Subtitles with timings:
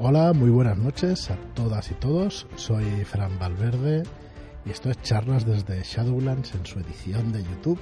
[0.00, 2.46] Hola, muy buenas noches a todas y todos.
[2.54, 4.04] Soy Fran Valverde
[4.64, 7.80] y esto es Charlas desde Shadowlands en su edición de YouTube.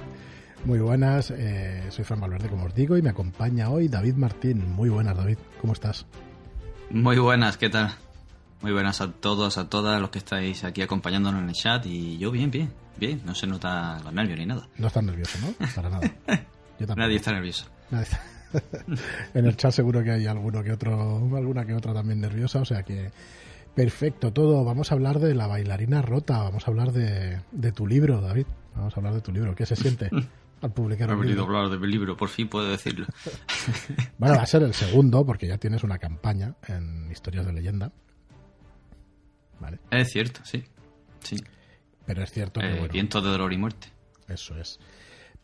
[0.65, 4.67] Muy buenas, eh, soy Fran Valverde, como os digo, y me acompaña hoy David Martín.
[4.71, 6.07] Muy buenas, David, ¿cómo estás?
[6.89, 7.91] Muy buenas, ¿qué tal?
[8.61, 12.17] Muy buenas a todos, a todas los que estáis aquí acompañándonos en el chat y
[12.17, 14.67] yo bien, bien, bien, no se nota los nervios ni nada.
[14.79, 15.67] No estás nervioso, ¿no?
[15.75, 16.11] Para nada.
[16.95, 17.65] Nadie está nervioso.
[19.33, 22.65] En el chat seguro que hay alguno que otro, alguna que otra también nerviosa, o
[22.65, 23.11] sea que
[23.75, 24.63] perfecto todo.
[24.63, 28.47] Vamos a hablar de la bailarina rota, vamos a hablar de, de tu libro, David.
[28.75, 29.55] Vamos a hablar de tu libro.
[29.55, 30.09] ¿Qué se siente
[30.61, 33.05] al publicar He venido a hablar de mi libro, por fin puedo decirlo.
[34.17, 37.91] bueno, va a ser el segundo porque ya tienes una campaña en Historias de Leyenda.
[39.89, 40.63] Es cierto, sí.
[41.21, 41.37] sí.
[42.05, 42.67] Pero es cierto que.
[42.67, 43.87] Eh, Viento de dolor y muerte.
[44.27, 44.79] Eso es.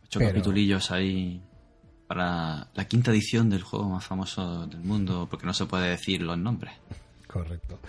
[0.04, 1.42] Ocho capitulillos ahí
[2.14, 6.22] para la quinta edición del juego más famoso del mundo, porque no se puede decir
[6.22, 6.72] los nombres.
[7.26, 7.80] Correcto.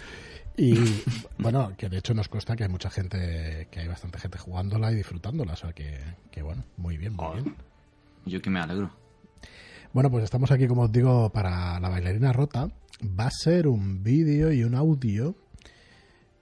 [0.57, 0.77] Y
[1.39, 4.91] bueno, que de hecho nos consta que hay mucha gente, que hay bastante gente jugándola
[4.93, 6.01] y disfrutándola, o sea que,
[6.31, 7.55] que bueno, muy bien, muy bien.
[8.25, 8.91] Yo que me alegro.
[9.93, 12.71] Bueno, pues estamos aquí, como os digo, para la bailarina rota.
[13.03, 15.35] Va a ser un vídeo y un audio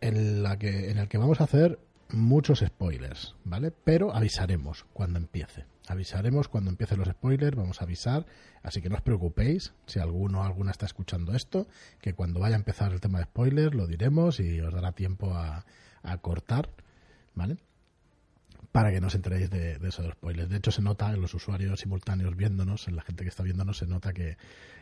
[0.00, 1.80] en, la que, en el que vamos a hacer
[2.10, 3.72] muchos spoilers, ¿vale?
[3.72, 5.71] Pero avisaremos cuando empiece.
[5.88, 8.26] Avisaremos cuando empiecen los spoilers, vamos a avisar,
[8.62, 11.66] así que no os preocupéis si alguno o alguna está escuchando esto,
[12.00, 15.34] que cuando vaya a empezar el tema de spoilers lo diremos y os dará tiempo
[15.34, 15.64] a,
[16.20, 16.68] cortar,
[17.34, 17.56] ¿vale?
[18.70, 20.48] Para que no os enteréis de, esos spoilers.
[20.48, 23.78] De hecho, se nota en los usuarios simultáneos viéndonos, en la gente que está viéndonos,
[23.78, 24.36] se nota que,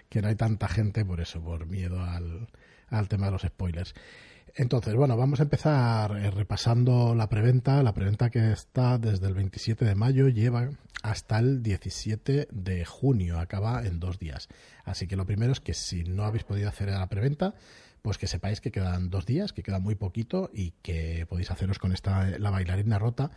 [0.09, 2.49] que no hay tanta gente por eso, por miedo al,
[2.89, 3.95] al tema de los spoilers.
[4.55, 7.83] Entonces, bueno, vamos a empezar eh, repasando la preventa.
[7.83, 10.71] La preventa que está desde el 27 de mayo lleva
[11.03, 14.49] hasta el 17 de junio, acaba en dos días.
[14.85, 17.55] Así que lo primero es que si no habéis podido hacer la preventa,
[18.03, 21.79] pues que sepáis que quedan dos días, que queda muy poquito y que podéis haceros
[21.79, 23.31] con esta la bailarina rota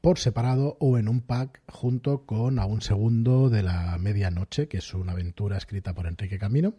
[0.00, 4.78] por separado o en un pack junto con a un segundo de la medianoche, que
[4.78, 6.74] es una aventura escrita por Enrique Camino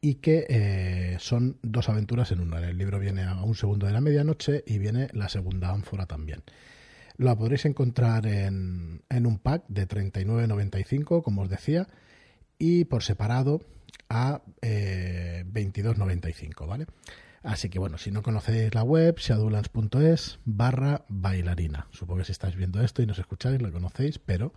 [0.00, 2.58] y que eh, son dos aventuras en una.
[2.58, 6.42] El libro viene a un segundo de la medianoche y viene la segunda ánfora también.
[7.16, 11.86] La podréis encontrar en, en un pack de 39.95, como os decía,
[12.58, 13.60] y por separado
[14.08, 16.86] a eh, 22.95, ¿vale?
[17.42, 21.86] Así que bueno, si no conocéis la web, shadowlands.es barra bailarina.
[21.90, 24.52] Supongo que si estáis viendo esto y nos escucháis lo conocéis, pero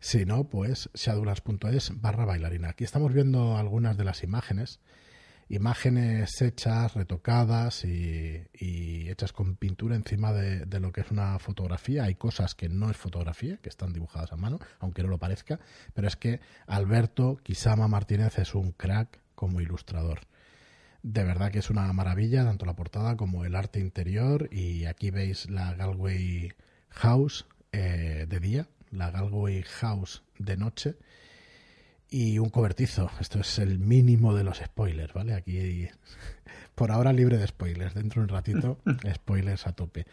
[0.00, 2.70] si no, pues seadulas.es barra bailarina.
[2.70, 4.80] Aquí estamos viendo algunas de las imágenes.
[5.48, 12.04] Imágenes hechas, retocadas y, hechas con pintura encima de, lo que es una fotografía.
[12.04, 15.58] Hay cosas que no es fotografía, que están dibujadas a mano, aunque no lo parezca.
[15.94, 20.20] Pero es que Alberto Kisama Martínez es un crack como ilustrador.
[21.02, 24.48] De verdad que es una maravilla, tanto la portada como el arte interior.
[24.52, 26.52] Y aquí veis la Galway
[26.90, 30.96] House eh, de día, la Galway House de noche
[32.10, 33.10] y un cobertizo.
[33.20, 35.34] Esto es el mínimo de los spoilers, ¿vale?
[35.34, 35.88] Aquí
[36.74, 37.94] por ahora libre de spoilers.
[37.94, 38.78] Dentro de un ratito,
[39.14, 40.06] spoilers a tope.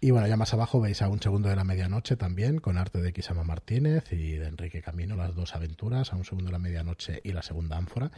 [0.00, 3.00] Y bueno, ya más abajo veis a un segundo de la medianoche también, con arte
[3.00, 6.58] de Kisama Martínez y de Enrique Camino, las dos aventuras, a un segundo de la
[6.58, 8.10] medianoche y la segunda ánfora.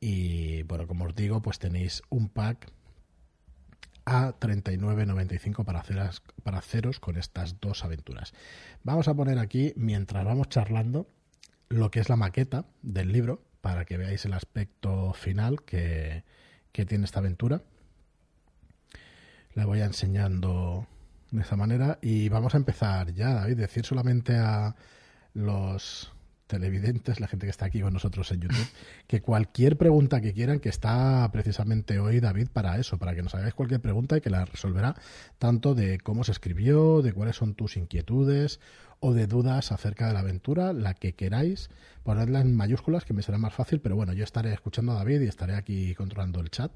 [0.00, 2.70] Y bueno, como os digo, pues tenéis un pack
[4.04, 5.82] a 39.95 para,
[6.42, 8.34] para haceros con estas dos aventuras.
[8.82, 11.08] Vamos a poner aquí, mientras vamos charlando,
[11.68, 16.24] lo que es la maqueta del libro, para que veáis el aspecto final que,
[16.72, 17.62] que tiene esta aventura.
[19.54, 20.86] La voy enseñando
[21.30, 24.76] de esta manera y vamos a empezar ya, David, decir solamente a
[25.32, 26.13] los
[26.46, 28.66] televidentes, la gente que está aquí con nosotros en YouTube,
[29.06, 33.34] que cualquier pregunta que quieran, que está precisamente hoy David para eso, para que nos
[33.34, 34.94] hagáis cualquier pregunta y que la resolverá
[35.38, 38.60] tanto de cómo se escribió, de cuáles son tus inquietudes
[39.00, 41.70] o de dudas acerca de la aventura, la que queráis,
[42.02, 45.20] ponedla en mayúsculas, que me será más fácil, pero bueno, yo estaré escuchando a David
[45.22, 46.72] y estaré aquí controlando el chat,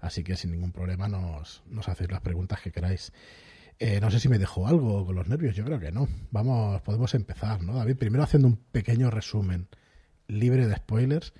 [0.00, 3.12] así que sin ningún problema nos, nos hacéis las preguntas que queráis.
[3.80, 6.08] Eh, no sé si me dejó algo con los nervios, yo creo que no.
[6.30, 7.96] Vamos, podemos empezar, ¿no, David?
[7.96, 9.68] Primero haciendo un pequeño resumen
[10.26, 11.32] libre de spoilers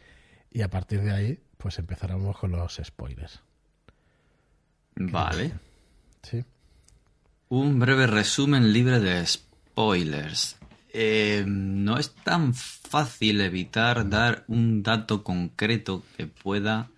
[0.50, 3.42] y a partir de ahí, pues empezaremos con los spoilers.
[4.94, 5.52] Vale.
[6.22, 6.44] Sí.
[7.48, 10.56] Un breve resumen libre de spoilers.
[10.90, 16.90] Eh, no es tan fácil evitar dar un dato concreto que pueda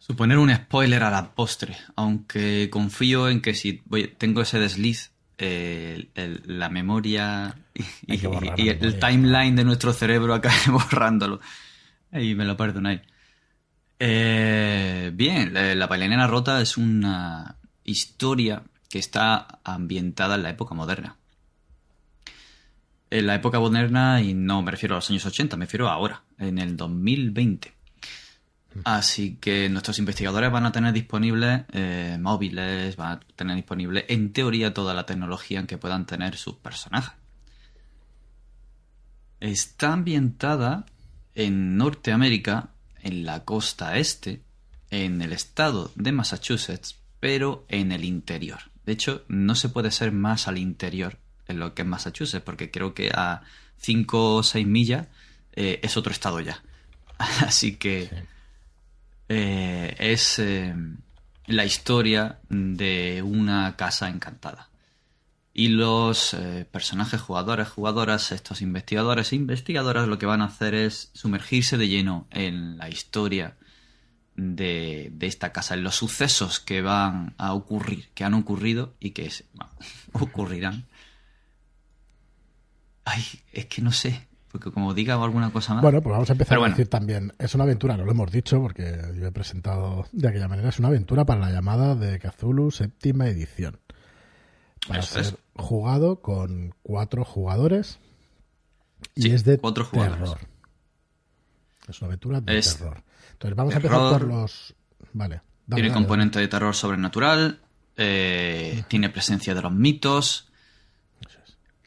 [0.00, 5.12] Suponer un spoiler a la postre, aunque confío en que si voy, tengo ese desliz,
[5.36, 6.08] eh,
[6.46, 7.54] la memoria
[8.06, 11.40] y, el timeline de nuestro cerebro acabe borrándolo.
[12.12, 13.02] Y me lo perdonáis.
[13.98, 20.74] Eh, bien, la, la bailarina rota es una historia que está ambientada en la época
[20.74, 21.16] moderna.
[23.10, 25.92] En la época moderna, y no me refiero a los años 80, me refiero a
[25.92, 27.79] ahora, en el 2020.
[28.84, 34.32] Así que nuestros investigadores van a tener disponibles eh, móviles, van a tener disponible en
[34.32, 37.12] teoría toda la tecnología en que puedan tener sus personajes.
[39.40, 40.86] Está ambientada
[41.34, 42.70] en Norteamérica,
[43.02, 44.42] en la costa este,
[44.90, 48.60] en el estado de Massachusetts, pero en el interior.
[48.84, 51.18] De hecho, no se puede ser más al interior
[51.48, 53.42] en lo que es Massachusetts, porque creo que a
[53.78, 55.08] 5 o 6 millas
[55.52, 56.62] eh, es otro estado ya.
[57.18, 58.10] Así que.
[59.32, 60.74] Eh, es eh,
[61.46, 64.70] la historia de una casa encantada.
[65.54, 70.74] Y los eh, personajes jugadores, jugadoras, estos investigadores e investigadoras lo que van a hacer
[70.74, 73.56] es sumergirse de lleno en la historia
[74.34, 79.10] de, de esta casa, en los sucesos que van a ocurrir, que han ocurrido y
[79.12, 79.30] que
[80.12, 80.88] ocurrirán.
[83.04, 85.82] Ay, es que no sé, porque como diga alguna cosa más...
[85.82, 86.76] Bueno, pues vamos a empezar Pero a bueno.
[86.76, 90.48] decir también, es una aventura, no lo hemos dicho porque yo he presentado de aquella
[90.48, 93.78] manera, es una aventura para la llamada de Cthulhu séptima edición.
[94.88, 95.36] Para Eso ser es.
[95.56, 97.98] jugado con cuatro jugadores
[99.14, 100.38] y Sí, es de cuatro terror.
[101.88, 103.02] Es una aventura de Es terror.
[103.32, 104.74] Entonces vamos a empezar por los...
[105.12, 105.42] Vale.
[105.68, 107.60] tiene dale, componente de terror sobrenatural,
[107.96, 110.49] eh, tiene presencia de los mitos,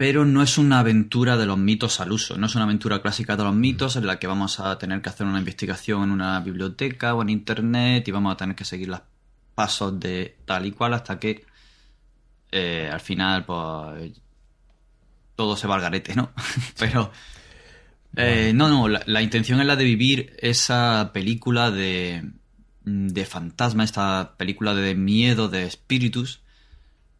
[0.03, 3.37] pero no es una aventura de los mitos al uso, no es una aventura clásica
[3.37, 6.41] de los mitos en la que vamos a tener que hacer una investigación en una
[6.41, 8.99] biblioteca o en internet y vamos a tener que seguir los
[9.55, 11.45] pasos de tal y cual hasta que
[12.51, 14.11] eh, al final pues
[15.37, 16.33] todo se va al garete, ¿no?
[16.77, 17.09] pero
[18.17, 22.29] eh, no, no, la, la intención es la de vivir esa película de,
[22.83, 26.41] de fantasma, esta película de miedo, de espíritus,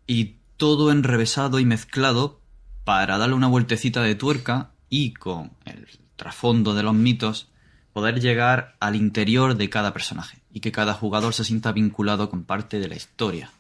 [0.06, 2.43] y todo enrevesado y mezclado
[2.84, 7.48] para darle una vueltecita de tuerca y con el trasfondo de los mitos
[7.94, 12.44] poder llegar al interior de cada personaje y que cada jugador se sienta vinculado con
[12.44, 13.52] parte de la historia.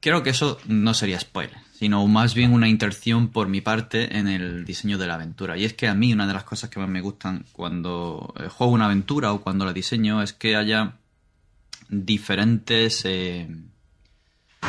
[0.00, 4.28] Creo que eso no sería spoiler, sino más bien una intención por mi parte en
[4.28, 5.56] el diseño de la aventura.
[5.56, 8.48] Y es que a mí una de las cosas que más me gustan cuando eh,
[8.48, 10.96] juego una aventura o cuando la diseño es que haya
[11.88, 13.48] diferentes eh,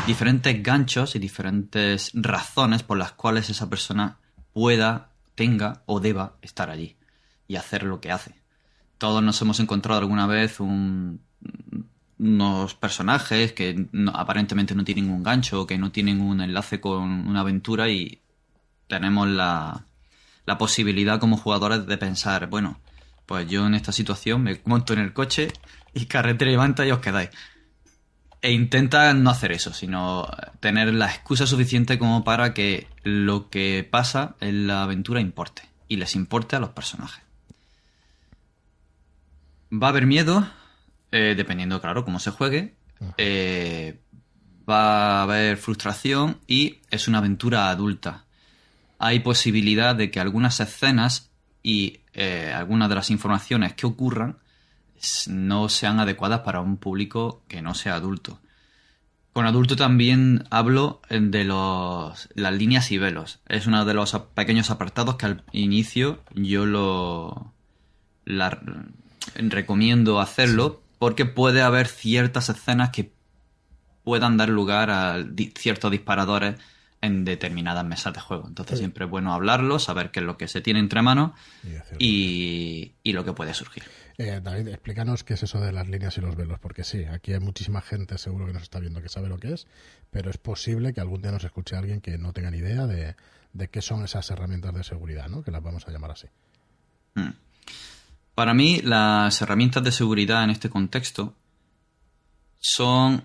[0.05, 4.17] diferentes ganchos y diferentes razones por las cuales esa persona
[4.53, 6.95] pueda, tenga o deba estar allí
[7.47, 8.35] y hacer lo que hace.
[8.97, 11.21] Todos nos hemos encontrado alguna vez un-
[12.19, 17.27] unos personajes que aparentemente no tienen un gancho o que no tienen un enlace con
[17.27, 18.21] una aventura y
[18.87, 19.85] tenemos la,
[20.45, 22.79] la posibilidad como jugadores de pensar, bueno,
[23.27, 25.51] pues yo en esta situación me monto en el coche
[25.93, 27.29] y carretera levanta y os quedáis.
[28.41, 30.29] E intenta no hacer eso, sino
[30.59, 35.63] tener la excusa suficiente como para que lo que pasa en la aventura importe.
[35.87, 37.23] Y les importe a los personajes.
[39.71, 40.47] Va a haber miedo,
[41.11, 42.75] eh, dependiendo, claro, cómo se juegue.
[43.17, 43.99] Eh,
[44.69, 48.25] va a haber frustración y es una aventura adulta.
[48.99, 51.31] Hay posibilidad de que algunas escenas
[51.63, 54.37] y eh, algunas de las informaciones que ocurran
[55.27, 58.39] no sean adecuadas para un público que no sea adulto.
[59.33, 63.39] Con adulto también hablo eh, de los, las líneas y velos.
[63.47, 67.53] Es uno de los pequeños apartados que al inicio yo lo
[68.25, 68.59] la-
[69.35, 73.13] recomiendo hacerlo porque puede haber ciertas escenas que
[74.03, 75.17] puedan dar lugar a
[75.55, 76.55] ciertos disparadores
[77.01, 78.47] en determinadas mesas de juego.
[78.47, 78.83] Entonces Sí.
[78.83, 81.31] siempre es bueno hablarlo, saber qué es lo que se tiene entre manos
[81.99, 83.83] Y y, y lo que puede surgir.
[84.17, 87.33] Eh, David, explícanos qué es eso de las líneas y los velos, porque sí, aquí
[87.33, 89.67] hay muchísima gente seguro que nos está viendo que sabe lo que es,
[90.09, 93.15] pero es posible que algún día nos escuche alguien que no tenga ni idea de,
[93.53, 95.43] de qué son esas herramientas de seguridad, ¿no?
[95.43, 96.27] Que las vamos a llamar así.
[97.13, 97.29] Mm.
[98.33, 101.35] Para mí, las herramientas de seguridad en este contexto
[102.59, 103.23] son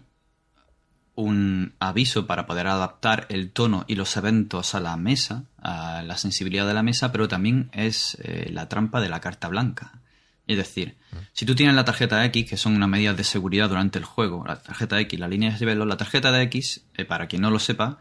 [1.14, 6.16] un aviso para poder adaptar el tono y los eventos a la mesa, a la
[6.16, 10.00] sensibilidad de la mesa, pero también es eh, la trampa de la carta blanca.
[10.46, 10.96] Es decir,
[11.32, 14.44] si tú tienes la tarjeta X, que son unas medidas de seguridad durante el juego,
[14.46, 17.50] la tarjeta X, la línea de velo, la tarjeta de X, eh, para quien no
[17.50, 17.98] lo sepa,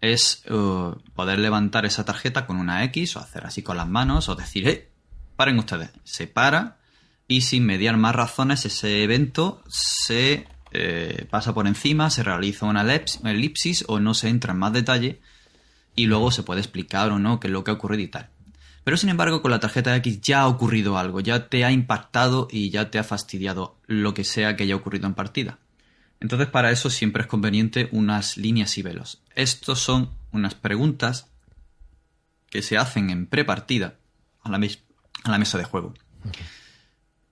[0.00, 4.28] es eh, poder levantar esa tarjeta con una X o hacer así con las manos
[4.28, 4.88] o decir, ¡eh!
[5.36, 5.90] Paren ustedes.
[6.04, 6.76] Se para
[7.26, 12.82] y sin mediar más razones ese evento se eh, pasa por encima, se realiza una
[13.24, 15.20] elipsis o no se entra en más detalle
[15.96, 18.30] y luego se puede explicar o no qué es lo que ha ocurrido y tal.
[18.84, 22.48] Pero sin embargo, con la tarjeta X ya ha ocurrido algo, ya te ha impactado
[22.50, 25.58] y ya te ha fastidiado lo que sea que haya ocurrido en partida.
[26.20, 29.22] Entonces, para eso siempre es conveniente unas líneas y velos.
[29.34, 31.28] Estos son unas preguntas
[32.48, 33.94] que se hacen en prepartida
[34.42, 35.94] a la, a la mesa de juego.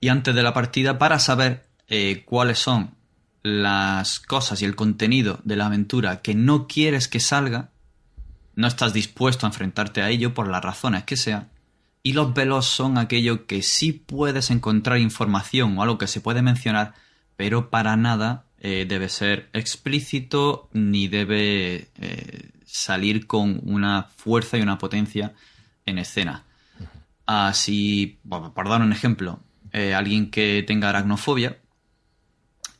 [0.01, 2.95] Y antes de la partida para saber eh, cuáles son
[3.43, 7.71] las cosas y el contenido de la aventura que no quieres que salga,
[8.55, 11.49] no estás dispuesto a enfrentarte a ello por las razones que sean,
[12.03, 16.43] y los velos son aquello que sí puedes encontrar información o algo que se puede
[16.43, 16.95] mencionar,
[17.37, 24.63] pero para nada eh, debe ser explícito ni debe eh, salir con una fuerza y
[24.63, 25.35] una potencia
[25.87, 26.45] en escena.
[27.27, 29.41] Así, por dar un ejemplo,
[29.73, 31.59] eh, alguien que tenga aracnofobia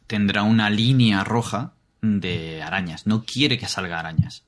[0.09, 3.07] tendrá una línea roja de arañas.
[3.07, 4.43] No quiere que salga arañas.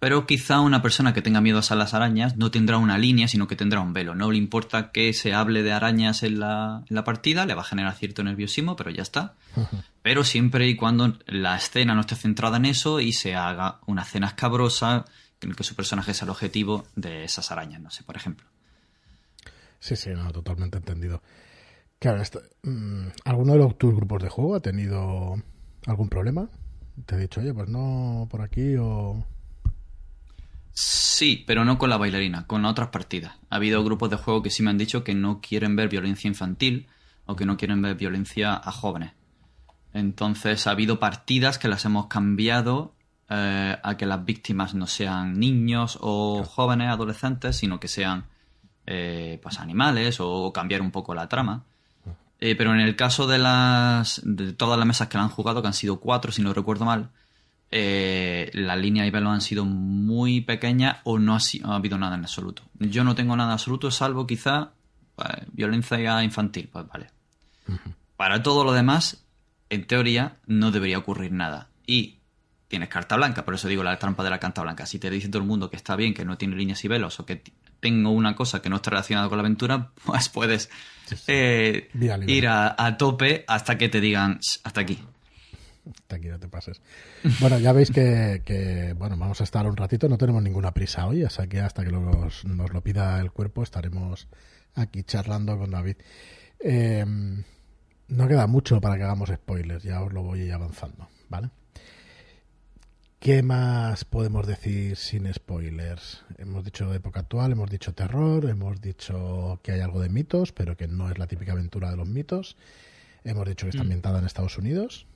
[0.00, 3.46] Pero quizá una persona que tenga miedo a las arañas no tendrá una línea, sino
[3.46, 4.16] que tendrá un velo.
[4.16, 7.60] No le importa que se hable de arañas en la, en la partida, le va
[7.60, 9.34] a generar cierto nerviosismo, pero ya está.
[10.02, 14.02] Pero siempre y cuando la escena no esté centrada en eso y se haga una
[14.02, 15.04] escena escabrosa
[15.40, 18.44] en la que su personaje sea el objetivo de esas arañas, no sé, por ejemplo.
[19.78, 21.22] Sí, sí, no, totalmente entendido.
[22.02, 22.20] Claro,
[22.64, 25.36] mm, ¿alguno de los, tus grupos de juego ha tenido
[25.86, 26.48] algún problema?
[27.06, 29.24] ¿Te he dicho, oye, pues no por aquí o...?
[30.72, 33.36] Sí, pero no con la bailarina, con otras partidas.
[33.50, 36.26] Ha habido grupos de juego que sí me han dicho que no quieren ver violencia
[36.26, 36.88] infantil
[37.24, 39.12] o que no quieren ver violencia a jóvenes.
[39.92, 42.96] Entonces ha habido partidas que las hemos cambiado
[43.30, 48.26] eh, a que las víctimas no sean niños o jóvenes, adolescentes, sino que sean
[48.86, 51.66] eh, pues animales o cambiar un poco la trama.
[52.44, 55.62] Eh, pero en el caso de las de todas las mesas que la han jugado,
[55.62, 57.10] que han sido cuatro, si no recuerdo mal,
[57.70, 61.40] eh, las líneas y velo han sido muy pequeñas o no ha,
[61.76, 62.64] habido nada en absoluto.
[62.80, 64.72] Yo no tengo nada absoluto, salvo quizá
[65.14, 67.10] pues, violencia infantil, pues vale.
[68.16, 69.24] Para todo lo demás,
[69.70, 71.68] en teoría, no debería ocurrir nada.
[71.86, 72.18] Y
[72.66, 74.84] tienes carta blanca, por eso digo la trampa de la carta blanca.
[74.84, 77.20] Si te dice todo el mundo que está bien, que no tiene líneas y velos,
[77.20, 77.40] o que
[77.82, 80.70] tengo una cosa que no está relacionada con la aventura, pues puedes
[81.26, 81.90] eh,
[82.26, 85.04] ir a, tope hasta que te digan hasta aquí.
[85.84, 86.80] Hasta aquí no te pases.
[87.40, 91.24] Bueno, ya veis que, bueno, vamos a estar un ratito, no tenemos ninguna prisa hoy,
[91.24, 94.28] así que hasta que nos lo pida el cuerpo estaremos
[94.74, 95.96] aquí charlando con David.
[96.60, 101.50] Eh, no queda mucho para que hagamos spoilers, ya os lo voy avanzando, ¿vale?
[103.22, 106.24] ¿Qué más podemos decir sin spoilers?
[106.38, 110.76] Hemos dicho época actual, hemos dicho terror, hemos dicho que hay algo de mitos, pero
[110.76, 112.56] que no es la típica aventura de los mitos.
[113.22, 113.86] Hemos dicho que está mm.
[113.86, 115.06] ambientada en Estados Unidos.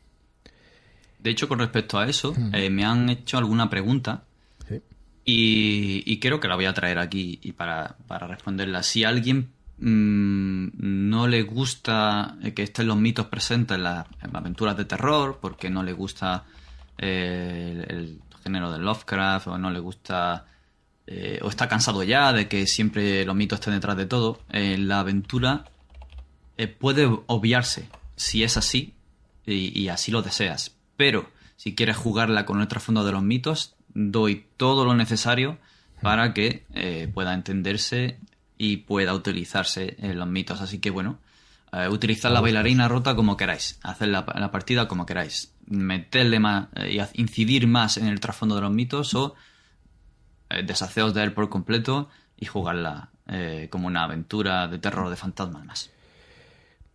[1.19, 2.55] De hecho, con respecto a eso, mm.
[2.55, 4.23] eh, me han hecho alguna pregunta
[5.25, 8.85] y, creo que la voy a traer aquí y para, responderla.
[8.85, 9.49] Si a alguien
[9.79, 10.69] mm,
[11.09, 15.83] no le gusta que estén los mitos presentes en, las aventuras de terror, porque no
[15.83, 16.45] le gusta
[16.99, 20.47] el, género de Lovecraft o no le gusta
[21.09, 24.77] eh, o está cansado ya de que siempre los mitos estén detrás de todo, eh,
[24.79, 25.65] la aventura
[26.57, 28.95] eh, puede obviarse si es así
[29.45, 30.77] y, así lo deseas.
[30.97, 35.59] Pero si quieres jugarla con el trasfondo de los mitos, doy todo lo necesario
[36.03, 36.65] para que
[37.15, 38.19] pueda entenderse
[38.59, 40.61] y pueda utilizarse en los mitos.
[40.61, 41.21] Así que bueno,
[41.91, 45.53] utilizar la bailarina rota como queráis, hacer la partida como queráis.
[45.67, 49.35] Meterle más eh, y incidir más en el trasfondo de los mitos o
[50.49, 55.17] eh, deshaceos de él por completo y jugarla eh, como una aventura de terror de
[55.17, 55.91] fantasmas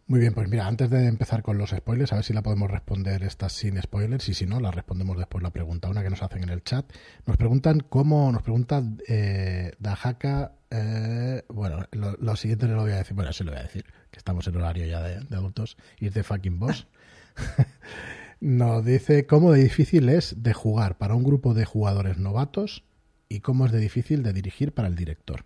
[0.07, 2.71] Muy bien, pues mira, antes de empezar con los spoilers, a ver si la podemos
[2.71, 6.23] responder esta sin spoilers y si no, la respondemos después la pregunta, una que nos
[6.23, 6.85] hacen en el chat.
[7.25, 10.53] Nos preguntan cómo, nos pregunta eh, Dajaka,
[11.49, 14.17] bueno, lo, siguiente no lo voy a decir, bueno, sí lo voy a decir, que
[14.17, 16.87] estamos en horario ya de, de adultos, ir de fucking boss.
[18.41, 22.83] Nos dice cómo de difícil es de jugar para un grupo de jugadores novatos
[23.29, 25.45] y cómo es de difícil de dirigir para el director.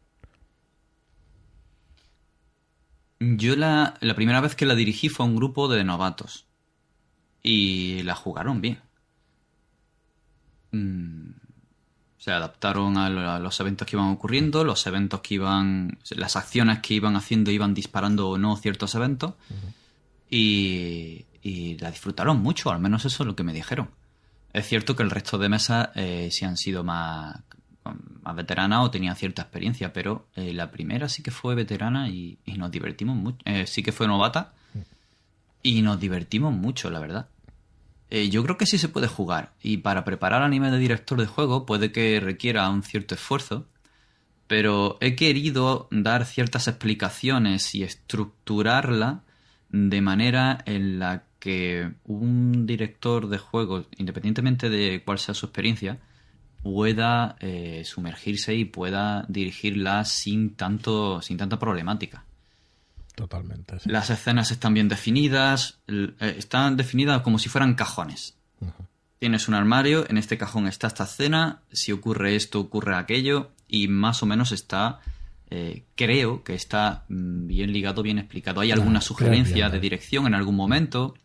[3.20, 6.48] Yo la, primera vez que la dirigí fue a un grupo de novatos
[7.44, 8.79] y la jugaron bien.
[10.72, 11.32] Mm,
[12.25, 16.96] se adaptaron a, los eventos que iban ocurriendo, los eventos que iban, las acciones que
[16.96, 19.36] iban haciendo iban disparando o no ciertos eventos.
[20.27, 23.91] Y, y la disfrutaron mucho, al menos eso es lo que me dijeron.
[24.53, 27.44] Es cierto que el resto de mesas eh, sí han sido más,
[28.24, 32.39] más veteranas o tenían cierta experiencia, pero eh, la primera sí que fue veterana y,
[32.58, 33.38] nos divertimos mucho.
[33.46, 34.53] Eh, sí que fue novata
[35.62, 37.27] y nos divertimos mucho, la verdad.
[38.10, 41.26] Yo creo que sí se puede jugar y para preparar a nivel de director de
[41.26, 43.68] juego puede que requiera un cierto esfuerzo,
[44.48, 49.24] pero he querido dar ciertas explicaciones y estructurarla
[49.70, 56.00] de manera en la que un director de juegos, independientemente de cuál sea su experiencia,
[56.64, 62.26] pueda eh, sumergirse y pueda dirigirla sin tanto sin tanta problemática.
[63.16, 63.78] Totalmente.
[63.86, 68.36] Las escenas están bien definidas, eh, están definidas como si fueran cajones.
[69.20, 73.88] Tienes un armario, en este cajón está esta escena, si ocurre esto, ocurre aquello, y
[73.88, 75.00] más o menos está,
[75.50, 78.60] eh, creo que está mm, bien ligado, bien explicado.
[78.60, 81.16] Hay alguna sugerencia de dirección en algún momento,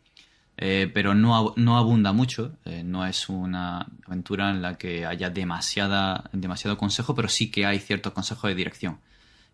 [0.57, 2.57] eh, pero no, no, abunda mucho.
[2.85, 7.81] no es una aventura en la que haya demasiada, demasiado consejo, pero sí que hay
[7.81, 9.01] ciertos consejos de dirección.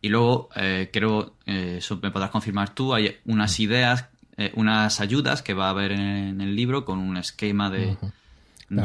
[0.01, 5.01] Y luego, eh, creo, eh, eso me podrás confirmar tú, hay unas ideas, eh, unas
[5.01, 7.97] ayudas que va a haber en, el libro con un esquema de,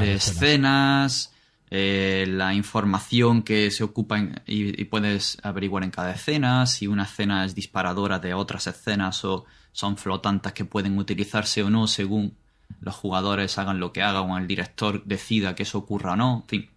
[0.02, 1.34] escenas,
[1.70, 7.56] la información que se ocupa y, puedes averiguar en cada escena, si una escena es
[7.56, 12.36] disparadora de otras escenas o son flotantes que pueden utilizarse o no según
[12.82, 16.44] los jugadores hagan lo que hagan o el director decida que eso ocurra o no.
[16.44, 16.70] En fin,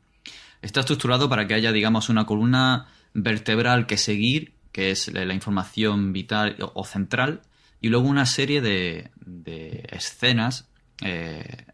[0.63, 6.13] está estructurado para que haya, digamos, una columna vertebral que seguir, que es la información
[6.13, 7.43] vital o central,
[7.85, 9.11] y luego una serie de,
[9.91, 10.69] escenas,
[11.03, 11.67] eh,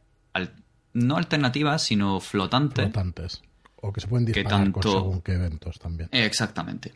[0.93, 2.87] no alternativas, sino flotantes.
[2.87, 3.43] Flotantes.
[3.77, 6.09] O que se pueden disparar según qué eventos también.
[6.11, 6.95] exactamente.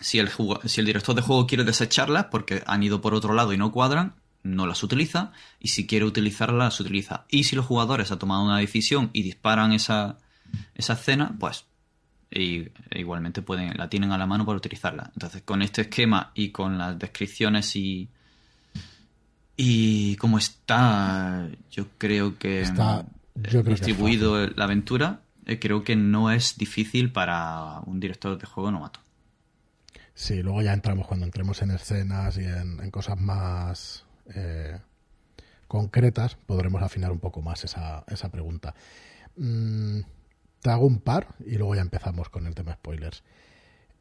[0.00, 0.30] si, el
[0.64, 3.72] si el director de juego quiere desecharlas porque han ido por otro lado y no
[3.72, 5.32] cuadran, no las utiliza.
[5.58, 7.26] Y si quiere utilizarlas, las utiliza.
[7.28, 10.18] Y si los jugadores han tomado una decisión y disparan esa,
[10.76, 11.66] esa escena, pues
[12.34, 15.10] y e igualmente pueden, la tienen a la mano para utilizarla.
[15.14, 18.08] Entonces, con este esquema y con las descripciones y
[19.56, 26.56] y cómo está, yo creo que está distribuido la aventura, eh, creo que no es
[26.56, 29.00] difícil para un director de juego novato.
[30.14, 34.78] Sí, luego ya entramos cuando entremos en escenas y en, cosas más eh,
[35.66, 38.74] concretas, podremos afinar un poco más esa, esa pregunta.
[39.36, 40.00] Mm,
[40.64, 43.22] te hago un par y luego ya empezamos con el tema spoilers.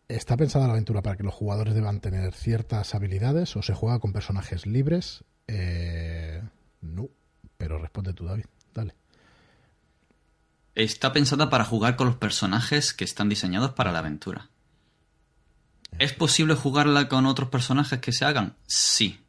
[0.08, 3.99] ¿Está pensada la aventura para que los jugadores deban tener ciertas habilidades o se juega
[3.99, 5.26] con personajes libres?
[5.47, 6.41] Eh,
[6.80, 7.10] no,
[7.58, 8.45] pero responde tú, David.
[8.73, 8.95] Dale.
[10.73, 14.49] Está pensada para jugar con los personajes que están diseñados para la aventura.
[15.99, 18.56] ¿Es posible jugarla con otros personajes que se hagan?
[18.67, 19.19] Sí.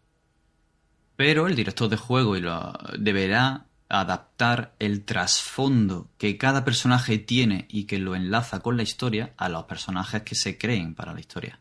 [1.17, 7.67] Pero el director de juego y lo deberá adaptar el trasfondo que cada personaje tiene
[7.69, 11.21] y que lo enlaza con la historia a los personajes que se creen para la
[11.21, 11.59] historia.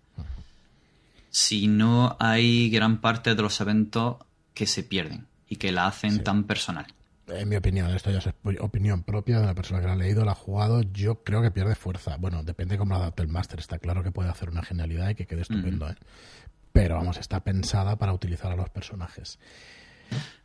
[1.29, 4.17] Si no hay gran parte de los eventos
[4.53, 6.85] que se pierden y que la hacen tan personal.
[7.27, 10.25] En mi opinión, esto ya es opinión propia de la persona que la ha leído,
[10.25, 12.17] la ha jugado, yo creo que pierde fuerza.
[12.17, 13.59] Bueno, depende de cómo lo adapte el máster.
[13.59, 15.95] Está claro que puede hacer una genialidad y que quede estupendo, ¿eh?
[16.73, 19.39] Pero vamos, está pensada para utilizar a los personajes.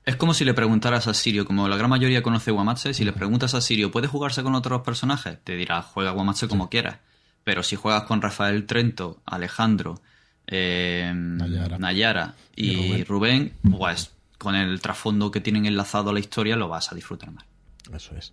[0.05, 3.13] Es como si le preguntaras a Sirio, como la gran mayoría conoce Guamatse, si le
[3.13, 5.39] preguntas a Sirio, ¿puede jugarse con otros personajes?
[5.45, 6.99] Te dirá, juega Guamatse como quieras.
[7.45, 10.01] Pero si juegas con Rafael Trento, Alejandro,
[10.47, 12.35] eh, Nayara.
[12.57, 13.53] y, Rubén.
[13.77, 17.45] pues con el trasfondo que tienen enlazado a la historia lo vas a disfrutar más.
[17.93, 18.33] Eso es.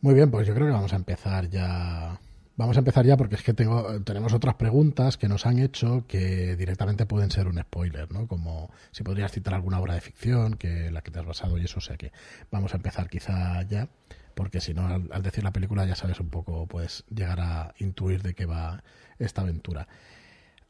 [0.00, 2.18] Muy bien, pues yo creo que vamos a empezar ya
[2.58, 6.06] Vamos a empezar ya porque es que tengo, tenemos otras preguntas que nos han hecho
[6.08, 8.26] que directamente pueden ser un spoiler, ¿no?
[8.26, 11.64] Como si podrías citar alguna obra de ficción que la que te has basado y
[11.64, 12.12] eso, o sea que
[12.50, 13.90] vamos a empezar quizá ya,
[14.34, 17.74] porque si no, al, al decir la película ya sabes un poco, puedes llegar a
[17.78, 18.82] intuir de qué va
[19.18, 19.86] esta aventura.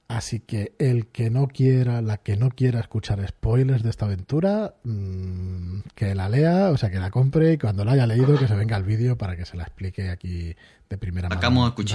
[0.08, 4.76] Así que el que no quiera, la que no quiera escuchar spoilers de esta aventura,
[4.84, 8.46] mm, que la lea, o sea, que la compre y cuando la haya leído que
[8.46, 10.54] se venga al vídeo para que se la explique aquí
[10.88, 11.40] de primera mano.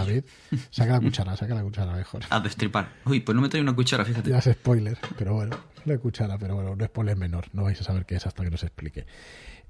[0.06, 0.26] David,
[0.72, 2.24] saca la cuchara, saca la cuchara mejor.
[2.30, 2.90] A destripar.
[3.06, 4.30] Uy, pues no me trae una cuchara, fíjate.
[4.30, 7.86] Ya es spoiler, pero bueno, la cuchara, pero bueno, no spoiler menor, no vais a
[7.86, 9.06] saber qué es hasta que nos explique.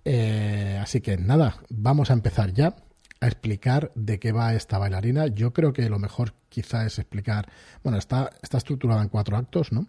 [0.03, 2.75] Eh, así que nada, vamos a empezar ya
[3.21, 5.27] a explicar de qué va esta bailarina.
[5.27, 7.47] Yo creo que lo mejor quizá es explicar,
[7.83, 9.87] bueno, está, está estructurada en cuatro actos, ¿no?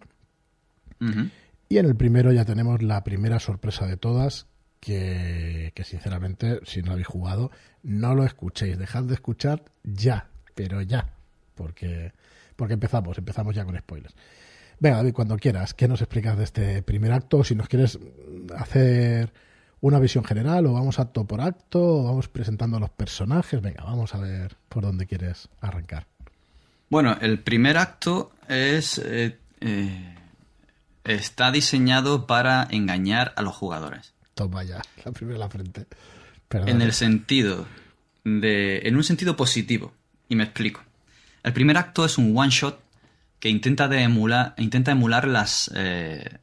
[1.67, 4.45] Y en el primero ya tenemos la primera sorpresa de todas,
[4.79, 8.77] que, que, sinceramente, si no habéis jugado, no lo escuchéis.
[8.77, 11.13] Dejad de escuchar ya, pero ya,
[11.55, 12.13] porque,
[12.55, 14.15] porque empezamos, empezamos ya con spoilers.
[14.79, 17.43] Venga, David, cuando quieras, ¿qué nos explicas de este primer acto?
[17.43, 17.99] Si nos quieres
[18.55, 19.33] hacer
[19.83, 23.61] una visión general o vamos acto por acto o vamos presentando a los personajes.
[23.61, 26.07] Venga, vamos a ver por dónde quieres arrancar.
[26.89, 30.15] Bueno, el primer acto es eh, eh,
[31.03, 34.13] está diseñado para engañar a los jugadores.
[34.35, 35.85] Toma ya, la primera la frente.
[36.51, 37.65] En el sentido
[38.23, 39.91] de, en un sentido positivo
[40.29, 40.81] y me explico.
[41.43, 42.79] El primer acto es un one shot
[43.41, 46.37] que intenta, de emular, intenta emular las, eh,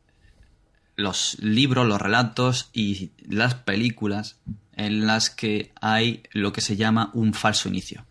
[1.00, 4.38] los libros, los relatos y las películas
[4.74, 8.06] en las que hay lo que se llama un falso inicio.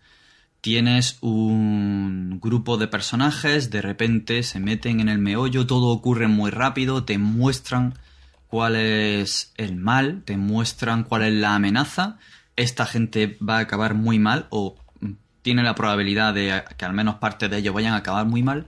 [0.60, 6.50] Tienes un grupo de personajes, de repente se meten en el meollo, todo ocurre muy
[6.50, 7.94] rápido, te muestran
[8.46, 12.18] cuál es el mal, te muestran cuál es la amenaza,
[12.56, 14.76] esta gente va a acabar muy mal o
[15.42, 18.66] tiene la probabilidad de que al menos parte de ellos vayan a acabar muy mal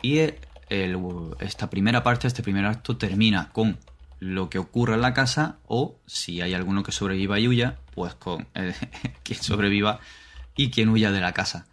[0.00, 0.20] y
[0.68, 3.78] esta primera parte, este primer acto termina con
[4.20, 8.14] lo que ocurre en la casa o si hay alguno que sobreviva y huya, pues
[8.14, 8.46] con
[9.22, 10.00] quien sobreviva
[10.56, 11.66] y quien huya de la casa.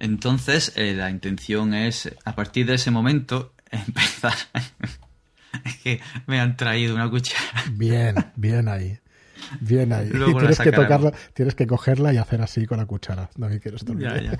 [0.00, 4.34] Entonces eh, la intención es a partir de ese momento empezar
[5.64, 7.64] es que me han traído una cuchara.
[7.72, 8.98] Bien, bien ahí.
[9.60, 10.10] Bien ahí.
[10.10, 13.30] tienes que tocarla, tienes que cogerla y hacer así con la cuchara.
[13.36, 14.32] No me quiero estar ya, ya.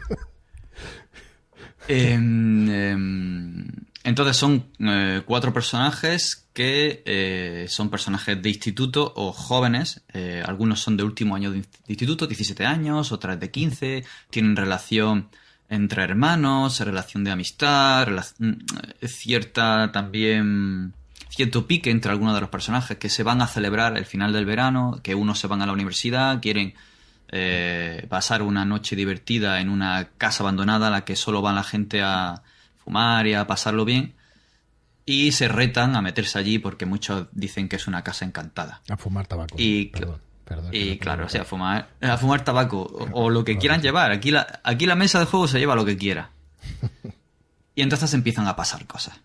[1.88, 3.66] Em, em,
[4.04, 10.02] entonces son eh, cuatro personajes que eh, son personajes de instituto o jóvenes.
[10.12, 14.04] Eh, algunos son de último año de instituto, 17 años, otras de 15.
[14.30, 15.28] Tienen relación
[15.68, 18.52] entre hermanos, relación de amistad, mm,
[19.06, 20.92] cierta también
[21.30, 24.46] cierto pique entre algunos de los personajes que se van a celebrar el final del
[24.46, 26.74] verano, que unos se van a la universidad, quieren
[27.28, 31.64] eh, pasar una noche divertida en una casa abandonada a la que solo va la
[31.64, 32.42] gente a
[32.76, 34.14] fumar y a pasarlo bien.
[35.06, 38.80] Y se retan a meterse allí porque muchos dicen que es una casa encantada.
[38.88, 39.56] A fumar tabaco.
[39.58, 39.92] Y,
[40.72, 42.82] y claro, o sea, a fumar, a fumar tabaco
[43.12, 44.12] o, lo que quieran llevar.
[44.12, 46.30] Aquí la, aquí la mesa de juego se lleva lo que quiera.
[47.74, 49.20] y entonces empiezan a pasar cosas.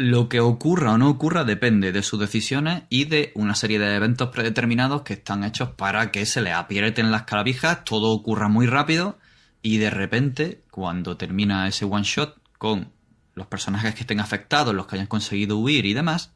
[0.00, 3.96] Lo que ocurra o no ocurra depende de sus decisiones y de una serie de
[3.96, 8.68] eventos predeterminados que están hechos para que se le aprieten las calavijas, todo ocurra muy
[8.68, 9.18] rápido
[9.60, 12.92] y de repente, cuando termina ese one shot con
[13.34, 16.32] los personajes que estén afectados, los que hayan conseguido huir y demás,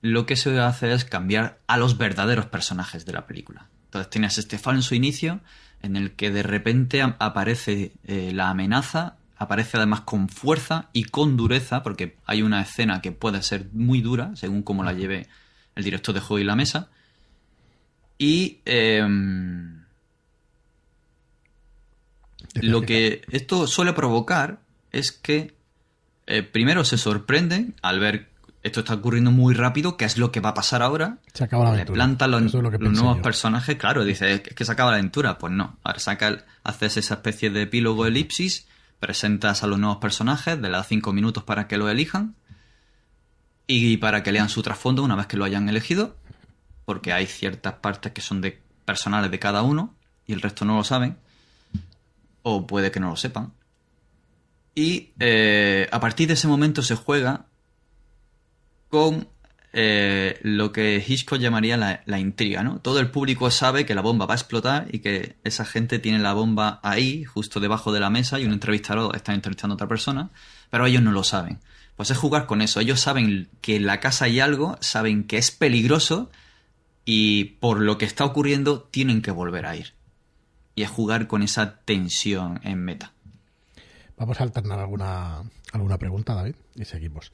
[0.00, 3.68] lo que se hace es cambiar a los verdaderos personajes de la película.
[3.84, 5.40] Entonces tienes este falso inicio
[5.82, 11.36] en el que de repente aparece eh, la amenaza aparece además con fuerza y con
[11.36, 15.28] dureza, porque hay una escena que puede ser muy dura, según cómo la lleve
[15.74, 16.90] el director de juego y la mesa.
[18.18, 19.84] Y em,
[22.54, 24.60] lo que esto suele provocar
[24.92, 25.54] es que
[26.26, 30.38] eh, primero se sorprenden al ver esto está ocurriendo muy rápido, ¿qué es lo que
[30.38, 31.18] va a pasar ahora?
[31.32, 31.96] Se acaba la aventura.
[31.96, 35.36] Le plantan los, nuevos personajes, claro, dice, es que se acaba la aventura.
[35.36, 38.68] Pues no, ahora saca, haces esa especie de epílogo elipsis
[39.02, 42.36] presentas a los nuevos personajes, le das 5 minutos para que lo elijan
[43.66, 46.16] y para que lean su trasfondo una vez que lo hayan elegido,
[46.84, 49.92] porque hay ciertas partes que son de personales de cada uno
[50.24, 51.16] y el resto no lo saben,
[52.44, 53.52] o puede que no lo sepan.
[54.76, 57.46] Y eh, a partir de ese momento se juega
[58.88, 59.26] con
[59.74, 62.80] eh, lo que Hitchcock llamaría la, intriga, ¿no?
[62.80, 66.18] Todo el público sabe que la bomba va a explotar y que esa gente tiene
[66.18, 69.88] la bomba ahí, justo debajo de la mesa, y un entrevistador está entrevistando a otra
[69.88, 70.30] persona,
[70.70, 71.58] pero ellos no lo saben.
[71.96, 72.80] Pues es jugar con eso.
[72.80, 76.30] Ellos saben que en la casa hay algo, saben que es peligroso
[77.04, 79.94] y por lo que está ocurriendo tienen que volver a ir.
[80.74, 83.12] Y es jugar con esa tensión en meta.
[84.16, 87.32] Vamos a alternar alguna, alguna pregunta, David, y seguimos.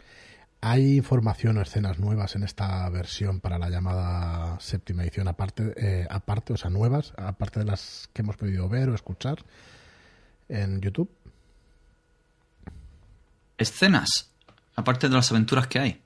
[0.60, 6.06] ¿Hay información o escenas nuevas en esta versión para la llamada séptima edición, aparte, eh,
[6.10, 9.44] aparte, o sea, nuevas, aparte de las que hemos podido ver o escuchar
[10.48, 11.08] en YouTube?
[13.56, 14.30] ¿Escenas?
[14.74, 16.02] Aparte de las aventuras que hay.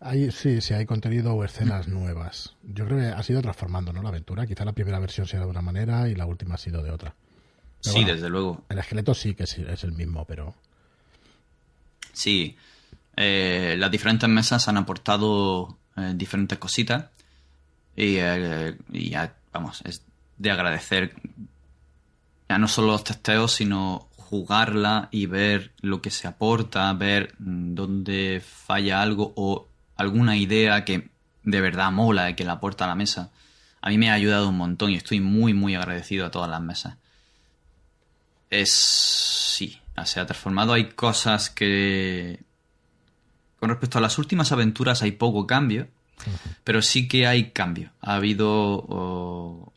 [0.00, 2.54] hay sí, sí, hay contenido o escenas nuevas.
[2.62, 4.00] Yo creo que ha sido transformando, ¿no?
[4.02, 4.46] La aventura.
[4.46, 7.16] Quizá la primera versión sea de una manera y la última ha sido de otra.
[7.80, 8.64] sí, desde luego.
[8.68, 10.54] El esqueleto sí que es, es el mismo, pero.
[12.12, 12.56] Sí.
[13.16, 17.06] Eh, las diferentes mesas han aportado eh, diferentes cositas
[17.96, 20.04] y, eh, ya, vamos, es
[20.36, 21.14] de agradecer
[22.48, 27.74] ya no solo los testeos, sino jugarla y ver lo que se aporta, ver mm,
[27.74, 31.08] dónde falla algo o alguna idea que
[31.42, 33.30] de verdad mola y que la aporta a la mesa.
[33.80, 36.60] A mí me ha ayudado un montón y estoy muy, muy agradecido a todas las
[36.60, 36.96] mesas.
[38.50, 38.72] Es.
[38.72, 40.72] Sí, se ha transformado.
[40.72, 42.40] Hay cosas que
[43.58, 45.88] con respecto a las últimas aventuras hay poco cambio,
[46.64, 47.90] pero sí que hay cambio.
[48.00, 48.82] Ha habido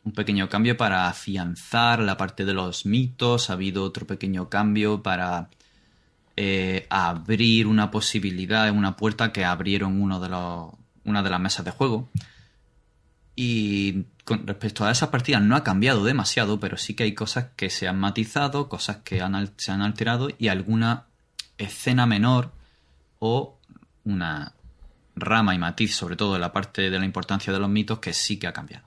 [0.02, 5.02] un pequeño cambio para afianzar la parte de los mitos, ha habido otro pequeño cambio
[5.02, 5.48] para
[6.36, 10.72] eh, abrir una posibilidad, una puerta que abrieron uno de los,
[11.04, 12.08] una de las mesas de juego.
[13.36, 17.48] Y con respecto a esas partidas no ha cambiado demasiado, pero sí que hay cosas
[17.56, 21.06] que se han matizado, cosas que han, se han alterado y alguna
[21.58, 22.52] escena menor
[23.18, 23.59] o
[24.04, 24.54] una
[25.16, 28.12] rama y matiz, sobre todo en la parte de la importancia de los mitos, que
[28.12, 28.86] sí que ha cambiado.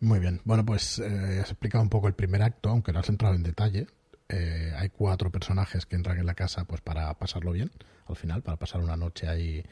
[0.00, 0.40] Muy bien.
[0.44, 3.42] Bueno, pues eh, has explicado un poco el primer acto, aunque no has entrado en
[3.42, 3.86] detalle.
[4.28, 7.70] Eh, hay cuatro personajes que entran en la casa pues para pasarlo bien,
[8.06, 9.64] al final, para pasar una noche ahí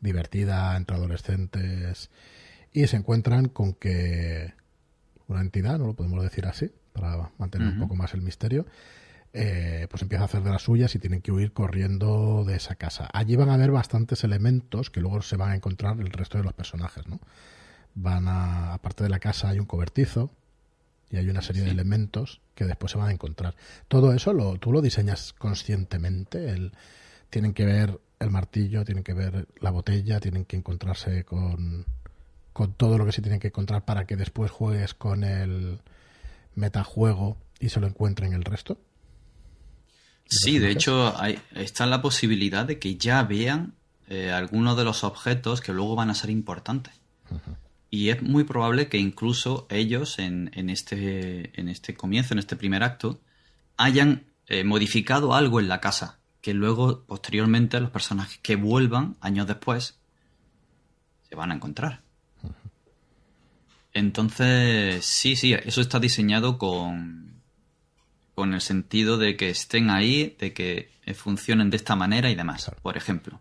[0.00, 2.10] divertida entre adolescentes
[2.72, 4.52] y se encuentran con que
[5.26, 8.66] una entidad, no lo podemos decir así, para mantener un poco más el misterio,
[9.32, 12.76] eh, pues empieza a hacer de las suyas y tienen que huir corriendo de esa
[12.76, 13.08] casa.
[13.12, 16.44] Allí van a haber bastantes elementos que luego se van a encontrar el resto de
[16.44, 17.20] los personajes, ¿no?
[17.94, 20.30] Van a, aparte de la casa hay un cobertizo
[21.10, 23.54] y hay una serie de elementos que después se van a encontrar.
[23.88, 26.72] Todo eso lo, tú lo diseñas conscientemente, el,
[27.30, 31.86] tienen que ver el martillo, tienen que ver la botella, tienen que encontrarse con,
[32.52, 35.80] con todo lo que se tienen que encontrar para que después juegues con el
[36.54, 38.78] metajuego y se lo encuentren el resto.
[40.28, 43.74] Sí, de hecho hay, está la posibilidad de que ya vean
[44.08, 46.92] eh, algunos de los objetos que luego van a ser importantes.
[47.90, 52.56] Y es muy probable que incluso ellos en, en, este, en este comienzo, en este
[52.56, 53.20] primer acto,
[53.78, 59.46] hayan eh, modificado algo en la casa, que luego, posteriormente, los personajes que vuelvan años
[59.46, 59.98] después
[61.28, 62.02] se van a encontrar.
[63.94, 67.27] Entonces, sí, sí, eso está diseñado con,
[68.38, 72.70] con el sentido de que estén ahí, de que funcionen de esta manera y demás.
[72.82, 73.40] Por ejemplo,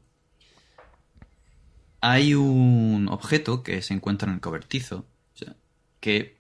[2.02, 5.06] hay un objeto que se encuentra en el cobertizo,
[6.00, 6.40] que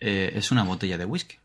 [0.00, 1.36] eh, es una botella de whisky.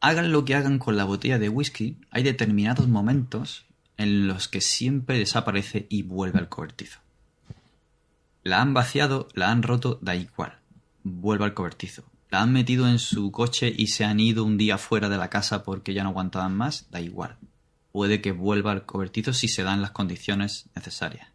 [0.00, 3.66] Hagan lo que hagan con la botella de whisky, hay determinados momentos
[3.98, 7.00] en los que siempre desaparece y vuelve al cobertizo.
[8.44, 10.56] La han vaciado, la han roto, da igual.
[11.02, 12.02] Vuelve al cobertizo.
[12.34, 15.30] La han metido en su coche y se han ido un día fuera de la
[15.30, 17.36] casa porque ya no aguantaban más, da igual.
[17.92, 21.28] Puede que vuelva al cobertizo si se dan las condiciones necesarias.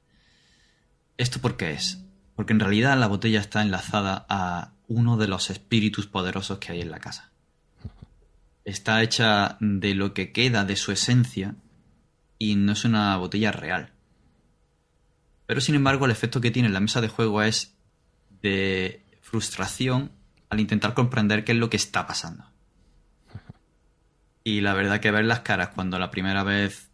[1.15, 2.03] ¿Esto por qué es?
[2.35, 6.81] Porque en realidad la botella está enlazada a uno de los espíritus poderosos que hay
[6.81, 7.31] en la casa.
[8.65, 11.55] Está hecha de lo que queda de su esencia
[12.37, 13.93] y no es una botella real.
[15.45, 17.73] Pero sin embargo el efecto que tiene en la mesa de juego es
[18.41, 20.18] de frustración
[20.49, 22.45] al intentar comprender qué es lo que está pasando.
[24.43, 26.89] Y la verdad que ver las caras cuando la primera vez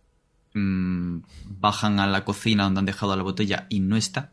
[0.55, 4.31] Mm, bajan a la cocina donde han dejado la botella y no está,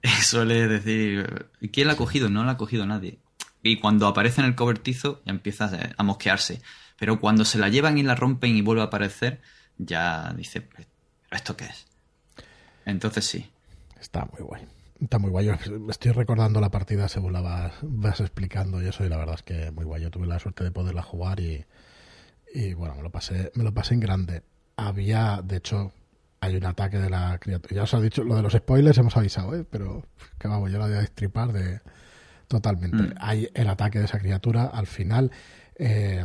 [0.22, 2.30] suele decir, ¿quién la ha cogido?
[2.30, 3.18] No la ha cogido nadie.
[3.64, 6.62] Y cuando aparece en el cobertizo ya empieza a mosquearse.
[6.98, 9.40] Pero cuando se la llevan y la rompen y vuelve a aparecer,
[9.76, 10.86] ya dice, ¿pero
[11.32, 11.86] esto qué es?
[12.86, 13.50] Entonces sí.
[14.00, 14.62] Está muy guay.
[15.02, 15.50] Está muy guay.
[15.88, 19.42] Estoy recordando la partida según la vas, vas, explicando y eso, y la verdad es
[19.42, 20.02] que muy guay.
[20.02, 21.64] Yo tuve la suerte de poderla jugar y,
[22.54, 24.42] y bueno, me lo pasé, me lo pasé en grande
[24.76, 25.92] había, de hecho,
[26.40, 27.74] hay un ataque de la criatura.
[27.74, 29.64] Ya os he dicho, lo de los spoilers hemos avisado, ¿eh?
[29.68, 30.04] pero
[30.38, 31.80] que vamos, yo lo voy a destripar de
[32.48, 33.02] totalmente.
[33.02, 33.14] Mm.
[33.18, 35.30] Hay el ataque de esa criatura al final.
[35.76, 36.24] Eh,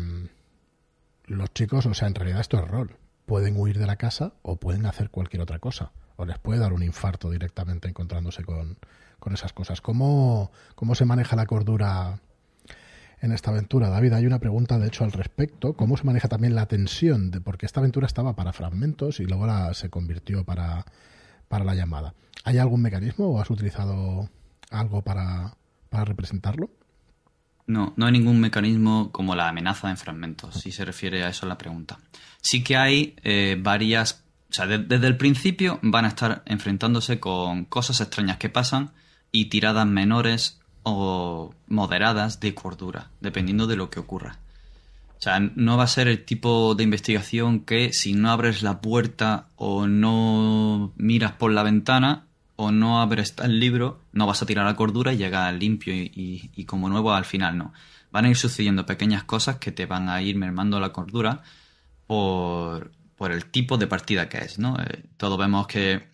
[1.26, 2.98] los chicos, o sea, en realidad esto es rol.
[3.26, 5.92] Pueden huir de la casa o pueden hacer cualquier otra cosa.
[6.18, 8.78] O les puede dar un infarto directamente encontrándose con,
[9.20, 9.82] con esas cosas.
[9.82, 12.20] ¿Cómo, ¿Cómo se maneja la cordura
[13.22, 13.90] en esta aventura.
[13.90, 15.74] David, hay una pregunta de hecho al respecto.
[15.74, 17.32] ¿Cómo se maneja también la tensión?
[17.32, 20.86] De, porque esta aventura estaba para fragmentos y luego se convirtió para,
[21.48, 22.14] para la llamada.
[22.44, 24.30] ¿Hay algún mecanismo o has utilizado
[24.70, 25.58] algo para,
[25.90, 26.70] para representarlo?
[27.66, 31.46] No, no hay ningún mecanismo como la amenaza en fragmentos, si se refiere a eso
[31.46, 32.00] la pregunta.
[32.40, 37.66] Sí que hay eh, varias, o sea, desde el principio van a estar enfrentándose con
[37.66, 38.92] cosas extrañas que pasan
[39.32, 44.40] y tiradas menores o moderadas de cordura, dependiendo de lo que ocurra.
[45.18, 48.82] O sea, no va a ser el tipo de investigación que si no abres la
[48.82, 54.46] puerta o no miras por la ventana o no abres el libro, no vas a
[54.46, 57.74] tirar la cordura y llega limpio y, como nuevo al final, no.
[58.12, 61.42] Van a ir sucediendo pequeñas cosas que te van a ir mermando la cordura
[62.06, 64.78] por, por el tipo de partida que es, ¿no?
[64.80, 66.08] Eh, todos vemos que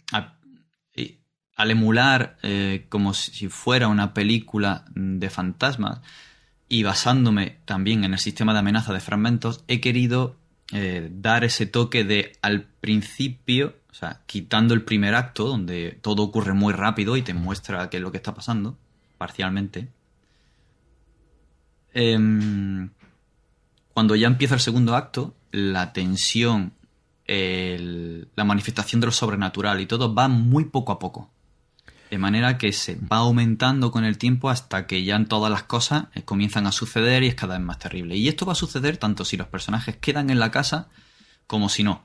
[1.55, 6.01] al emular eh, como si fuera una película de fantasmas
[6.67, 10.37] y basándome también en el sistema de amenaza de fragmentos, he querido
[10.71, 16.23] eh, dar ese toque de al principio, o sea, quitando el primer acto, donde todo
[16.23, 18.75] ocurre muy rápido y te muestra qué es lo que está pasando,
[19.19, 19.89] parcialmente.
[21.93, 22.89] Em,
[23.93, 26.73] cuando ya empieza el segundo acto, la tensión,
[27.27, 31.29] la manifestación de lo sobrenatural y todo va muy poco a poco
[32.13, 36.05] de manera que se va aumentando con el tiempo hasta que ya todas las cosas
[36.13, 38.15] eh, comienzan a suceder y es cada vez más terrible.
[38.15, 40.89] Y esto va a suceder tanto si los personajes quedan en la casa
[41.47, 42.03] como si no.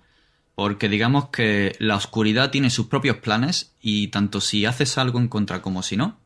[0.54, 5.28] Porque digamos que la oscuridad tiene sus propios planes y tanto si haces algo en
[5.28, 6.16] contra como si no,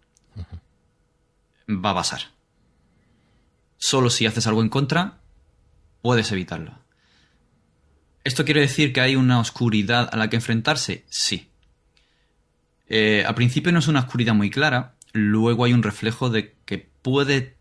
[1.69, 2.21] va a pasar.
[3.79, 5.19] Solo si haces algo en contra,
[6.03, 6.82] puedes evitarlo.
[8.25, 11.05] ¿Esto quiere decir que hay una oscuridad a la que enfrentarse?
[11.09, 11.49] Sí.
[12.89, 16.79] Eh, al principio no es una oscuridad muy clara, luego hay un reflejo de que
[16.79, 17.57] puede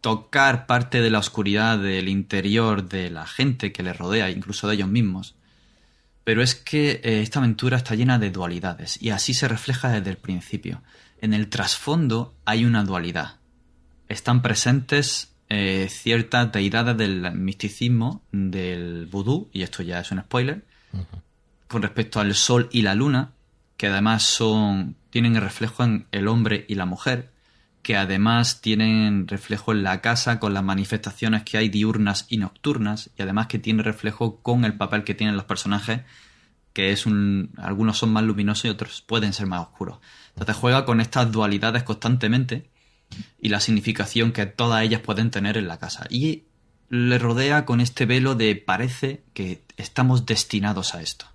[0.00, 4.74] tocar parte de la oscuridad del interior de la gente que le rodea, incluso de
[4.74, 5.34] ellos mismos.
[6.22, 10.10] Pero es que eh, esta aventura está llena de dualidades y así se refleja desde
[10.10, 10.82] el principio.
[11.20, 13.36] En el trasfondo hay una dualidad.
[14.08, 20.64] Están presentes eh, ciertas deidades del misticismo, del vudú, y esto ya es un spoiler,
[21.68, 23.32] con respecto al sol y la luna,
[23.76, 27.30] que además son tienen el reflejo en el hombre y la mujer,
[27.82, 33.10] que además tienen reflejo en la casa con las manifestaciones que hay diurnas y nocturnas,
[33.16, 36.00] y además que tiene reflejo con el papel que tienen los personajes,
[36.72, 39.98] que es un algunos son más luminosos y otros pueden ser más oscuros.
[40.30, 42.68] Entonces juega con estas dualidades constantemente
[43.40, 46.06] y la significación que todas ellas pueden tener en la casa.
[46.10, 46.44] Y
[46.88, 51.26] le rodea con este velo de parece que estamos destinados a esto.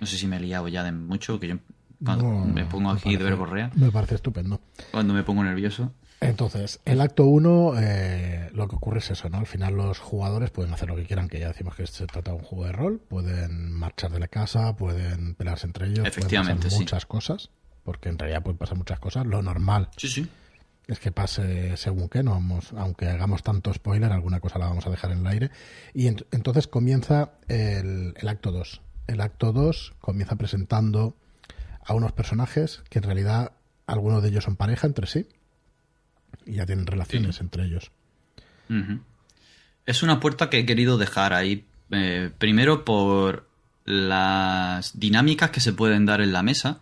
[0.00, 1.56] No sé si me he liado ya de mucho, que yo
[2.04, 3.70] cuando me pongo aquí de verborrea.
[3.74, 4.60] Me parece estupendo.
[4.90, 5.92] Cuando me pongo nervioso.
[6.20, 9.38] Entonces, el acto 1, eh, lo que ocurre es eso, ¿no?
[9.38, 12.30] Al final los jugadores pueden hacer lo que quieran, que ya decimos que se trata
[12.30, 16.68] de un juego de rol, pueden marchar de la casa, pueden pelearse entre ellos, Efectivamente,
[16.68, 17.50] pueden pasar muchas cosas,
[17.86, 19.24] porque en realidad pueden pasar muchas cosas.
[19.24, 20.28] Lo normal Sí, sí.
[20.86, 24.86] es que pase según qué, no vamos, aunque hagamos tanto spoiler, alguna cosa la vamos
[24.86, 25.50] a dejar en el aire.
[25.94, 28.82] Y ent- entonces comienza el, el acto 2.
[29.06, 31.16] El acto 2 comienza presentando
[31.84, 33.52] a unos personajes que en realidad
[33.86, 35.28] algunos de ellos son pareja entre sí
[36.44, 37.92] y ya tienen relaciones entre ellos.
[39.86, 41.66] Es una puerta que he querido dejar ahí.
[41.92, 43.48] eh, primero por
[43.84, 46.80] las dinámicas que se pueden dar en la mesa.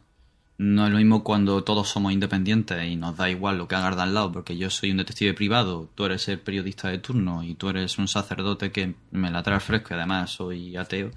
[0.57, 3.97] No es lo mismo cuando todos somos independientes y nos da igual lo que hagas
[3.97, 7.43] de al lado, porque yo soy un detective privado, tú eres el periodista de turno
[7.43, 11.11] y tú eres un sacerdote que me la trae fresco y además soy ateo.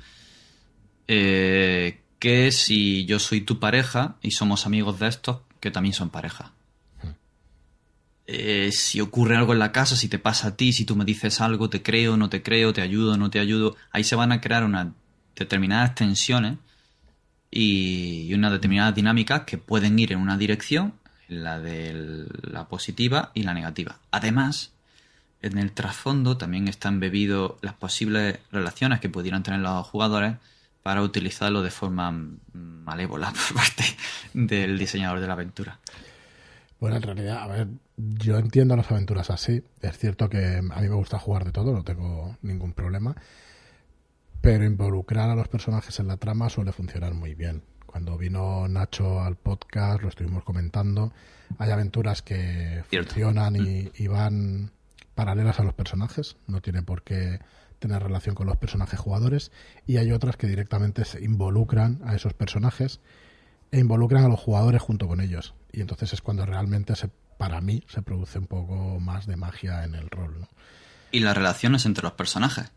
[1.07, 6.09] Eh, que si yo soy tu pareja y somos amigos de estos que también son
[6.09, 6.53] pareja.
[8.25, 11.05] Eh, si ocurre algo en la casa, si te pasa a ti, si tú me
[11.05, 14.31] dices algo, te creo, no te creo, te ayudo, no te ayudo, ahí se van
[14.31, 14.87] a crear unas
[15.35, 16.57] determinadas tensiones
[17.51, 20.93] y, unas determinadas dinámicas que pueden ir en una dirección,
[21.27, 23.99] la de la positiva y la negativa.
[24.11, 24.73] Además,
[25.41, 30.35] en el trasfondo también están embebidos las posibles relaciones que pudieran tener los jugadores
[30.83, 32.11] para utilizarlo de forma
[32.53, 33.83] malévola por parte
[34.33, 35.79] del diseñador de la aventura.
[36.79, 39.63] Bueno, en realidad, a ver, yo entiendo las aventuras así.
[39.81, 43.15] Es cierto que a mí me gusta jugar de todo, no tengo ningún problema.
[44.47, 47.63] Pero involucrar a los personajes en la trama suele funcionar muy bien.
[47.85, 51.11] Cuando vino Nacho al podcast, lo estuvimos comentando.
[51.57, 53.09] Hay aventuras que Cierto.
[53.09, 54.71] funcionan y, y van
[55.15, 56.37] paralelas a los personajes.
[56.47, 57.41] No tiene por qué
[57.79, 59.51] tener relación con los personajes jugadores.
[59.85, 63.01] Y hay otras que directamente se involucran a esos personajes
[63.71, 65.55] e involucran a los jugadores junto con ellos.
[65.73, 69.83] Y entonces es cuando realmente, se, para mí, se produce un poco más de magia
[69.83, 70.39] en el rol.
[70.39, 70.47] ¿no?
[71.11, 72.71] y las relaciones entre los personajes.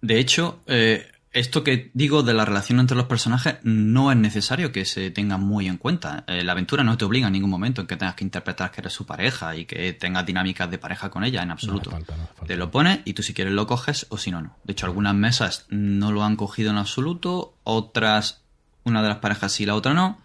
[0.00, 4.72] De hecho, eh, esto que digo de la relación entre los personajes no es necesario
[4.72, 6.24] que se tenga muy en cuenta.
[6.26, 8.80] Eh, la aventura no te obliga en ningún momento en que tengas que interpretar que
[8.80, 11.90] eres su pareja y que tengas dinámicas de pareja con ella en absoluto.
[11.90, 12.46] No falta, no.
[12.46, 14.56] Te lo pones y tú si quieres lo coges o si no, no.
[14.64, 18.42] De hecho, algunas mesas no lo han cogido en absoluto, otras,
[18.84, 20.20] una de las parejas sí, la otra no.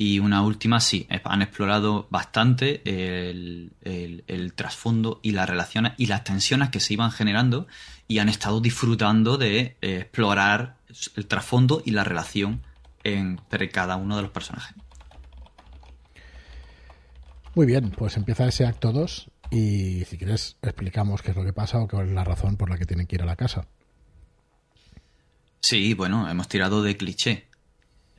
[0.00, 5.92] Y una última sí, eh, han explorado bastante el, el- el trasfondo y las relaciones
[5.98, 7.66] y las tensiones que se iban generando
[8.06, 10.76] y han estado disfrutando de eh, explorar
[11.16, 12.62] el trasfondo y la relación
[13.02, 14.76] entre cada uno de los personajes.
[17.54, 21.52] Muy bien, pues empieza ese acto 2 y si quieres explicamos qué es lo que
[21.52, 23.66] pasa o cuál es la razón por la que tienen que ir a la casa.
[25.60, 27.47] Sí, bueno, hemos tirado de cliché.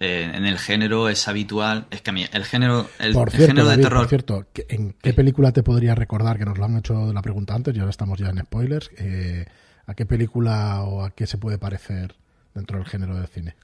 [0.02, 3.36] Eh, en el género es habitual, es que a mí el género, el, por el
[3.36, 6.58] cierto, género de terror por cierto, ¿qué- ¿en qué película te podría recordar que nos
[6.58, 8.90] lo han hecho la pregunta antes y ahora estamos ya en spoilers?
[8.98, 9.46] eh,
[9.88, 12.16] ¿A qué película o a qué se puede parecer
[12.54, 13.56] dentro del género del cine?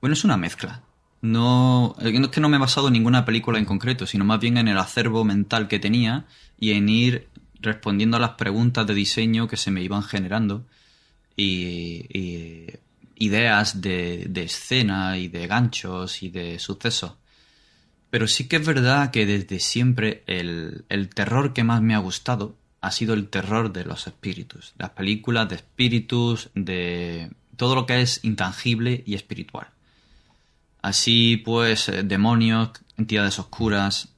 [0.00, 0.82] Bueno, es una mezcla.
[1.22, 4.24] No, eh, no es que no me he basado en ninguna película en concreto, sino
[4.24, 6.26] más bien en el acervo mental que tenía
[6.60, 7.28] y en ir
[7.60, 10.66] respondiendo a las preguntas de diseño que se me iban generando
[11.36, 12.66] y, y
[13.16, 17.14] ideas de, de escena y de ganchos y de sucesos.
[18.10, 21.98] Pero sí que es verdad que desde siempre el, el terror que más me ha
[21.98, 24.74] gustado ha sido el terror de los espíritus.
[24.78, 29.68] Las películas de espíritus, de todo lo que es intangible y espiritual.
[30.82, 34.14] Así pues, eh, demonios, entidades oscuras,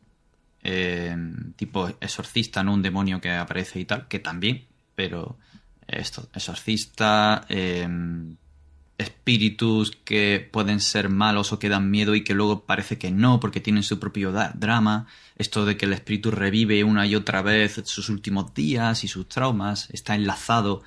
[0.63, 1.17] eh,
[1.57, 5.39] tipo exorcista, no un demonio que aparece y tal, que también, pero
[5.87, 7.89] esto, exorcista, eh,
[8.99, 13.39] espíritus que pueden ser malos o que dan miedo y que luego parece que no
[13.39, 17.81] porque tienen su propio drama, esto de que el espíritu revive una y otra vez
[17.85, 20.83] sus últimos días y sus traumas, está enlazado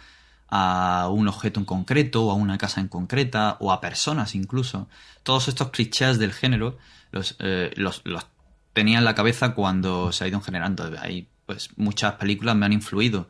[0.50, 4.90] a un objeto en concreto o a una casa en concreta o a personas incluso.
[5.24, 6.78] Todos estos clichés del género
[7.14, 8.28] los, eh, los, los
[8.74, 10.92] tenía en la cabeza cuando se ha ido generando.
[11.00, 13.30] Ahí pues muchas películas me han influido.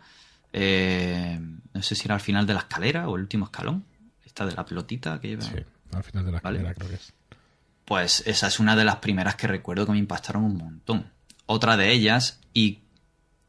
[0.53, 1.39] Eh,
[1.73, 3.85] no sé si era al final de la escalera o el último escalón
[4.31, 5.43] esta de la pelotita que lleva.
[5.43, 5.55] Sí,
[5.91, 7.13] al final de la escalera creo que es.
[7.85, 11.11] Pues esa es una de las primeras que recuerdo que me impactaron un montón.
[11.45, 12.79] Otra de ellas, y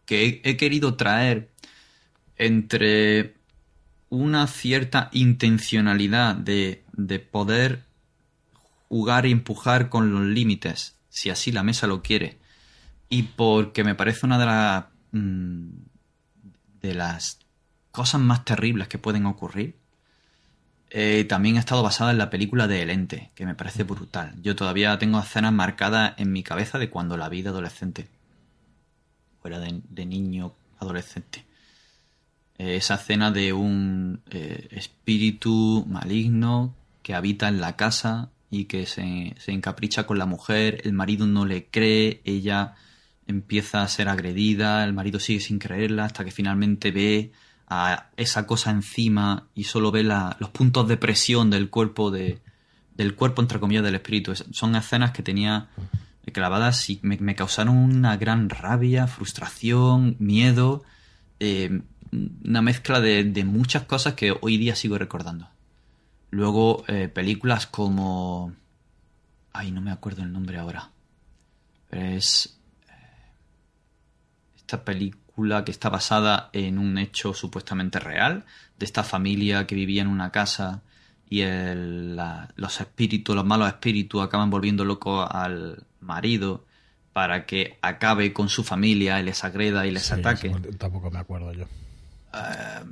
[0.05, 1.53] que he, querido traer
[2.37, 3.37] entre
[4.09, 7.85] una cierta intencionalidad de, de poder
[8.89, 12.39] jugar y empujar con los límites, si así la mesa lo quiere,
[13.09, 15.69] y porque me parece una de las mm,
[16.81, 17.39] de las
[17.93, 19.77] cosas más terribles que pueden ocurrir,
[20.95, 24.35] eh, también ha estado basada en la película de El Ente, que me parece brutal.
[24.43, 28.09] Yo todavía tengo escenas marcadas en mi cabeza de cuando la vi de adolescente.
[29.41, 31.47] Fuera de, niño adolescente.
[32.59, 38.85] Eh, esa escena de un eh, espíritu maligno que habita en la casa y que
[38.85, 42.75] se, se encapricha con la mujer, el marido no le cree, ella
[43.27, 47.33] empieza a ser agredida, el marido sigue sin creerla hasta que finalmente ve
[48.17, 52.41] esa cosa encima y solo ve los puntos de presión del cuerpo de,
[52.95, 54.35] del cuerpo entre comillas del espíritu.
[54.35, 55.69] Son escenas que tenía
[56.33, 60.85] clavadas y me, causaron una gran rabia, frustración, miedo,
[61.41, 61.83] eh,
[62.45, 65.49] una mezcla de, muchas cosas que hoy día sigo recordando.
[66.31, 68.53] Luego eh, películas como...
[69.53, 70.91] Ay, no me acuerdo el nombre ahora.
[71.91, 72.59] Pero es...
[72.89, 72.93] Eh,
[74.57, 75.22] esta película
[75.65, 78.45] que está basada en un hecho supuestamente real,
[78.79, 80.83] de esta familia que vivía en una casa
[81.29, 81.43] y
[82.57, 86.65] los espíritus, los malos espíritus acaban volviendo loco al marido
[87.13, 90.51] para que acabe con su familia y les agreda y les ataque.
[90.79, 91.65] Tampoco me acuerdo yo.
[92.35, 92.85] Eh,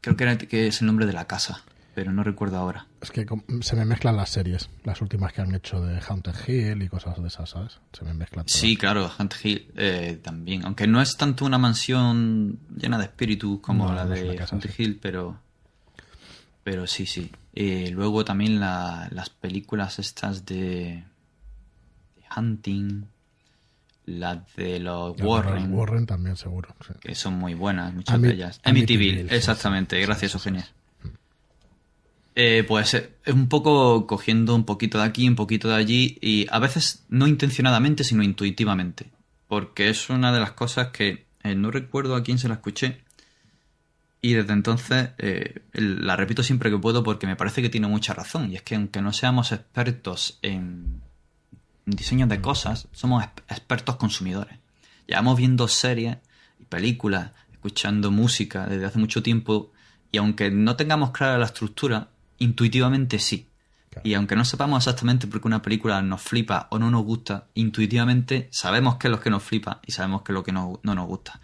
[0.00, 1.64] creo que, que es el nombre de la casa
[1.94, 2.86] pero no recuerdo ahora.
[3.00, 3.26] Es que
[3.60, 7.20] se me mezclan las series, las últimas que han hecho de Hunter Hill y cosas
[7.20, 7.78] de esas, ¿sabes?
[7.92, 8.46] Se me mezclan.
[8.48, 10.64] Sí, claro, Hunter Hill eh, también.
[10.64, 15.38] Aunque no es tanto una mansión llena de espíritus como la de Hunter Hill, pero.
[16.64, 17.30] Pero sí, sí.
[17.52, 21.04] Eh, luego también las películas estas de,
[22.36, 23.04] Hunting,
[24.06, 25.72] las de los Warren.
[25.72, 26.74] Warren también, seguro.
[27.00, 28.60] Que son muy buenas, muchas de ellas.
[28.64, 30.00] Amityville, exactamente.
[30.00, 30.66] Gracias, Eugenia.
[32.36, 36.46] Eh, pues eh, un poco cogiendo un poquito de aquí, un poquito de allí y
[36.50, 39.10] a veces no intencionadamente, sino intuitivamente.
[39.46, 43.02] Porque es una de las cosas que eh, no recuerdo a quién se la escuché
[44.20, 45.10] y desde entonces
[45.74, 48.50] la repito siempre que puedo porque me parece que tiene mucha razón.
[48.50, 51.02] Y es que aunque no seamos expertos en
[51.84, 54.58] diseño de cosas, somos expertos consumidores.
[55.06, 56.16] Llevamos viendo series
[56.58, 59.72] y películas, escuchando música desde hace mucho tiempo
[60.10, 62.08] y aunque no tengamos clara la estructura,
[62.38, 63.48] intuitivamente sí.
[64.02, 67.46] Y aunque no sepamos exactamente por qué una película nos flipa o no nos gusta,
[67.54, 70.80] intuitivamente sabemos qué es lo que nos flipa y sabemos qué es lo que no,
[70.82, 71.40] nos gusta.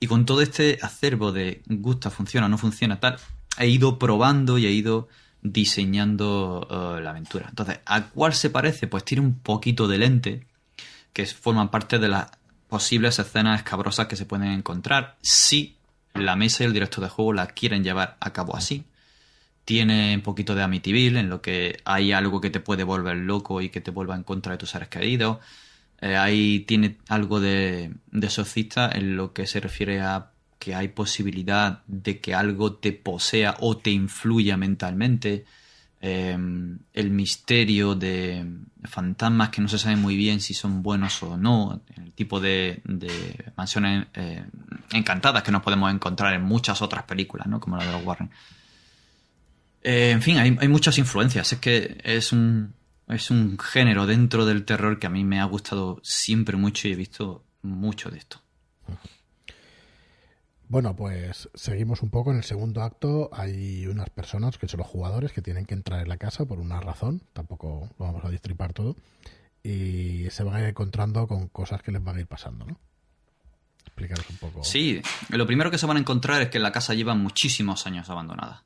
[0.00, 3.16] Y con todo este acervo de gusta, funciona, no funciona, tal,
[3.58, 5.08] he ido probando y he ido
[5.40, 7.46] diseñando eh, la aventura.
[7.48, 8.86] Entonces, ¿a cuál se parece?
[8.86, 10.46] Pues tiene un poquito de lente,
[11.12, 12.26] que forman parte de las
[12.68, 15.76] posibles escenas escabrosas que se pueden encontrar si
[16.12, 18.84] la mesa y el director de juego la quieren llevar a cabo así
[19.64, 23.60] tiene un poquito de Amityville, en lo que hay algo que te puede volver loco
[23.60, 25.38] y que te vuelva en contra de tus seres queridos.
[26.00, 30.88] Eh, ahí tiene algo de, de socista en lo que se refiere a que hay
[30.88, 35.44] posibilidad de que algo te posea o te influya mentalmente.
[36.00, 36.36] Eh,
[36.92, 38.46] el misterio de
[38.84, 41.80] fantasmas que no se sabe muy bien si son buenos o no.
[41.96, 42.82] El tipo de,
[43.56, 44.44] mansiones eh,
[44.92, 47.60] encantadas que nos podemos encontrar en muchas otras películas, ¿no?
[47.60, 48.30] Como la de los Warren.
[49.84, 51.52] Eh, en fin, hay, muchas influencias.
[51.52, 52.74] Es que es un,
[53.06, 56.92] es un género dentro del terror que a mí me ha gustado siempre mucho y
[56.92, 58.40] he visto mucho de esto.
[60.68, 62.30] Bueno, pues seguimos un poco.
[62.30, 66.00] En el segundo acto hay unas personas, que son los jugadores, que tienen que entrar
[66.00, 67.22] en la casa por una razón.
[67.34, 68.96] Tampoco lo vamos a distripar todo.
[69.62, 72.78] Y se van a ir encontrando con cosas que les van a ir pasando, ¿no?
[73.82, 74.64] Explícanos un poco.
[74.64, 78.08] Sí, lo primero que se van a encontrar es que la casa lleva muchísimos años
[78.08, 78.64] abandonada.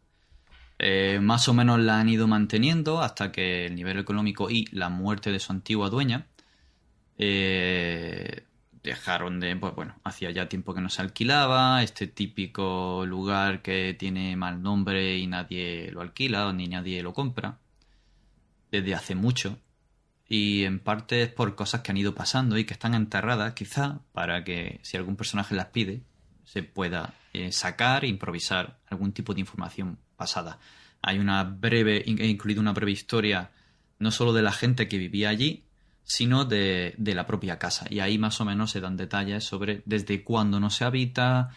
[0.78, 4.88] Eh, más o menos la han ido manteniendo hasta que el nivel económico y la
[4.88, 6.28] muerte de su antigua dueña
[7.18, 8.44] eh,
[8.82, 13.94] dejaron de, pues bueno, hacía ya tiempo que no se alquilaba, este típico lugar que
[13.98, 17.58] tiene mal nombre y nadie lo alquila ni nadie lo compra,
[18.70, 19.58] desde hace mucho,
[20.28, 24.00] y en parte es por cosas que han ido pasando y que están enterradas, quizá,
[24.12, 26.02] para que si algún personaje las pide,
[26.50, 30.58] se pueda eh, sacar e improvisar algún tipo de información pasada.
[31.02, 33.50] Hay una breve, he incluido una breve historia
[33.98, 35.64] no solo de la gente que vivía allí,
[36.04, 37.86] sino de, la propia casa.
[37.90, 41.50] Y ahí más o menos se dan detalles sobre desde cuándo no se habita,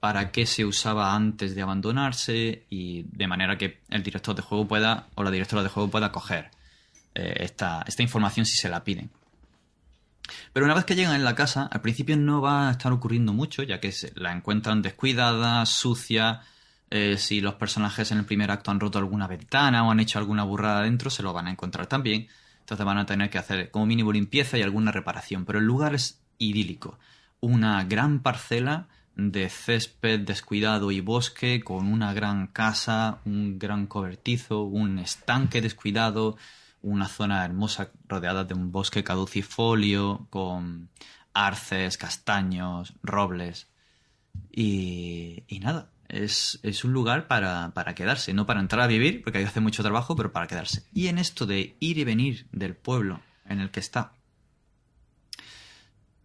[0.00, 4.66] para qué se usaba antes de abandonarse y de manera que el director de juego
[4.66, 6.50] pueda o la directora de juego pueda coger
[7.14, 9.10] eh, esta información si se la piden.
[10.52, 13.32] Pero una vez que llegan en la casa, al principio no va a estar ocurriendo
[13.32, 16.40] mucho, ya que la encuentran descuidada, sucia.
[16.90, 20.18] Eh, si los personajes en el primer acto han roto alguna ventana o han hecho
[20.18, 22.28] alguna burrada dentro, se lo van a encontrar también.
[22.60, 25.44] Entonces van a tener que hacer como mínimo limpieza y alguna reparación.
[25.44, 26.98] Pero el lugar es idílico.
[27.40, 34.62] Una gran parcela de césped descuidado y bosque con una gran casa, un gran cobertizo,
[34.62, 36.36] un estanque descuidado,
[36.82, 40.90] una zona hermosa rodeada de un bosque caducifolio con
[41.32, 43.68] arces, castaños, robles.
[44.50, 49.22] Y, y nada, es, es un lugar para, para, quedarse, no para entrar a vivir,
[49.22, 50.84] porque que hacer mucho trabajo, pero para quedarse.
[50.92, 54.12] Y en esto de ir y venir del pueblo en el que está,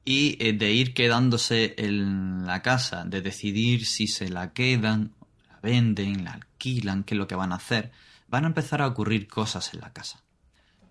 [0.04, 5.14] y eh, de ir quedándose en la casa, de decidir si se la quedan,
[5.48, 7.92] la venden, la alquilan, qué es lo que van a hacer,
[8.28, 10.24] van a empezar a ocurrir cosas en la casa,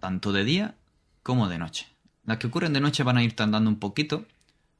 [0.01, 0.74] tanto de día
[1.22, 1.86] como de noche.
[2.24, 4.26] Las que ocurren de noche van a ir tardando un poquito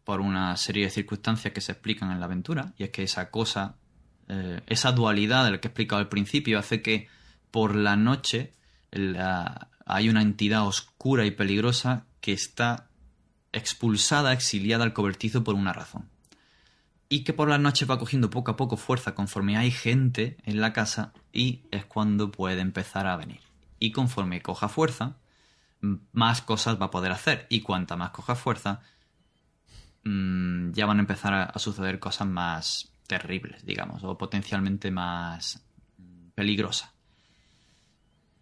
[0.05, 3.31] por una serie de circunstancias que se explican en la aventura, y es que esa
[3.31, 3.77] cosa
[4.33, 7.09] eh, esa dualidad de la que he explicado al principio hace que
[7.51, 8.53] por la noche
[9.87, 12.89] hay una entidad oscura y peligrosa que está
[13.53, 16.09] expulsada, exiliada al cobertizo por una razón.
[17.09, 20.61] Y que por la noche va cogiendo poco a poco fuerza conforme hay gente en
[20.61, 23.41] la casa y es cuando puede empezar a venir.
[23.81, 25.17] Y conforme coja fuerza,
[26.13, 27.47] más cosas va a poder hacer.
[27.51, 28.81] Y cuanta más coja fuerza,
[30.05, 35.61] mm, ya van a empezar a suceder cosas más, terribles, digamos, o potencialmente más
[36.37, 36.95] peligrosa.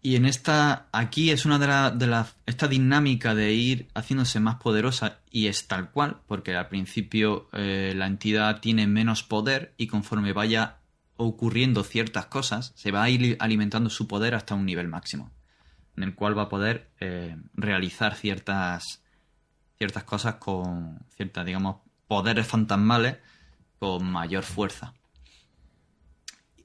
[0.01, 4.55] Y en esta, aquí es una de las, de esta dinámica de ir haciéndose más
[4.55, 9.87] poderosa y es tal cual, porque al principio eh, la entidad tiene menos poder y
[9.87, 10.77] conforme vaya
[11.21, 15.31] ocurriendo ciertas cosas, se va a ir alimentando su poder hasta un nivel máximo,
[15.97, 19.03] en el cual va a poder eh, realizar ciertas,
[19.77, 23.17] ciertas cosas con ciertas, digamos, poderes fantasmales
[23.79, 24.93] con mayor fuerza.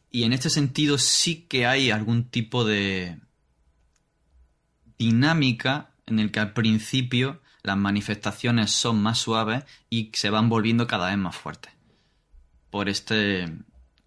[0.08, 3.18] Y en este sentido sí que hay algún tipo de
[4.98, 10.86] dinámica en el que al principio las manifestaciones son más suaves y se van volviendo
[10.86, 11.72] cada vez más fuertes.
[12.70, 13.52] Por este,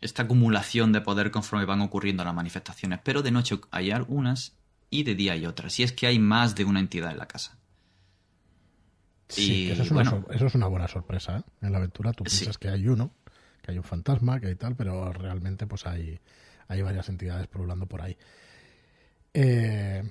[0.07, 2.99] esta acumulación de poder conforme van ocurriendo las manifestaciones.
[3.03, 4.57] Pero de noche hay algunas
[4.89, 5.79] y de día hay otras.
[5.79, 7.57] Y es que hay más de una entidad en la casa.
[9.29, 11.39] Sí, eso, es una, eso, es una, buena sorpresa.
[11.39, 11.43] ¿eh?
[11.61, 13.11] En la aventura tú piensas que hay uno,
[13.61, 16.19] que hay un fantasma, que hay tal, pero realmente pues hay,
[16.69, 18.17] hay varias entidades pululando por ahí.
[19.33, 20.09] Eh,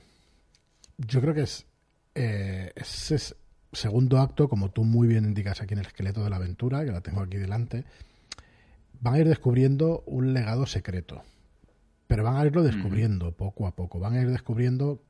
[0.99, 1.67] yo creo que es
[2.15, 3.37] eh, ese
[3.73, 6.93] segundo acto, como tú muy bien indicas aquí en el esqueleto de la aventura, que
[6.93, 7.85] la tengo aquí delante,
[9.01, 11.23] van a ir descubriendo un legado secreto.
[12.07, 13.99] Pero van a irlo descubriendo poco a poco.
[13.99, 15.03] Van a ir descubriendo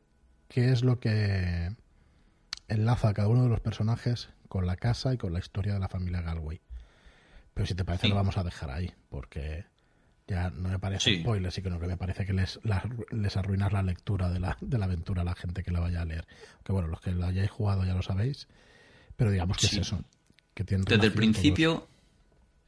[0.49, 1.75] qué es lo que
[2.69, 5.81] enlaza a cada uno de los personajes con la casa y con la historia de
[5.81, 6.61] la familia Galway.
[7.53, 9.65] Pero si te parece, lo vamos a dejar ahí, porque
[10.27, 12.61] ya no me parece spoiler, sino que me parece que les,
[13.11, 16.03] les arruinas la lectura de la, de la aventura a la gente que la vaya
[16.03, 16.27] a leer.
[16.65, 18.49] Que bueno, los que la hayáis jugado ya lo sabéis,
[19.17, 20.03] pero digamos que es eso.
[20.55, 21.89] Que Desde el principio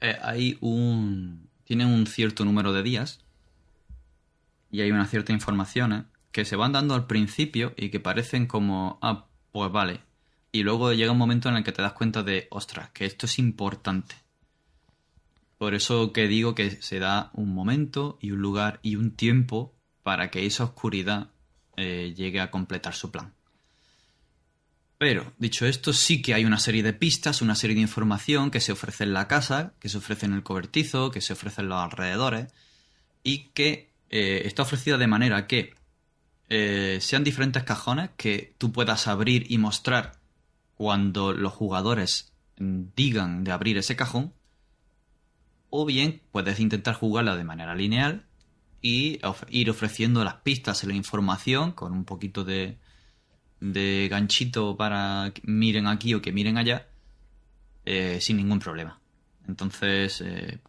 [0.00, 1.48] eh, hay un.
[1.64, 3.20] Tienen un cierto número de días
[4.70, 6.04] y hay una cierta información ¿eh?
[6.32, 8.98] que se van dando al principio y que parecen como.
[9.02, 10.00] Ah, pues vale.
[10.50, 13.26] Y luego llega un momento en el que te das cuenta de, ostras, que esto
[13.26, 14.14] es importante.
[15.58, 19.74] Por eso que digo que se da un momento y un lugar y un tiempo
[20.02, 21.30] para que esa oscuridad
[21.76, 23.34] eh, llegue a completar su plan.
[24.98, 28.60] Pero, dicho esto, sí que hay una serie de pistas, una serie de información que
[28.60, 31.68] se ofrece en la casa, que se ofrece en el cobertizo, que se ofrece en
[31.68, 32.52] los alrededores
[33.22, 35.74] y que eh, está ofrecida de manera que
[36.48, 40.18] eh, sean diferentes cajones que tú puedas abrir y mostrar
[40.74, 44.32] cuando los jugadores digan de abrir ese cajón,
[45.70, 48.26] o bien puedes intentar jugarla de manera lineal
[48.82, 49.20] y
[49.50, 52.78] ir ofreciendo las pistas y la información con un poquito de,
[53.60, 56.86] de ganchito para que miren aquí o que miren allá
[57.84, 59.00] eh, sin ningún problema.
[59.46, 60.60] Entonces, eh,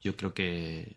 [0.00, 0.96] yo creo que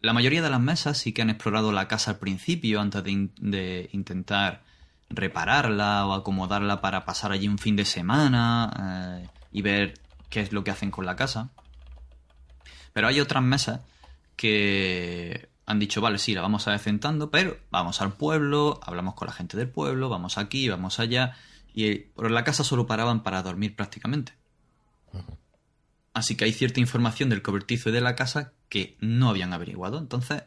[0.00, 3.88] la mayoría de las mesas sí que han explorado la casa al principio antes de,
[3.92, 4.62] intentar
[5.08, 9.94] repararla o acomodarla para pasar allí un fin de semana eh, y ver
[10.30, 11.50] qué es lo que hacen con la casa.
[12.92, 13.80] Pero hay otras mesas
[14.36, 19.26] que han dicho, vale, sí, la vamos a decentando, pero vamos al pueblo, hablamos con
[19.26, 21.36] la gente del pueblo, vamos aquí, vamos allá,
[21.74, 24.32] y por la casa solo paraban para dormir prácticamente.
[26.14, 29.98] Así que hay cierta información del cobertizo y de la casa que no habían averiguado.
[29.98, 30.44] Entonces,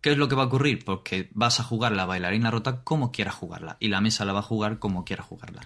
[0.00, 0.82] ¿qué es lo que va a ocurrir?
[0.82, 4.40] Porque vas a jugar la bailarina rota como quieras jugarla, y la mesa la va
[4.40, 5.60] a jugar como quiera jugarla.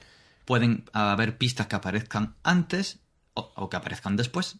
[0.45, 2.99] Pueden haber pistas que aparezcan antes
[3.35, 4.59] o que aparezcan después,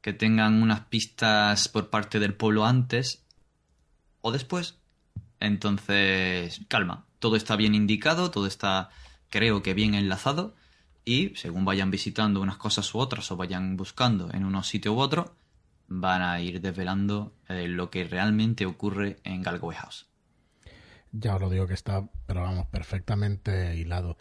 [0.00, 3.22] que tengan unas pistas por parte del pueblo antes
[4.20, 4.78] o después.
[5.38, 8.90] Entonces, calma, todo está bien indicado, todo está,
[9.28, 10.54] creo que bien enlazado,
[11.04, 14.98] y según vayan visitando unas cosas u otras o vayan buscando en unos sitio u
[14.98, 15.34] otro,
[15.88, 20.06] van a ir desvelando eh, lo que realmente ocurre en Galway House.
[21.12, 24.16] Ya os lo digo que está, pero vamos, perfectamente hilado.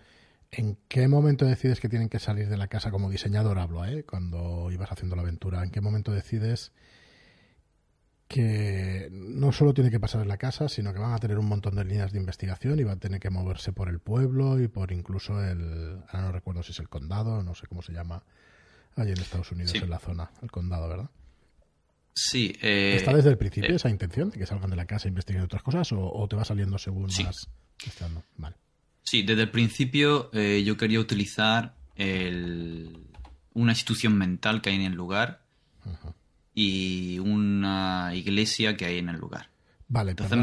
[0.52, 3.60] ¿En qué momento decides que tienen que salir de la casa como diseñador?
[3.60, 4.04] Hablo, ¿eh?
[4.04, 5.64] Cuando ibas haciendo la aventura.
[5.64, 6.72] ¿En qué momento decides
[8.30, 11.48] que no solo tiene que pasar en la casa, sino que van a tener un
[11.48, 14.68] montón de líneas de investigación y van a tener que moverse por el pueblo y
[14.68, 18.24] por incluso el, ahora no recuerdo si es el condado, no sé cómo se llama
[18.96, 21.10] allí en Estados Unidos, en la zona, el condado, ¿verdad?
[22.14, 22.56] Sí.
[22.62, 25.10] Eh, ¿Está desde el principio eh, esa intención de que salgan de la casa e
[25.10, 27.24] investiguen otras cosas o, te va saliendo según sí.
[27.24, 27.50] más?
[28.38, 28.56] Vale.
[29.02, 34.94] Sí, desde el principio eh, yo quería utilizar una institución mental que hay en el
[34.94, 35.42] lugar
[36.54, 39.50] y una iglesia que hay en el lugar.
[39.88, 40.38] Vale, Entonces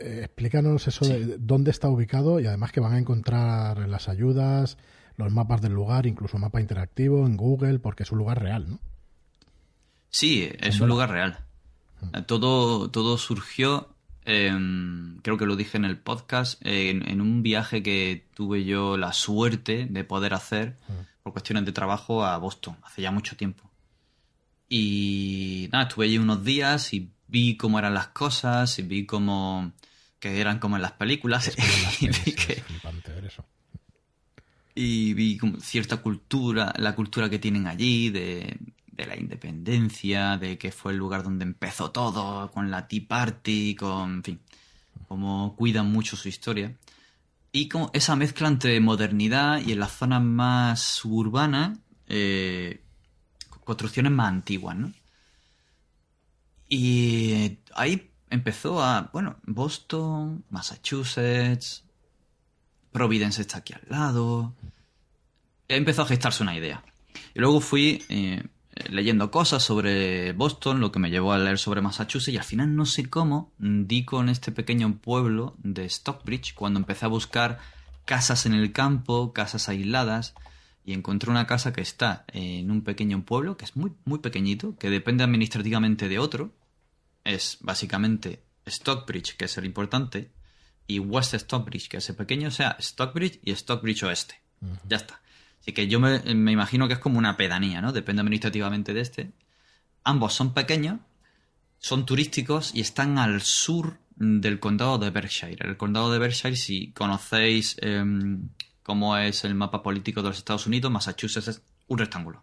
[0.00, 4.78] eh, explícanos eso de dónde está ubicado y además que van a encontrar las ayudas,
[5.16, 8.80] los mapas del lugar, incluso mapa interactivo en Google, porque es un lugar real, ¿no?
[10.08, 11.38] Sí, es un lugar real.
[12.00, 12.22] Mm.
[12.26, 13.94] Todo, todo surgió,
[14.24, 19.86] creo que lo dije en el podcast, en, un viaje que tuve yo la suerte
[19.88, 21.22] de poder hacer mm.
[21.22, 23.69] por cuestiones de trabajo a Boston, hace ya mucho tiempo.
[24.72, 29.72] Y nada, estuve allí unos días y vi cómo eran las cosas y vi cómo
[30.20, 31.50] que eran como en las películas.
[32.00, 32.62] y vi que,
[34.76, 38.56] y vi cierta cultura, la cultura que tienen allí, de,
[38.86, 43.74] de, la independencia, de que fue el lugar donde empezó todo, con la Tea Party,
[43.74, 44.40] con, en fin,
[45.08, 46.76] cómo cuidan mucho su historia.
[47.50, 52.84] Y como esa mezcla entre modernidad y en las zonas más suburbanas, eh,
[53.70, 54.92] construcciones más antiguas, ¿no?
[56.68, 61.84] Y ahí empezó a, bueno, Boston, Massachusetts,
[62.90, 64.54] Providence está aquí al lado.
[65.68, 66.82] Empezó a gestarse una idea.
[67.32, 68.42] Y luego fui eh,
[68.88, 72.74] leyendo cosas sobre Boston, lo que me llevó a leer sobre Massachusetts, y al final
[72.74, 77.60] no sé cómo di con este pequeño pueblo de Stockbridge cuando empecé a buscar
[78.04, 80.34] casas en el campo, casas aisladas,
[80.90, 84.76] y encontré una casa que está en un pequeño pueblo, que es muy, muy pequeñito,
[84.76, 86.52] que depende administrativamente de otro.
[87.22, 90.32] Es básicamente Stockbridge, que es el importante,
[90.88, 94.34] y West Stockbridge, que es el pequeño, o sea, Stockbridge y Stockbridge Oeste.
[94.88, 95.20] Ya está.
[95.60, 97.92] Así que yo me, me, imagino que es como una pedanía, ¿no?
[97.92, 99.30] Depende administrativamente de este.
[100.02, 100.98] Ambos son pequeños,
[101.78, 105.64] son turísticos y están al sur del condado de Berkshire.
[105.64, 108.48] El condado de Berkshire, si conocéis em,
[108.90, 112.42] como es el mapa político de los Estados Unidos, Massachusetts es un rectángulo.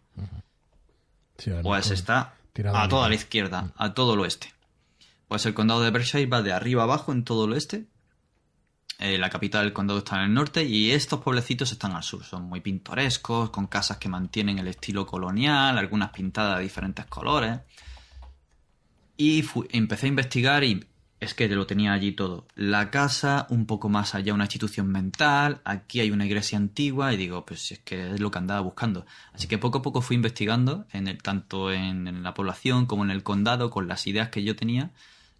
[1.62, 2.36] pues está
[2.74, 4.54] a toda la izquierda, a todo el oeste.
[5.28, 7.88] Pues el condado de Berkshire va de arriba abajo en todo el oeste.
[8.98, 12.24] Eh, la capital del condado está en el norte y estos pueblecitos están al sur.
[12.24, 17.60] Son muy pintorescos, con casas que mantienen el estilo colonial, algunas pintadas de diferentes colores.
[19.18, 20.88] Y empecé a investigar y
[21.20, 22.48] es que lo tenía allí todo.
[22.56, 27.18] La casa, un poco más allá una institución mental, aquí hay una iglesia antigua y
[27.18, 29.06] digo, pues es que es lo que andaba buscando.
[29.34, 33.10] Así que poco a poco fui investigando, en el, tanto en, la población como en
[33.12, 34.92] el condado, con las ideas que yo tenía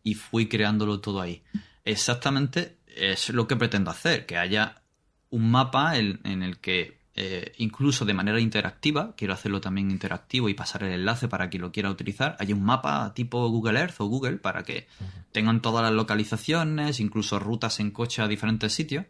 [0.04, 1.44] y fui creándolo todo ahí.
[1.86, 4.82] Exactamente es lo que pretendo hacer, que haya
[5.30, 10.50] un mapa en, en el que eh, incluso de manera interactiva, quiero hacerlo también interactivo
[10.50, 14.00] y pasar el enlace para quien lo quiera utilizar, hay un mapa tipo Google Earth
[14.00, 14.88] o Google para que
[15.32, 19.06] tengan todas las localizaciones, incluso rutas en coche a diferentes sitios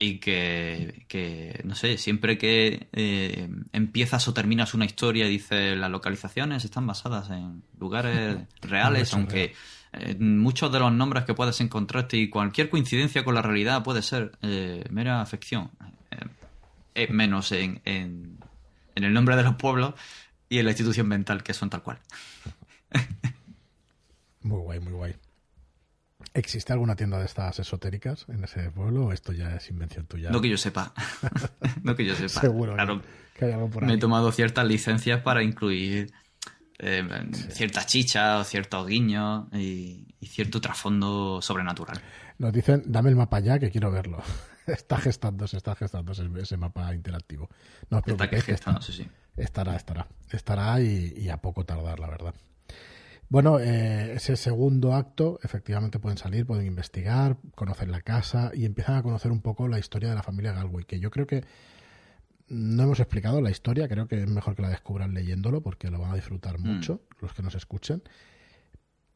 [0.00, 5.76] y que, que, no sé, siempre que eh, empiezas o terminas una historia y dices
[5.76, 9.54] las localizaciones están basadas en lugares reales, aunque
[9.92, 14.02] eh, muchos de los nombres que puedes encontrarte y cualquier coincidencia con la realidad puede
[14.02, 15.70] ser eh, mera afección,
[17.06, 18.38] menos en, en,
[18.94, 19.94] en el nombre de los pueblos
[20.48, 21.98] y en la institución mental, que son tal cual.
[24.42, 25.14] Muy guay, muy guay.
[26.34, 30.30] ¿Existe alguna tienda de estas esotéricas en ese pueblo o esto ya es invención tuya?
[30.30, 30.92] No que yo sepa.
[31.82, 32.40] no que yo sepa.
[32.40, 33.02] Seguro Claro,
[33.34, 33.88] que hay algo por ahí.
[33.88, 36.12] me he tomado ciertas licencias para incluir
[36.78, 37.02] eh,
[37.50, 42.00] ciertas chichas o ciertos guiños y, y cierto trasfondo sobrenatural.
[42.38, 44.22] Nos dicen, dame el mapa ya que quiero verlo.
[44.72, 47.48] está gestándose, está gestándose ese mapa interactivo.
[47.90, 49.08] No os Está que preocupéis, que está- sí, sí.
[49.36, 50.08] estará, estará.
[50.30, 52.34] Estará y, y a poco tardar, la verdad.
[53.30, 58.96] Bueno, eh, ese segundo acto, efectivamente pueden salir, pueden investigar, conocer la casa y empiezan
[58.96, 61.44] a conocer un poco la historia de la familia Galway, que yo creo que
[62.48, 65.98] no hemos explicado la historia, creo que es mejor que la descubran leyéndolo porque lo
[65.98, 68.02] van a disfrutar mucho los que nos escuchen.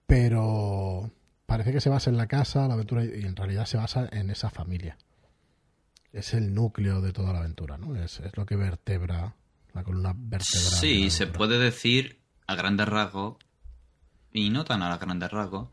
[0.06, 1.10] Pero
[1.46, 4.30] parece que se basa en la casa, la aventura, y en realidad se basa en
[4.30, 4.98] esa familia.
[6.12, 7.96] Es el núcleo de toda la aventura, ¿no?
[7.96, 9.34] Es, es lo que vertebra
[9.72, 10.72] la columna vertebral.
[10.80, 13.36] Sí, se puede decir a grandes rasgos,
[14.32, 15.68] y no tan a grandes rasgos,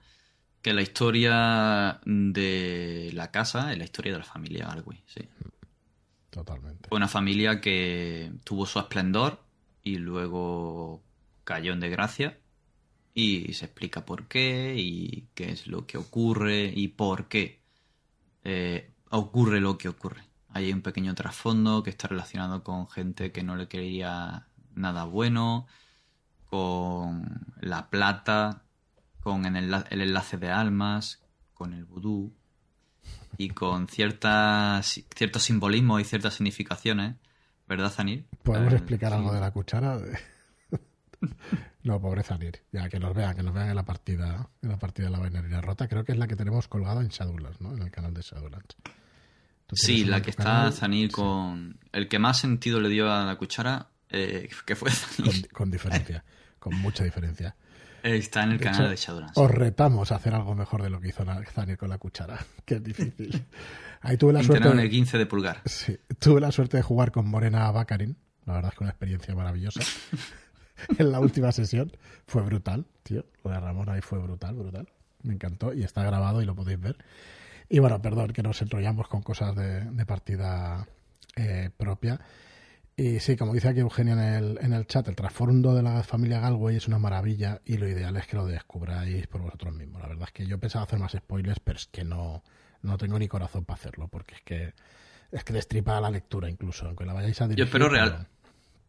[0.62, 5.22] que la historia de la casa es la historia de la familia Galway, sí.
[6.30, 6.90] Totalmente.
[6.90, 9.42] Fue una familia que tuvo su esplendor
[9.84, 11.02] y luego
[11.44, 12.38] cayó en desgracia
[13.14, 17.60] y se explica por qué y qué es lo que ocurre y por qué
[18.44, 20.29] eh, ocurre lo que ocurre.
[20.52, 25.68] Hay un pequeño trasfondo que está relacionado con gente que no le quería nada bueno,
[26.50, 28.64] con la plata,
[29.20, 31.22] con el enla- el enlace de almas,
[31.54, 32.34] con el vudú
[33.38, 37.16] y con ciertas, ciertos simbolismos y ciertas significaciones,
[37.68, 38.26] ¿verdad, Zanir?
[38.44, 39.18] ¿Podemos Eh, explicar sí.
[39.18, 40.00] algo de la cuchara?
[41.84, 42.64] no, pobre Zanir.
[42.72, 45.20] Ya, que nos vean, que nos vean en la partida, en la partida de la
[45.20, 45.88] bailarina rota.
[45.88, 47.74] Creo que es la que tenemos colgada en Shadowlands, ¿no?
[47.74, 48.76] En el canal de Shadowlands.
[49.70, 50.72] ¿Tú Sí, la que está?
[50.72, 51.78] Zanir con...
[51.92, 55.72] El que más sentido le dio a la cuchara, eh, que fue Con, Zanir, con
[55.72, 56.24] diferencia,
[56.58, 57.56] con mucha diferencia.
[58.02, 59.38] está en el De canal hecho, de Shadowlands.
[59.38, 62.76] Os retamos a hacer algo mejor de lo que hizo Zanir con la cuchara, que
[62.76, 63.46] es difícil.
[64.02, 64.68] Ahí tuve la suerte.
[64.68, 65.62] El 15 de pulgar.
[65.66, 68.18] Sí, tuve la suerte de jugar con Morena Bakarin.
[68.46, 69.82] La verdad es que una experiencia maravillosa.
[70.98, 71.92] en la última sesión
[72.26, 73.24] fue brutal, tío.
[73.44, 74.90] Lo de Ramón ahí fue brutal, brutal.
[75.22, 76.98] Me encantó y está grabado y lo podéis ver.
[77.70, 80.88] Y bueno, perdón que nos enrollamos con cosas de, de partida
[81.36, 82.20] eh, propia.
[82.96, 86.04] Y sí, como dice aquí Eugenio en el, en el chat, el trasfondo de la
[86.04, 90.02] familia Galway es una maravilla y lo ideal es que lo descubráis por vosotros mismos.
[90.02, 92.44] La verdad es que yo pensaba hacer más spoilers, pero es que no,
[92.82, 94.74] no tengo ni corazón para hacerlo, porque es que
[95.32, 97.60] es que destripa la lectura incluso, aunque la vayáis a dirigir.
[97.60, 98.28] Yo espero pero- real,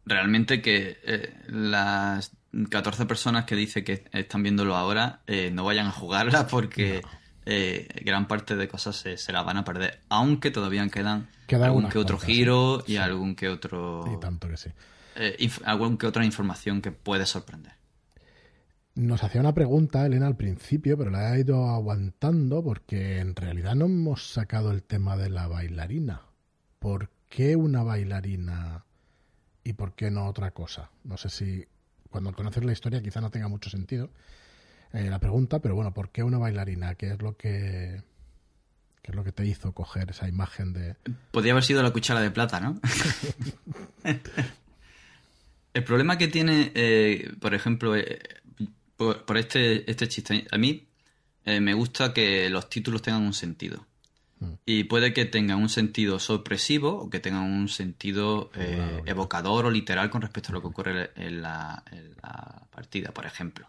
[0.05, 2.31] realmente que eh, las
[2.69, 7.01] 14 personas que dice que están viéndolo ahora eh, no vayan a jugarla porque
[7.45, 9.99] eh, gran parte de cosas se, se la van a perder.
[10.09, 14.03] Aunque todavía quedan Queda algún que otro cuantas, giro y algún que otro...
[14.13, 14.69] Y tanto que sí.
[15.15, 17.73] eh, algún que otra información que puede sorprender.
[18.93, 23.73] Nos hacía una pregunta, Elena, al principio, pero la he ido aguantando porque en realidad
[23.73, 26.21] no hemos sacado el tema de la bailarina.
[26.79, 28.83] ¿Por qué una bailarina
[29.63, 30.89] y por qué no otra cosa?
[31.05, 31.65] No sé si
[32.09, 34.09] cuando conoces la historia quizá no tenga mucho sentido
[34.93, 36.95] eh, la pregunta, pero bueno, ¿por qué una bailarina?
[36.95, 38.03] ¿Qué es lo que
[39.01, 40.95] qué es lo que te hizo coger esa imagen de
[41.31, 42.79] Podría haber sido la cuchara de plata, ¿no?
[45.73, 48.19] El problema que tiene, eh, por ejemplo, eh,
[48.97, 50.85] por, por este, este chiste, a mí
[51.45, 53.85] eh, me gusta que los títulos tengan un sentido.
[54.39, 54.53] Mm.
[54.65, 59.11] Y puede que tengan un sentido sorpresivo o que tengan un sentido eh, ya.
[59.11, 63.25] evocador o literal con respecto a lo que ocurre en la, en la partida, por
[63.25, 63.67] ejemplo.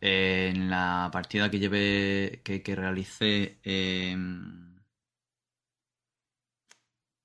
[0.00, 4.76] En la partida que llevé, que, que realicé em,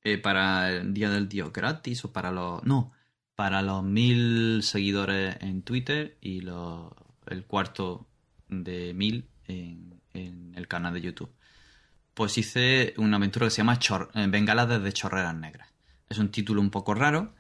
[0.04, 2.64] eh, para el Día del Dios gratis o para los...
[2.64, 2.92] No,
[3.36, 8.08] para los mil seguidores en Twitter y el cuarto
[8.48, 11.34] de mil en, en el canal de YouTube.
[12.14, 15.70] Pues hice una aventura que se llama Chor- eh, Bengalas desde Chorreras Negras.
[16.10, 17.34] Es un título un poco raro,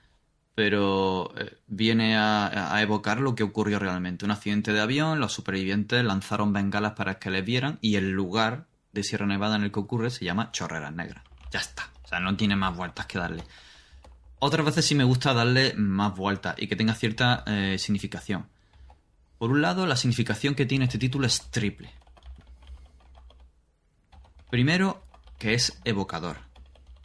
[0.55, 4.25] pero eh, viene a, evocar lo que ocurrió realmente.
[4.25, 8.67] Un accidente de avión, los supervivientes lanzaron bengalas para que les vieran y el lugar
[8.91, 11.23] de Sierra Nevada en el que ocurre se llama Chorreras Negras.
[11.51, 11.89] Ya está.
[12.03, 13.43] O sea, no tiene más vueltas que darle.
[14.39, 18.47] Otras veces sí me gusta darle más vueltas y que tenga cierta eh, significación.
[19.37, 21.91] Por un lado, la significación que tiene este título es triple.
[24.49, 25.03] Primero,
[25.39, 26.37] que es evocador.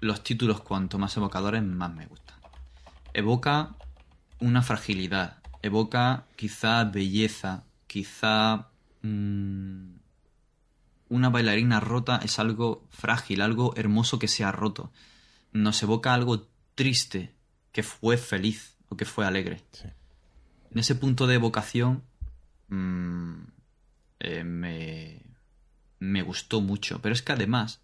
[0.01, 2.26] Los títulos cuanto más evocadores más me gustan.
[3.17, 3.75] Evoca
[4.41, 8.69] una fragilidad, evoca quizá belleza, quizá
[9.01, 9.95] mm,
[11.09, 14.93] una bailarina rota es algo frágil, algo hermoso que se ha roto.
[15.53, 17.33] Nos evoca algo triste
[17.73, 19.63] que fue feliz o que fue alegre.
[20.71, 22.03] En ese punto de evocación
[22.69, 23.45] mm,
[24.21, 25.23] eh, me,
[26.01, 27.01] me gustó mucho.
[27.01, 27.81] Pero es que además,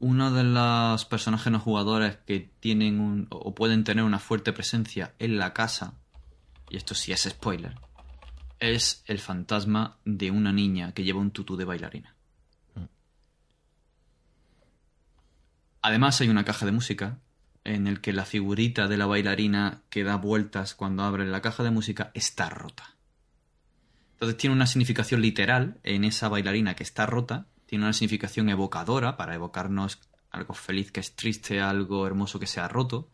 [0.00, 5.14] uno de los personajes no jugadores que tienen un, o pueden tener una fuerte presencia
[5.18, 5.94] en la casa,
[6.70, 7.74] y esto sí es spoiler,
[8.58, 12.16] es el fantasma de una niña que lleva un tutú de bailarina.
[15.82, 17.18] Además hay una caja de música
[17.64, 21.62] en el que la figurita de la bailarina que da vueltas cuando abre la caja
[21.62, 22.96] de música está rota.
[24.14, 29.16] Entonces tiene una significación literal en esa bailarina que está rota, tiene una significación evocadora
[29.16, 30.00] para evocarnos
[30.32, 33.08] algo feliz que es triste, algo hermoso que se ha roto,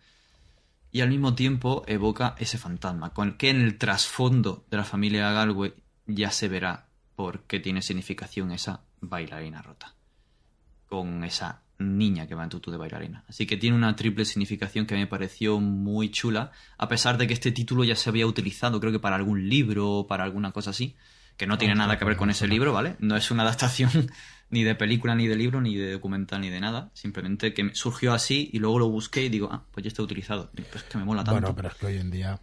[0.91, 4.85] y al mismo tiempo evoca ese fantasma, con el que en el trasfondo de la
[4.85, 5.75] familia Galway
[6.07, 6.87] ya se verá
[7.17, 9.95] por qué tiene significación esa bailarina rota,
[10.87, 13.25] con esa niña que va en tutu de bailarina.
[13.29, 17.35] Así que tiene una triple significación que me pareció muy chula, a pesar de que
[17.35, 20.71] este título ya se había utilizado, creo que para algún libro o para alguna cosa
[20.71, 20.97] así,
[21.37, 22.97] que no tiene nada que ver con ese libro, ¿vale?
[22.99, 24.11] No es una adaptación
[24.51, 26.91] ni de película, ni de libro, ni de documental, ni de nada.
[26.95, 30.51] Simplemente que surgió así y luego lo busqué y digo, ah, pues ya está utilizado.
[30.71, 31.41] pues que me mola tanto.
[31.41, 32.41] Bueno, pero es que hoy en día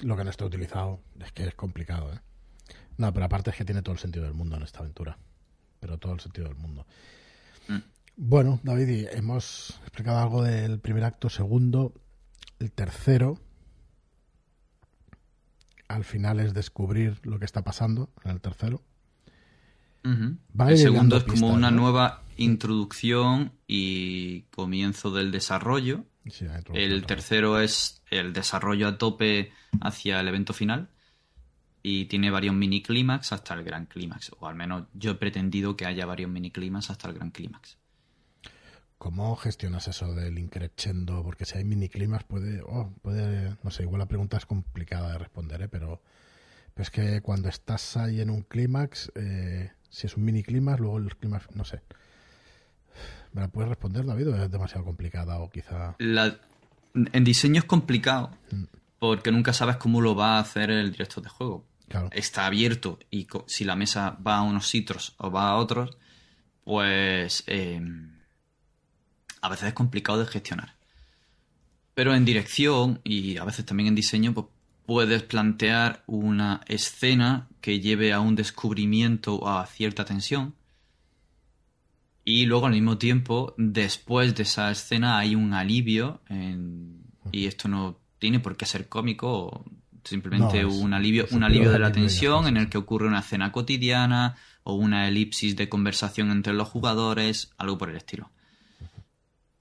[0.00, 2.20] lo que no está utilizado es que es complicado, ¿eh?
[2.98, 5.18] No, pero aparte es que tiene todo el sentido del mundo en esta aventura.
[5.80, 6.86] Pero todo el sentido del mundo.
[7.68, 7.78] Mm.
[8.16, 11.94] Bueno, David, hemos explicado algo del primer acto, segundo,
[12.60, 13.38] el tercero.
[15.88, 18.82] Al final es descubrir lo que está pasando en el tercero.
[20.04, 26.04] El segundo es como una nueva introducción y comienzo del desarrollo.
[26.72, 30.88] el tercero es el desarrollo a tope hacia el evento final
[31.82, 34.32] y tiene varios mini clímax hasta el gran clímax.
[34.38, 37.78] O al menos yo he pretendido que haya varios mini clímax hasta el gran clímax.
[39.02, 41.24] ¿Cómo gestionas eso del increchendo?
[41.24, 45.10] Porque si hay mini climas puede, oh, puede, no sé, igual la pregunta es complicada
[45.10, 45.68] de responder, ¿eh?
[45.68, 46.00] pero,
[46.76, 50.96] es que cuando estás ahí en un clímax, eh, si es un mini clímax, luego
[50.96, 51.82] el clímax, no sé.
[53.32, 55.94] ¿Me la puedes responder, David, o es demasiado complicada o quizá...
[55.98, 58.64] en diseño es complicado, mm.
[58.98, 61.66] porque nunca sabes cómo lo va a hacer el director de juego.
[62.10, 65.98] Está abierto y si la mesa va a unos sitios o va a otros,
[66.64, 67.44] pues...
[67.46, 68.12] Em,
[69.42, 70.76] a veces es complicado de gestionar.
[71.94, 74.46] Pero en dirección y a veces también en diseño, pues
[74.86, 80.54] puedes plantear una escena que lleve a un descubrimiento o a cierta tensión.
[82.24, 86.20] Y luego al mismo tiempo, después de esa escena hay un alivio
[87.32, 89.64] y esto no tiene por qué ser cómico,
[90.04, 94.36] simplemente un alivio, un alivio de la tensión en el que ocurre una escena cotidiana
[94.62, 98.30] o una elipsis de conversación entre los jugadores, algo por el estilo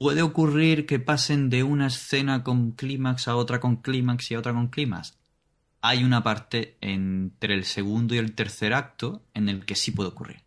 [0.02, 4.40] puede ocurrir que pasen de una escena con clímax a otra con clímax y a
[4.40, 5.16] otra con clímax.
[5.80, 10.10] Hay una parte entre el segundo y el tercer acto en el que sí puede
[10.10, 10.42] ocurrir.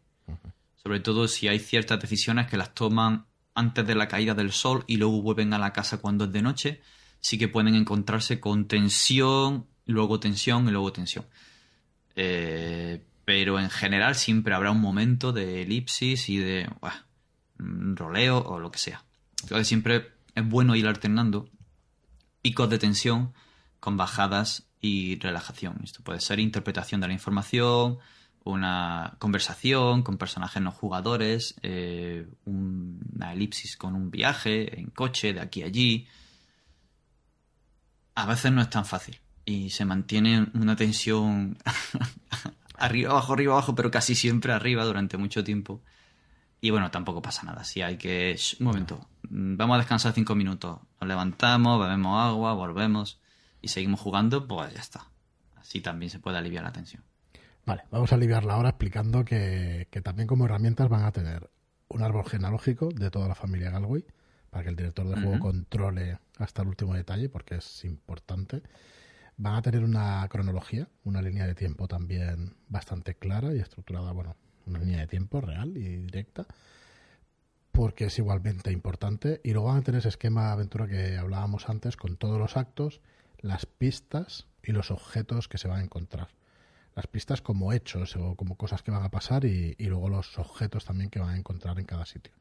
[0.83, 4.83] Sobre todo si hay ciertas decisiones que las toman antes de la caída del sol
[4.89, 6.81] y luego vuelven a la casa cuando es de noche,
[7.21, 11.27] sí que pueden encontrarse con tensión, luego tensión y luego tensión.
[12.17, 16.69] Eh, pero en general siempre habrá un momento de elipsis y de
[17.57, 19.05] roleo o lo que sea.
[19.45, 21.49] Entonces siempre es bueno ir alternando
[22.43, 23.33] picos de tensión
[23.81, 25.81] con bajadas y relajación.
[25.83, 27.99] Esto puede ser interpretación de la información,
[28.45, 35.41] una conversación con personajes no jugadores, eh, una elipsis con un viaje en coche de
[35.41, 36.07] aquí a allí.
[38.15, 41.59] A veces no es tan fácil y se mantiene una tensión
[42.77, 45.83] arriba, abajo, arriba, abajo, pero casi siempre arriba durante mucho tiempo.
[46.61, 47.65] Y bueno, tampoco pasa nada.
[47.65, 48.39] Si hay que.
[48.61, 49.09] un momento.
[49.31, 50.79] Vamos a descansar cinco minutos.
[51.01, 53.21] Nos levantamos, bebemos agua, volvemos
[53.61, 55.09] y seguimos jugando, pues ya está.
[55.57, 57.03] Así también se puede aliviar la tensión.
[57.65, 61.51] Vale, vamos a aliviarla ahora explicando que, también como herramientas van a tener
[61.89, 64.05] un árbol genealógico de toda la familia Galway
[64.51, 68.63] para que el director de juego controle hasta el último detalle porque es importante.
[69.37, 74.37] Van a tener una cronología, una línea de tiempo también bastante clara y estructurada, bueno,
[74.67, 76.47] una línea de tiempo real y directa.
[77.75, 79.41] Porque es igualmente importante.
[79.43, 82.57] Y luego van a tener ese esquema de aventura que hablábamos antes con todos los
[82.57, 83.01] actos,
[83.41, 86.29] las pistas y los objetos que se van a encontrar.
[86.95, 90.85] Las pistas como hechos o como cosas que van a pasar y, luego los objetos
[90.85, 92.33] también que van a encontrar en cada sitio.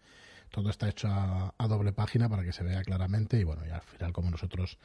[0.52, 3.72] Todo está hecho a, a doble página para que se vea claramente y bueno, y
[3.72, 4.78] al final como nosotros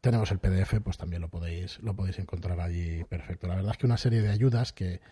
[0.00, 3.46] tenemos el PDF, pues también lo podéis, lo podéis encontrar allí perfecto.
[3.46, 5.02] La verdad es que una serie de ayudas que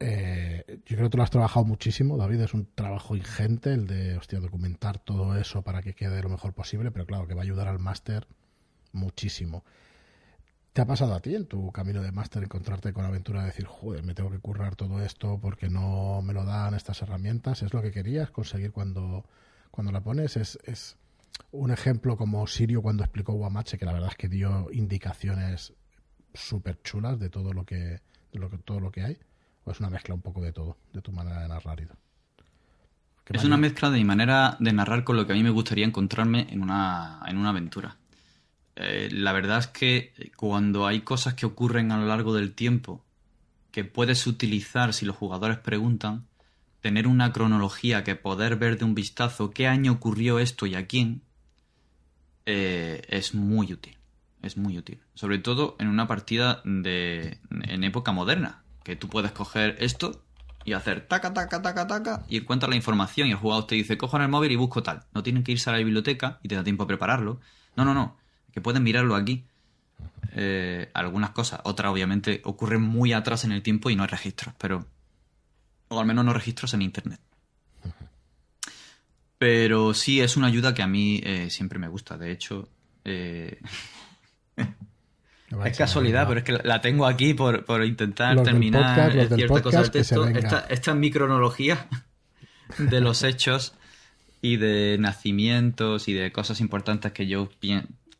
[0.00, 3.86] eh, yo creo que tú lo has trabajado muchísimo, David, es un trabajo ingente el
[3.86, 7.42] de, hostia, documentar todo eso para que quede lo mejor posible, pero claro, que va
[7.42, 8.26] a ayudar al máster
[8.92, 9.64] muchísimo.
[10.72, 13.46] ¿Te ha pasado a ti en tu camino de máster encontrarte con la aventura de
[13.46, 17.62] decir, joder, me tengo que currar todo esto porque no me lo dan estas herramientas?
[17.62, 19.24] ¿Es lo que querías conseguir cuando,
[19.70, 20.36] cuando la pones?
[20.36, 20.96] ¿Es, es
[21.52, 25.72] un ejemplo como Sirio cuando explicó Guamache, que la verdad es que dio indicaciones
[26.32, 28.00] súper chulas de todo lo que,
[28.32, 29.18] de lo que, todo lo que hay?
[29.64, 31.80] ¿O es una mezcla un poco de todo, de tu manera de narrar?
[33.26, 35.86] Es una mezcla de mi manera de narrar con lo que a mí me gustaría
[35.86, 37.96] encontrarme en una, en una aventura.
[38.76, 43.04] Eh, la verdad es que cuando hay cosas que ocurren a lo largo del tiempo
[43.70, 46.26] que puedes utilizar si los jugadores preguntan,
[46.80, 50.86] tener una cronología que poder ver de un vistazo qué año ocurrió esto y a
[50.86, 51.22] quién,
[52.46, 53.96] eh, es muy útil.
[54.42, 55.00] Es muy útil.
[55.14, 60.22] Sobre todo en una partida de, en época moderna, que tú puedes coger esto
[60.64, 63.98] y hacer taca, taca, taca, taca y encuentras la información y el jugador te dice,
[63.98, 65.04] cojo en el móvil y busco tal.
[65.12, 67.40] No tienen que irse a la biblioteca y te da tiempo a prepararlo.
[67.76, 68.16] No, no, no.
[68.52, 69.44] Que pueden mirarlo aquí.
[70.36, 71.60] Eh, algunas cosas.
[71.64, 74.86] Otras, obviamente, ocurren muy atrás en el tiempo y no hay registros, pero
[75.88, 77.20] o al menos no registros en Internet.
[79.38, 82.16] Pero sí es una ayuda que a mí eh, siempre me gusta.
[82.16, 82.68] De hecho,
[83.04, 83.60] eh,
[85.64, 90.26] es casualidad, pero es que la tengo aquí por, intentar terminar cierta cosa del texto.
[90.26, 91.88] Esta, esta es mi cronología
[92.78, 93.74] de los hechos
[94.40, 97.48] y de nacimientos y de cosas importantes que yo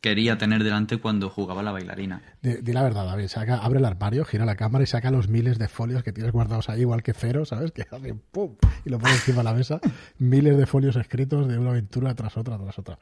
[0.01, 2.21] quería tener delante cuando jugaba la bailarina.
[2.41, 5.57] Di, la verdad, David, saca, abre el armario, gira la cámara y saca los miles
[5.57, 7.71] de folios que tienes guardados ahí, igual que Cero, ¿sabes?
[7.71, 8.55] Que hace ¡pum!
[8.85, 9.79] y lo pone encima de la mesa.
[10.19, 12.99] miles de folios escritos de una aventura tras otra, tras otra.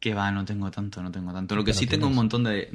[0.00, 1.54] Que va, no tengo tanto, no tengo tanto.
[1.54, 2.70] Lo que sí tengo un montón de,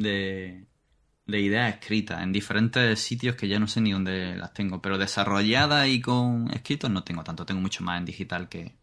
[1.26, 5.00] de, ideas escritas en diferentes sitios que ya no sé ni dónde las tengo, pero
[5.00, 7.46] desarrolladas y con escritos no tengo tanto.
[7.46, 8.76] Tengo mucho más en digital que,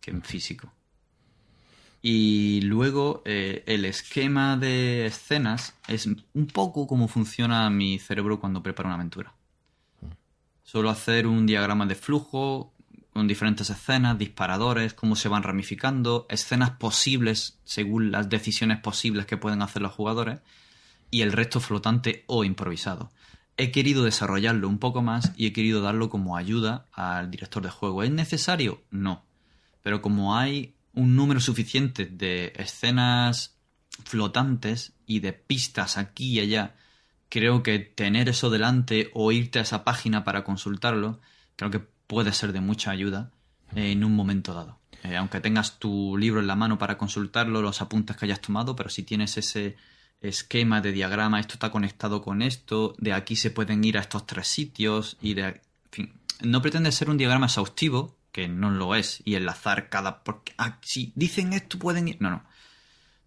[0.00, 0.72] que en físico.
[2.02, 8.62] Y luego eh, el esquema de escenas es un poco como funciona mi cerebro cuando
[8.62, 9.34] preparo una aventura.
[10.64, 12.72] Suelo hacer un diagrama de flujo
[13.12, 19.36] con diferentes escenas, disparadores, cómo se van ramificando, escenas posibles según las decisiones posibles que
[19.36, 20.40] pueden hacer los jugadores
[21.10, 23.10] y el resto flotante o improvisado.
[23.56, 27.70] He querido desarrollarlo un poco más y he querido darlo como ayuda al director de
[27.70, 28.02] juego.
[28.02, 28.82] ¿Es necesario?
[28.90, 29.24] No.
[29.82, 33.56] Pero como hay un número suficiente de escenas
[34.04, 36.76] flotantes y de pistas aquí y allá,
[37.28, 41.20] creo que tener eso delante o irte a esa página para consultarlo,
[41.56, 43.30] creo que puede ser de mucha ayuda
[43.76, 44.80] en un momento dado.
[45.04, 48.74] Eh, aunque tengas tu libro en la mano para consultarlo, los apuntes que hayas tomado,
[48.74, 49.76] pero si tienes ese
[50.20, 54.26] esquema de diagrama, esto está conectado con esto, de aquí se pueden ir a estos
[54.26, 55.44] tres sitios y de...
[55.44, 60.24] En fin, no pretende ser un diagrama exhaustivo, que no lo es, y enlazar cada...
[60.24, 62.16] Porque, ah, si dicen esto pueden ir...
[62.18, 62.42] No, no.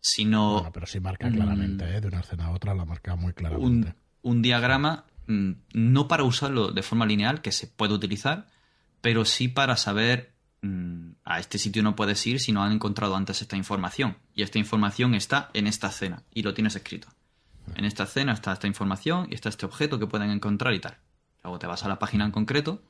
[0.02, 0.56] Sino...
[0.56, 2.02] Bueno, pero sí marca claramente, ¿eh?
[2.02, 3.96] de una escena a otra la marca muy claramente.
[4.24, 8.52] Un, diagrama, mm, no para usarlo de forma lineal, que se puede utilizar,
[9.04, 13.18] pero sí para saber mm, a este sitio no puedes ir si no han encontrado
[13.18, 14.18] antes esta información.
[14.34, 17.10] Y esta información está en esta escena y lo tienes escrito.
[17.76, 20.95] En esta escena está esta información y está este objeto que pueden encontrar y tal.
[21.43, 22.82] Luego te vas a la página en concreto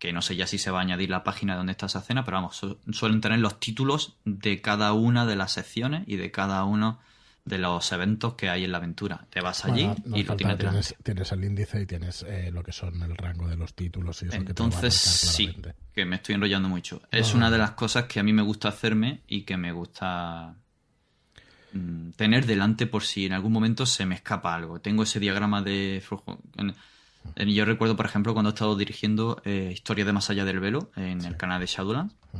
[0.00, 2.24] que no sé ya si se va a añadir la página donde está esa escena,
[2.24, 6.64] pero vamos, suelen tener los títulos de cada una de las secciones y de cada
[6.64, 6.98] uno
[7.44, 9.26] de los eventos que hay en la aventura.
[9.28, 12.72] Te vas allí y lo tienes, tienes, tienes, el índice y tienes eh, lo que
[12.72, 15.54] son el rango de los títulos y eso Entonces, sí,
[15.94, 17.02] que me estoy enrollando mucho.
[17.10, 20.56] Es una de las cosas que a mí me gusta hacerme y que me gusta
[21.72, 24.80] mm, tener delante por si en algún momento se me escapa algo.
[24.80, 26.40] Tengo ese diagrama de flujo.
[27.36, 30.60] Eh, yo recuerdo, por ejemplo, cuando he estado dirigiendo eh, Historia de Más Allá del
[30.60, 32.38] Velo en el canal de Shadowlands, mm.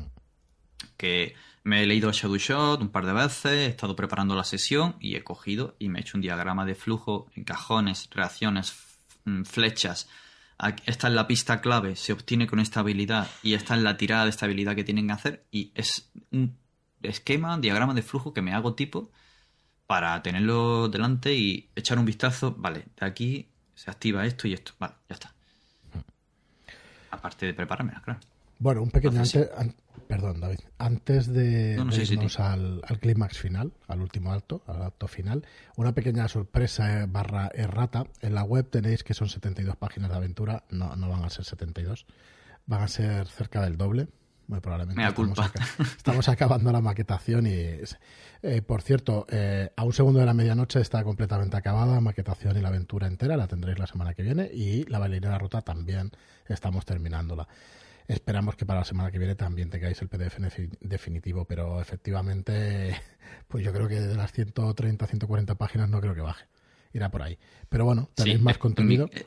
[0.96, 1.34] que
[1.64, 5.16] me he leído Shadow Shot un par de veces, he estado preparando la sesión y
[5.16, 8.74] he cogido y me he hecho un diagrama de flujo, en cajones, reacciones,
[9.24, 10.08] mm, flechas.
[10.86, 14.24] Esta es la pista clave, se obtiene con esta habilidad y esta es la tirada
[14.24, 16.56] de esta habilidad que tienen que hacer y es un
[17.02, 19.10] esquema, un diagrama de flujo que me hago tipo
[19.86, 24.72] para tenerlo delante y echar un vistazo, vale, de aquí se activa esto y esto.
[24.78, 25.34] Vale, ya está.
[27.10, 28.20] Aparte de preparármela, claro.
[28.58, 29.50] Bueno, un pequeño antes,
[30.06, 32.42] perdón, David, antes de, No, no, de sí, sí, irnos sí.
[32.42, 35.44] al, al clímax final, al último alto, al acto final,
[35.76, 38.06] una pequeña sorpresa eh, barra errata.
[38.20, 41.44] En la web tenéis que son 72 páginas de aventura, no, no van a ser
[41.44, 42.06] 72,
[42.66, 44.08] van a ser cerca del doble.
[44.46, 44.98] Muy probablemente.
[45.00, 45.46] Mea Estamos culpa.
[45.46, 45.64] aca-
[45.96, 47.52] Estamos acabando la maquetación y,
[48.42, 52.54] eh, por cierto, eh, a un segundo de la medianoche está completamente acabada la maquetación
[52.58, 56.10] y la aventura entera, la tendréis la semana que viene y la bailarina rota también
[56.46, 57.48] estamos terminándola.
[58.06, 60.38] Esperamos que para la semana que viene también tengáis el PDF
[60.80, 63.00] definitivo, pero efectivamente,
[63.48, 66.44] pues yo creo que de las 130, 140 páginas no creo que baje.
[66.92, 67.38] Irá por ahí.
[67.68, 69.08] Pero bueno, tenéis Sí, más contenido.
[69.12, 69.22] mi-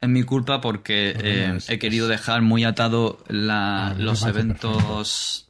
[0.00, 5.48] Es mi culpa porque eh, he querido dejar muy atado la- Ah, los eventos.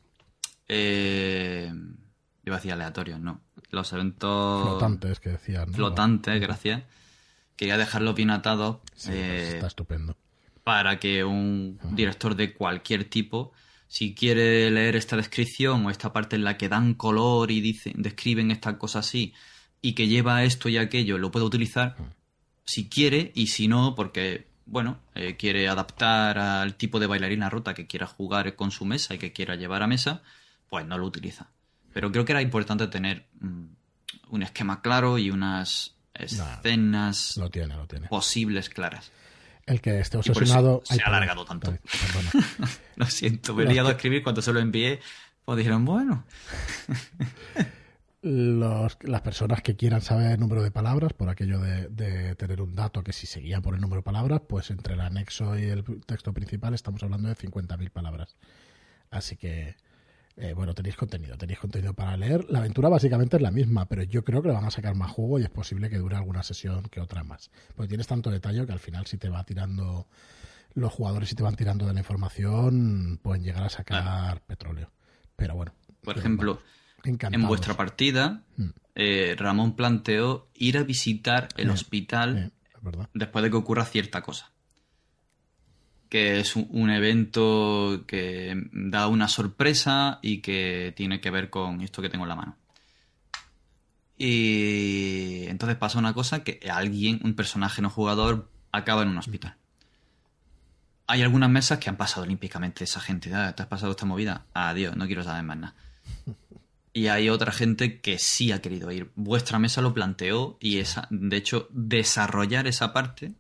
[0.68, 1.72] Eh,
[2.44, 3.40] iba a decir aleatorios, no.
[3.70, 5.70] Los eventos Flotantes que decían.
[5.70, 5.74] ¿no?
[5.76, 6.82] flotantes, gracias.
[7.56, 10.16] Quería dejarlos bien atados Sí, eh, pues está estupendo.
[10.64, 13.52] Para que un director de cualquier tipo,
[13.88, 17.94] si quiere leer esta descripción o esta parte en la que dan color y dicen,
[17.96, 19.34] describen esta cosa así,
[19.80, 21.96] y que lleva esto y aquello, lo puede utilizar
[22.64, 27.74] si quiere, y si no, porque, bueno, eh, quiere adaptar al tipo de bailarina rota
[27.74, 30.22] que quiera jugar con su mesa y que quiera llevar a mesa,
[30.70, 31.50] pues no lo utiliza.
[31.92, 33.64] Pero creo que era importante tener mm,
[34.30, 38.06] un esquema claro y unas escenas Lo tiene, lo tiene.
[38.08, 39.10] posibles claras.
[39.66, 40.82] El que esté obsesionado.
[40.84, 41.70] se Ay, ha alargado tanto.
[41.72, 42.68] Perdona.
[42.96, 45.00] Lo siento, me he liado a escribir cuando se lo envié.
[45.44, 46.24] Pues dijeron, bueno,
[48.22, 52.62] Los- las personas que quieran saber el número de palabras, por aquello de, de tener
[52.62, 55.64] un dato que si seguía por el número de palabras, pues entre el anexo y
[55.64, 58.36] el texto principal estamos hablando de 50.000 palabras.
[59.10, 59.74] Así que,
[60.36, 62.46] eh, bueno, tenéis contenido, tenéis contenido para leer.
[62.48, 65.10] La aventura básicamente es la misma, pero yo creo que le van a sacar más
[65.10, 67.50] jugo y es posible que dure alguna sesión que otra más.
[67.74, 70.06] Porque tienes tanto detalle que al final si te va tirando
[70.74, 74.90] los jugadores si te van tirando de la información pueden llegar a sacar petróleo.
[75.36, 75.72] Pero bueno.
[76.02, 76.60] por ejemplo,
[77.04, 78.68] bueno, en vuestra partida, Mm.
[78.94, 82.52] eh, Ramón planteó ir a visitar el hospital
[83.14, 84.52] después de que ocurra cierta cosa.
[86.12, 92.02] Que es un, evento que da una sorpresa y que tiene que ver con esto
[92.02, 92.56] que tengo en la mano.
[94.18, 99.56] Y entonces pasa una cosa que alguien, un personaje no jugador, acaba en un hospital.
[101.06, 103.34] Hay algunas mesas que han pasado olímpicamente esa gente.
[103.34, 104.44] "Ah, ¿Te has pasado esta movida?
[104.52, 105.74] Adiós, no quiero saber más nada.
[106.94, 109.10] Y hay otra gente que sí ha querido ir.
[109.14, 113.32] Vuestra mesa lo planteó y esa, de hecho, desarrollar esa parte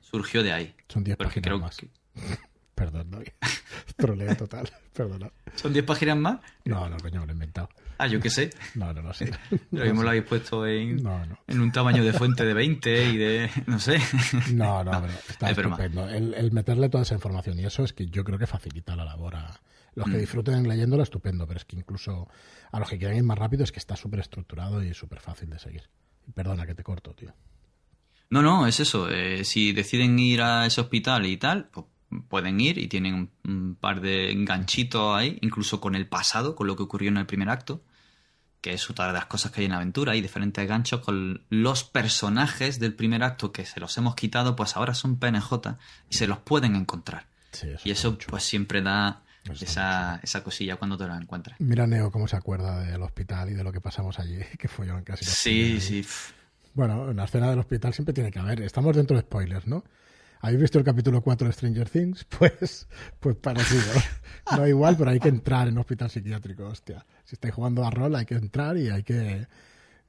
[0.00, 0.74] surgió de ahí.
[0.86, 1.76] Son 10 Porque páginas creo más.
[1.76, 1.88] que-
[2.74, 3.18] Perdón, no.
[3.96, 4.68] Troleo total.
[4.92, 5.30] Perdona.
[5.54, 6.40] ¿Son 10 páginas más?
[6.64, 7.68] No, no, coño, me lo he inventado.
[7.98, 8.50] Ah, yo qué sé.
[8.74, 9.30] No, no, no sé.
[9.70, 11.38] Lo mismo lo habéis puesto en, No, no.
[11.46, 13.50] en un tamaño de fuente de 20 y de.
[13.66, 14.00] No sé.
[14.52, 16.08] No, no, pero está es estupendo.
[16.08, 19.04] El, el meterle toda esa información y eso es que yo creo que facilita la
[19.04, 19.60] labor a
[19.94, 20.10] los Mm.
[20.10, 22.26] que disfruten leyéndolo, estupendo, pero es que incluso
[22.72, 25.48] a los que quieran ir más rápido es que está súper estructurado y súper fácil
[25.50, 25.84] de seguir.
[26.34, 27.32] Perdona que te corto, tío.
[28.30, 29.08] No, no, es eso.
[29.08, 31.86] eh, si deciden ir a ese hospital y tal, pues
[32.28, 36.66] pueden ir y tienen un, un par de enganchitos ahí, incluso con el pasado, con
[36.66, 37.82] lo que ocurrió en el primer acto,
[38.60, 40.12] que es otra de las cosas que hay en la aventura.
[40.12, 44.76] Hay diferentes ganchos con los personajes del primer acto que se los hemos quitado, pues
[44.76, 45.52] ahora son PNJ
[46.08, 47.26] y se los pueden encontrar.
[47.52, 48.28] Sí, eso Y eso mucho.
[48.30, 49.22] pues siempre da
[49.60, 51.60] esa, esa cosilla cuando te lo encuentras.
[51.60, 54.86] Mira Neo cómo se acuerda del hospital y de lo que pasamos allí, que fue
[54.86, 56.06] yo en casi Sí, sí.
[56.72, 58.62] Bueno, en la escena del hospital siempre tiene que haber.
[58.62, 59.84] Estamos dentro de spoilers, ¿no?
[60.44, 62.26] ¿Habéis visto el capítulo 4 de Stranger Things?
[62.38, 62.86] Pues,
[63.18, 63.82] pues parecido.
[64.54, 67.06] No igual, pero hay que entrar en un hospital psiquiátrico, hostia.
[67.24, 69.46] Si estáis jugando a rol hay que entrar y hay que,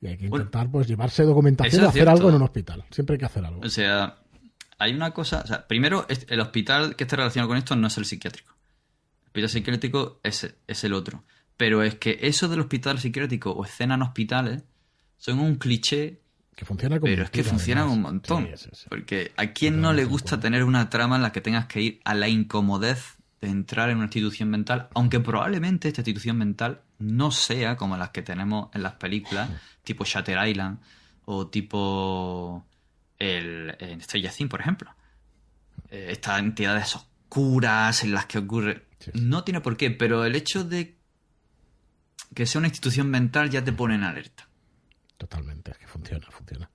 [0.02, 2.12] y hay que intentar pues llevarse documentación es hacer cierto.
[2.12, 2.84] algo en un hospital.
[2.91, 3.62] Siempre hay que hacer algo.
[3.62, 4.18] O sea,
[4.78, 5.41] hay una cosa.
[5.41, 8.53] O sea, primero, el hospital que esté relacionado con esto no es el psiquiátrico.
[9.22, 11.24] El hospital psiquiátrico es, es el otro.
[11.56, 14.66] Pero es que eso del hospital psiquiátrico o escena en hospitales
[15.16, 16.20] son un cliché,
[16.56, 17.91] Que funciona como pero es que además.
[17.91, 18.48] un montón.
[18.48, 18.86] Sí, sí, sí.
[18.90, 22.02] Porque a quién no le gusta tener una trama en la que tengas que ir
[22.06, 27.32] a la incomodez de entrar en una institución mental, aunque probablemente esta institución mental no
[27.32, 29.49] sea como las que tenemos en las películas,
[29.84, 30.80] tipo Shatter Island
[31.26, 32.65] o tipo
[33.19, 34.95] el, en Things, por ejemplo.
[35.90, 38.86] Eh, estas entidades oscuras en las que ocurre.
[39.14, 40.98] No tiene por qué, pero el hecho de
[42.34, 44.48] que sea una institución mental ya te pone en alerta.
[45.18, 46.70] Totalmente, es que funciona, funciona.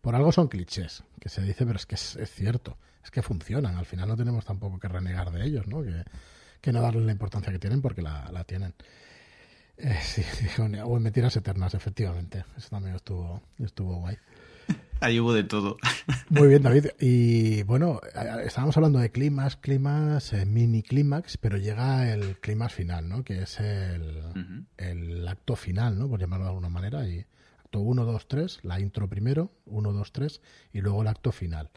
[0.00, 2.78] Por algo son clichés, que se dice, pero es que es, es cierto.
[3.02, 3.76] Es que funcionan.
[3.76, 5.82] Al final no tenemos tampoco que renegar de ellos, ¿no?
[5.82, 6.04] Que,
[6.60, 8.74] que no darles la importancia que tienen porque la, la tienen.
[9.78, 10.22] Eh, sí,
[10.84, 12.44] o en Mentiras Eternas, efectivamente.
[12.56, 14.16] Eso también estuvo, estuvo guay.
[15.00, 15.76] Ahí hubo de todo.
[16.28, 16.86] Muy bien, David.
[16.98, 18.00] Y bueno,
[18.44, 23.22] estábamos hablando de climas, climas, eh, mini clímax, pero llega el clímax final, ¿no?
[23.22, 26.08] Que es el, el, acto final, ¿no?
[26.08, 27.06] Por llamarlo de alguna manera.
[27.06, 27.24] Y
[27.68, 30.40] acto 1, 2, 3, la intro primero, 1, 2, 3,
[30.72, 31.70] y luego el acto final.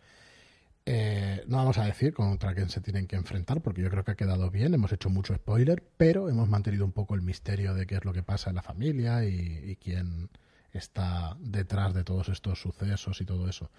[0.85, 4.11] Eh, no vamos a decir contra quién se tienen que enfrentar, porque yo creo que
[4.11, 4.73] ha quedado bien.
[4.73, 8.13] Hemos hecho mucho spoiler, pero hemos mantenido un poco el misterio de qué es lo
[8.13, 10.30] que pasa en la familia y, quién
[10.72, 13.69] está detrás de todos estos sucesos y todo eso.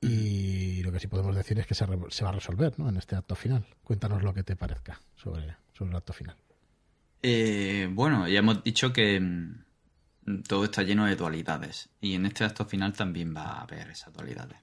[0.00, 2.88] Y lo que sí podemos decir es que se, va a resolver ¿no?
[2.88, 3.66] en este acto final.
[3.82, 6.36] Cuéntanos lo que te parezca sobre, sobre el acto final.
[7.20, 9.65] Eh, bueno, ya hemos dicho que mm,
[10.46, 11.88] todo está lleno de dualidades.
[12.00, 14.58] Y en este acto final también va a haber esas dualidades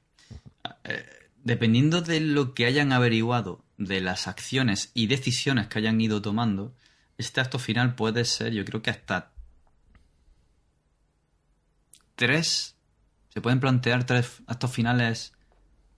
[1.43, 6.73] dependiendo de lo que hayan averiguado, de las acciones y decisiones que hayan ido tomando,
[7.17, 9.31] este acto final puede ser, yo creo que hasta
[12.15, 12.75] tres,
[13.29, 15.33] se pueden plantear tres actos finales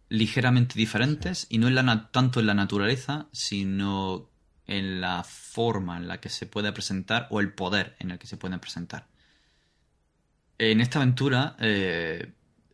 [0.10, 4.30] ligeramente diferentes y no en la, tanto en la naturaleza, sino
[4.68, 8.28] en la forma en la que se puede presentar o el poder en el que
[8.28, 9.08] se puede presentar.
[10.58, 12.32] En esta aventura eh,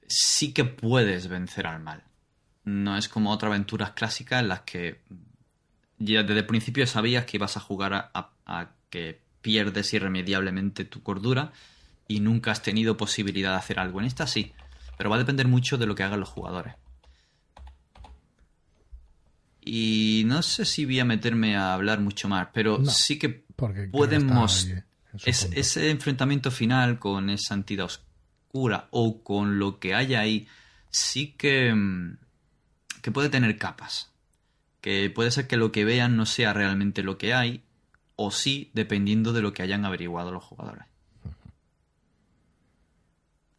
[0.07, 2.03] sí que puedes vencer al mal
[2.63, 4.99] no es como otras aventuras clásicas en las que
[5.97, 11.51] ya desde el principio sabías que ibas a jugar a, que pierdes irremediablemente tu cordura
[12.07, 13.99] y nunca has tenido posibilidad de hacer algo.
[13.99, 14.53] En esta sí,
[14.97, 16.75] pero va a depender mucho de lo que hagan los jugadores.
[19.63, 23.45] Y no sé si voy a meterme a hablar mucho más, pero sí que
[25.11, 25.49] podemos...
[25.53, 30.47] ese enfrentamiento final con esa entidad oscura o con lo que haya ahí,
[30.89, 32.17] sí que mm,
[33.01, 34.11] que puede tener capas.
[34.79, 37.63] Que puede ser que lo que vean no sea realmente lo que hay,
[38.15, 40.85] o sí, dependiendo de lo que hayan averiguado los jugadores.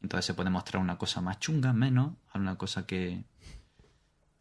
[0.00, 3.22] Entonces se puede mostrar una cosa más chunga, menos, una cosa que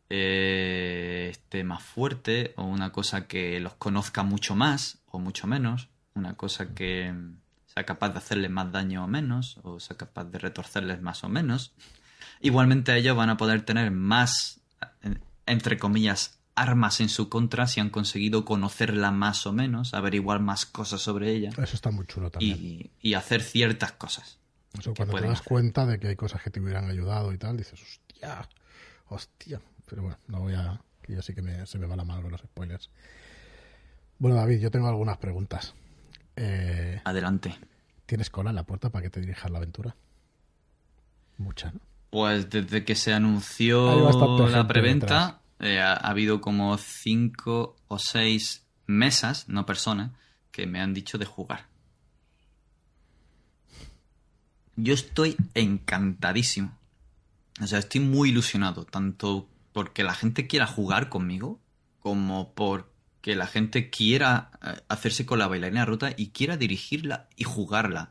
[0.10, 5.90] eh, esté más fuerte, o una cosa que los conozca mucho más o mucho menos,
[6.14, 7.14] una cosa que
[7.68, 11.30] sea capaz de hacerles más daño o menos, o sea capaz de retorcerles más o
[11.30, 11.74] menos.
[12.42, 14.62] Igualmente ellos van a poder tener más
[15.46, 20.66] entre comillas, armas en su contra si han conseguido conocerla más o menos, averiguar más
[20.66, 21.50] cosas sobre ella.
[21.50, 22.90] Eso está muy chulo también.
[23.02, 24.40] Y, hacer ciertas cosas.
[24.78, 27.58] Eso cuando te das cuenta de que hay cosas que te hubieran ayudado y tal,
[27.58, 28.48] dices, hostia,
[29.10, 29.62] hostia.
[29.90, 30.82] Pero bueno, no voy a...
[31.02, 32.90] que yo sí que se me va la mano con los spoilers.
[34.18, 35.74] Bueno, David, yo tengo algunas preguntas.
[36.44, 37.56] Eh, Adelante.
[38.08, 39.96] ¿Tienes cola en la puerta para que te dirijas la aventura?
[41.38, 41.80] Mucha, ¿no?
[42.10, 44.10] Pues desde que se anunció
[44.50, 50.12] la preventa, eh, ha, habido como cinco o seis mesas, no personas,
[50.52, 51.68] que me han dicho de jugar.
[54.76, 56.76] Yo estoy encantadísimo.
[57.62, 61.60] O sea, estoy muy ilusionado, tanto porque la gente quiera jugar conmigo,
[62.00, 62.54] como
[63.22, 68.10] porque la gente quiera eh, hacerse con la bailarina rota y quiera dirigirla y jugarla.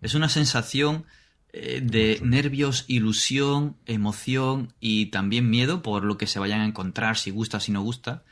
[0.00, 1.04] Es una sensación
[1.52, 7.16] eh, de nervios, ilusión, emoción y también miedo por lo que se vayan a encontrar,
[7.16, 8.22] si gusta, si no gusta.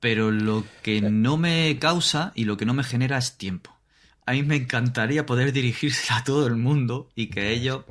[0.00, 3.78] Pero lo que no me causa y lo que no me genera es tiempo.
[4.26, 7.84] A mí me encantaría poder dirigirse a todo el mundo y que ellos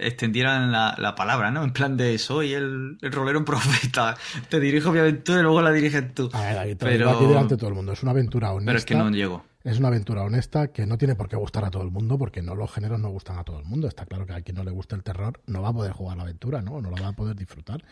[0.00, 1.62] extendieran la, palabra, ¿no?
[1.62, 4.16] En plan de soy el, el rolero profeta,
[4.48, 6.30] te dirijo mi aventura y luego la diriges tú.
[6.32, 7.10] A ver, pero...
[7.10, 8.70] aquí delante de todo el mundo, es una aventura honesta.
[8.70, 9.44] Pero es que no llego.
[9.62, 12.40] Es una aventura honesta que no tiene por qué gustar a todo el mundo, porque
[12.40, 13.88] no los géneros no gustan a todo el mundo.
[13.88, 16.16] Está claro que a quien no le guste el terror no va a poder jugar
[16.16, 16.80] la aventura, ¿no?
[16.80, 17.84] No la va a poder disfrutar.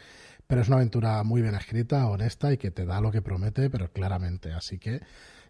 [0.47, 3.69] Pero es una aventura muy bien escrita, honesta y que te da lo que promete,
[3.69, 4.55] pero claramente.
[4.55, 5.03] Así que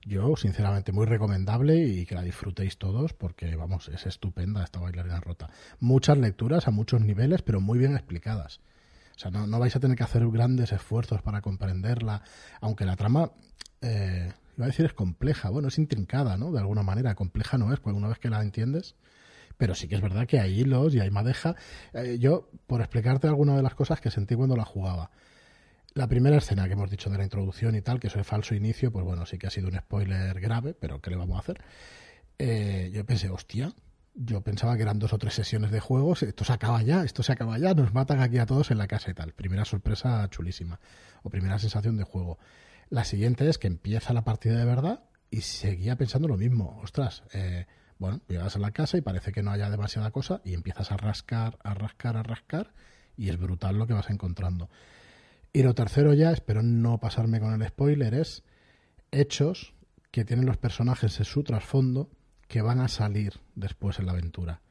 [0.08, 5.20] yo, sinceramente, muy recomendable y que la disfrutéis todos porque, vamos, es estupenda esta bailarina
[5.20, 5.50] rota.
[5.78, 8.60] Muchas lecturas a muchos niveles, pero muy bien explicadas.
[9.14, 12.22] O sea, no, no vais a tener que hacer grandes esfuerzos para comprenderla,
[12.60, 13.32] aunque la trama
[13.80, 16.50] eh, iba a decir es compleja, bueno, es intrincada, ¿no?
[16.52, 18.96] De alguna manera, compleja no es, porque una vez que la entiendes,
[19.56, 21.54] pero sí que es verdad que hay hilos y hay madeja.
[21.92, 25.10] Eh, yo, por explicarte alguna de las cosas que sentí cuando la jugaba.
[25.94, 28.54] La primera escena que hemos dicho de la introducción y tal, que es el falso
[28.54, 31.40] inicio, pues bueno, sí que ha sido un spoiler grave, pero ¿qué le vamos a
[31.40, 31.60] hacer?
[32.38, 33.72] Eh, yo pensé, hostia,
[34.14, 37.22] yo pensaba que eran dos o tres sesiones de juegos, esto se acaba ya, esto
[37.22, 39.32] se acaba ya, nos matan aquí a todos en la casa y tal.
[39.32, 40.78] Primera sorpresa chulísima,
[41.22, 42.38] o primera sensación de juego.
[42.90, 46.80] La siguiente es que empieza la partida de verdad y seguía pensando lo mismo.
[46.82, 47.66] Ostras, eh,
[47.98, 50.96] bueno, llegas a la casa y parece que no haya demasiada cosa y empiezas a
[50.96, 52.72] rascar, a rascar, a rascar
[53.16, 54.70] y es brutal lo que vas encontrando.
[55.52, 58.44] Y lo tercero ya, espero no pasarme con el spoiler, es
[59.10, 59.74] hechos
[60.10, 62.10] que tienen los personajes en su trasfondo
[62.46, 64.62] que van a salir después en la aventura.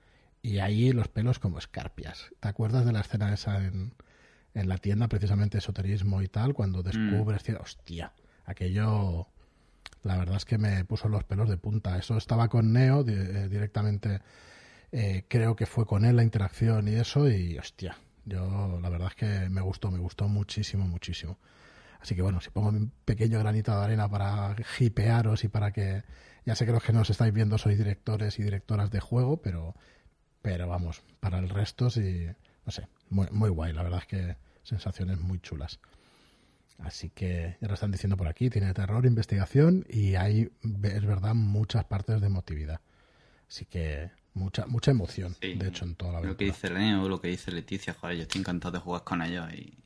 [0.41, 2.31] y ahí los pelos como escarpias.
[2.39, 3.93] ¿Te acuerdas de la escena esa en,
[4.53, 8.13] en la tienda, precisamente esoterismo y tal, cuando descubres, hostia,
[8.45, 9.27] aquello,
[10.03, 11.97] la verdad es que me puso los pelos de punta.
[11.97, 14.21] Eso estaba con Neo eh, directamente,
[14.91, 17.97] eh, creo que fue con él la interacción y eso, y hostia,
[18.27, 21.37] yo la verdad es que me gustó, me gustó muchísimo, muchísimo.
[21.99, 26.03] Así que bueno, si pongo un pequeño granito de arena para hipearos y para que,
[26.45, 29.75] ya sé que los que nos estáis viendo sois directores y directoras de juego, pero,
[30.41, 32.27] pero vamos, para el resto sí,
[32.65, 35.79] no sé, muy, muy guay, la verdad es que sensaciones muy chulas.
[36.79, 40.51] Así que ya lo están diciendo por aquí, tiene terror, investigación y hay,
[40.83, 42.81] es verdad, muchas partes de emotividad.
[43.49, 46.29] Así que mucha mucha emoción, de hecho, en toda la vida.
[46.31, 49.21] Lo que dice Leo, lo que dice Leticia, joder, yo estoy encantado de jugar con
[49.21, 49.51] ellos.
[49.53, 49.77] Y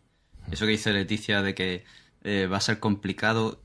[0.51, 1.83] eso que dice Leticia de que
[2.23, 3.61] eh, va a ser complicado,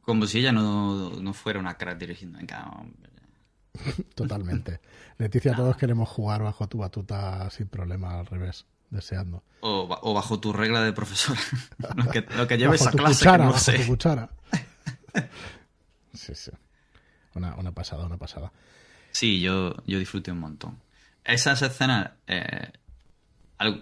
[0.00, 2.38] como si ella no, fuera una crack dirigiendo.
[4.14, 4.80] Totalmente.
[5.18, 9.42] Leticia, todos queremos jugar bajo tu batuta sin problema, al revés deseando.
[9.60, 11.36] O, bajo tu regla de profesor.
[11.96, 13.38] lo, que, lo que lleves a clase.
[13.38, 13.78] no sé.
[13.78, 14.28] tu cuchara.
[16.14, 16.50] sí, sí.
[17.34, 18.52] Una, una, pasada, una pasada.
[19.12, 20.78] Sí, yo, yo disfruté un montón.
[21.24, 22.72] Esas escenas, eh,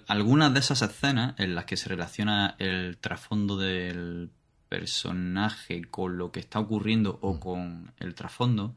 [0.07, 4.31] algunas de esas escenas en las que se relaciona el trasfondo del
[4.69, 7.39] personaje con lo que está ocurriendo o mm.
[7.39, 8.77] con el trasfondo,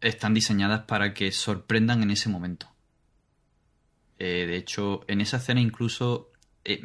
[0.00, 2.68] están diseñadas para que sorprendan en ese momento.
[4.18, 6.30] Eh, de hecho, en esa escena incluso
[6.64, 6.82] eh,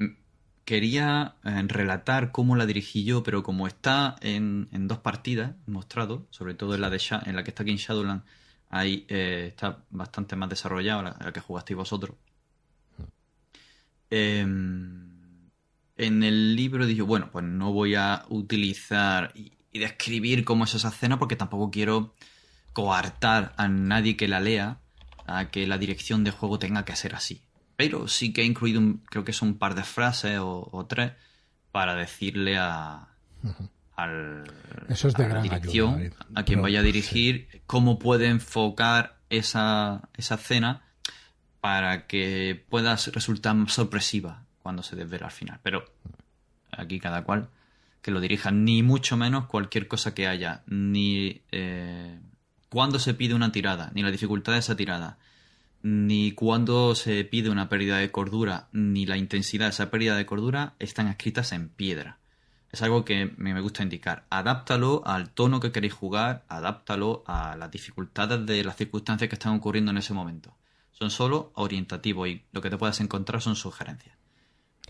[0.66, 6.54] quería eh, relatar cómo la dirigí yo, pero como está en, dos partidas mostrado, sobre
[6.54, 8.24] todo en la, de en la que está aquí en Shadowland,
[8.72, 12.16] ahí está bastante más desarrollado, la, la que jugasteis vosotros.
[14.12, 15.50] Em,
[15.96, 20.90] en el libro dije, bueno, pues no voy a utilizar y, describir cómo es esa
[20.90, 22.14] escena porque tampoco quiero
[22.74, 24.82] coartar a nadie que la lea
[25.26, 27.42] a que la dirección de juego tenga que ser así.
[27.78, 31.14] Pero sí que he incluido, creo que son un par de frases o, tres
[31.72, 33.16] para decirle a,
[33.96, 34.44] al,
[34.90, 40.36] Eso es de la dirección, a quien vaya a dirigir, cómo puede enfocar esa, esa
[40.36, 40.84] escena
[41.60, 45.60] para que pueda resultar sorpresiva cuando se desvela al final.
[45.64, 45.86] Pero
[46.72, 47.50] aquí cada cual
[48.02, 52.20] que lo dirija, ni mucho menos cualquier cosa que haya, ni eh,
[52.70, 55.20] cuándo se pide una tirada, ni la dificultad de esa tirada,
[55.84, 60.26] ni cuándo se pide una pérdida de cordura, ni la intensidad de esa pérdida de
[60.26, 62.18] cordura están escritas en piedra.
[62.72, 64.26] Es algo que me gusta indicar.
[64.30, 69.56] Adáptalo al tono que queréis jugar, adáptalo a las dificultades de las circunstancias que están
[69.56, 70.56] ocurriendo en ese momento.
[70.92, 74.16] Son solo orientativos y lo que te puedes encontrar son sugerencias.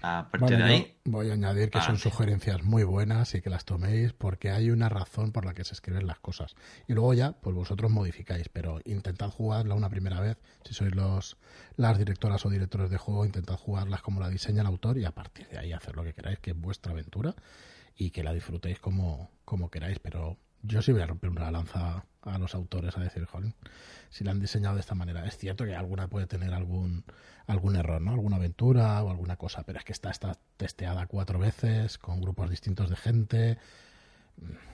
[0.03, 0.97] A partir de ahí.
[1.05, 4.89] Voy a añadir que son sugerencias muy buenas y que las toméis porque hay una
[4.89, 6.55] razón por la que se escriben las cosas.
[6.87, 10.37] Y luego ya, pues vosotros modificáis, pero intentad jugarla una primera vez.
[10.63, 11.37] Si sois los
[11.77, 15.11] las directoras o directores de juego, intentad jugarlas como la diseña el autor y a
[15.11, 17.35] partir de ahí hacer lo que queráis, que es vuestra aventura
[18.01, 19.99] y que la disfrutéis como, como queráis.
[19.99, 23.53] Pero yo sí voy a romper una lanza a los autores a decir, jolín,
[24.09, 25.23] si la han diseñado de esta manera.
[25.27, 27.03] Es cierto que alguna puede tener algún,
[27.45, 28.13] algún error, ¿no?
[28.13, 32.49] Alguna aventura o alguna cosa, pero es que está, está testeada cuatro veces con grupos
[32.49, 33.59] distintos de gente.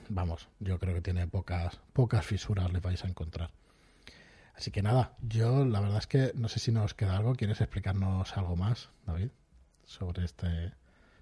[0.08, 3.52] Vamos, yo creo que tiene pocas, pocas fisuras le vais a encontrar.
[4.56, 7.36] Así que nada, yo la verdad es que no sé si nos queda algo.
[7.36, 9.32] ¿Quieres explicarnos algo más, David?
[9.84, 10.72] Sobre este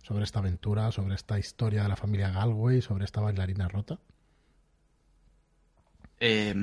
[0.06, 4.00] sobre esta aventura, sobre esta historia de la familia Galway, sobre esta bailarina rota.
[6.20, 6.54] Eh,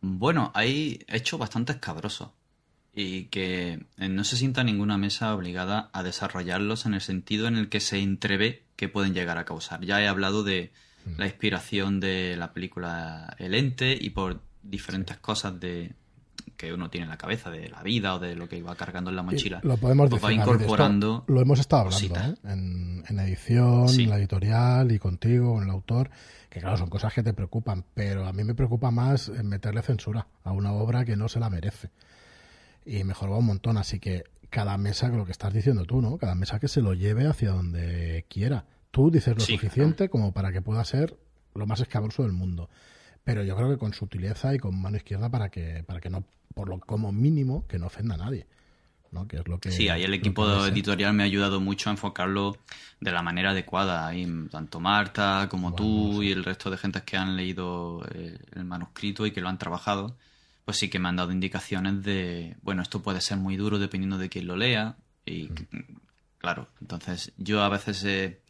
[0.00, 2.30] bueno, hay hechos bastante escabrosos
[2.94, 7.56] y que eh, no se sienta ninguna mesa obligada a desarrollarlos en el sentido en
[7.56, 9.84] el que se entrevé que pueden llegar a causar.
[9.84, 10.70] Ya he hablado de
[11.06, 11.18] mm.
[11.18, 15.94] la inspiración de la película El Ente y por diferentes cosas de
[16.56, 19.10] que uno tiene en la cabeza de la vida o de lo que iba cargando
[19.10, 19.60] en la mochila.
[19.62, 21.24] lo podemos pues decir, va incorporando.
[21.26, 22.34] lo hemos estado hablando ¿eh?
[23.08, 26.10] en, edición, en la editorial y contigo, con el autor
[26.48, 30.28] que claro, son cosas que te preocupan, pero a mí me preocupa más meterle censura
[30.44, 31.90] a una obra que no se la merece.
[32.86, 36.16] Y mejor va un montón, así que cada mesa, lo que estás diciendo tú, ¿no?
[36.16, 38.66] Cada mesa que se lo lleve hacia donde quiera.
[38.92, 41.18] Tú dices lo suficiente como para que pueda ser
[41.54, 42.70] lo más escabroso del mundo.
[43.24, 46.22] Pero yo creo que con sutileza y con mano izquierda para que, para que no,
[46.54, 48.46] por lo como mínimo, que no ofenda a nadie
[49.46, 52.58] lo que, sí, ahí el equipo editorial me ha ayudado mucho a enfocarlo
[53.00, 54.06] de la manera adecuada.
[54.06, 58.64] Ahí, tanto Marta como tú y el resto de gente que han leído eh, el
[58.64, 60.16] manuscrito y que lo han trabajado,
[60.64, 64.18] pues sí que me han dado indicaciones de, bueno, esto puede ser muy duro dependiendo
[64.18, 64.96] de quién lo lea.
[65.24, 65.50] Y
[66.38, 68.40] claro, entonces yo a veces eh,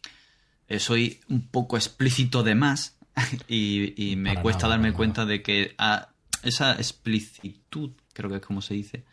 [0.67, 2.97] eh, soy un poco explícito de más
[3.47, 5.75] y, me cuesta darme cuenta de que...
[5.77, 6.09] Ah,
[6.45, 9.03] esa explicitud, creo que es como se dice,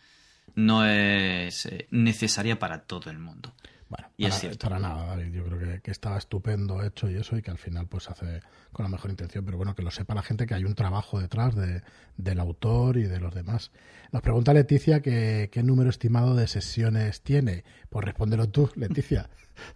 [0.55, 3.55] no es eh, necesaria para todo el mundo.
[3.89, 5.33] Bueno, y para, es para nada, David.
[5.35, 8.41] Yo creo que, que, estaba estupendo hecho y eso, y que al final pues hace
[8.73, 9.45] con la mejor intención.
[9.45, 11.83] Pero bueno, que lo sepa la gente que hay un trabajo detrás de,
[12.17, 13.71] del autor y de los demás.
[14.11, 17.65] Nos pregunta Leticia que qué número estimado de sesiones tiene.
[17.91, 19.29] Pues respóndelo tú, Leticia.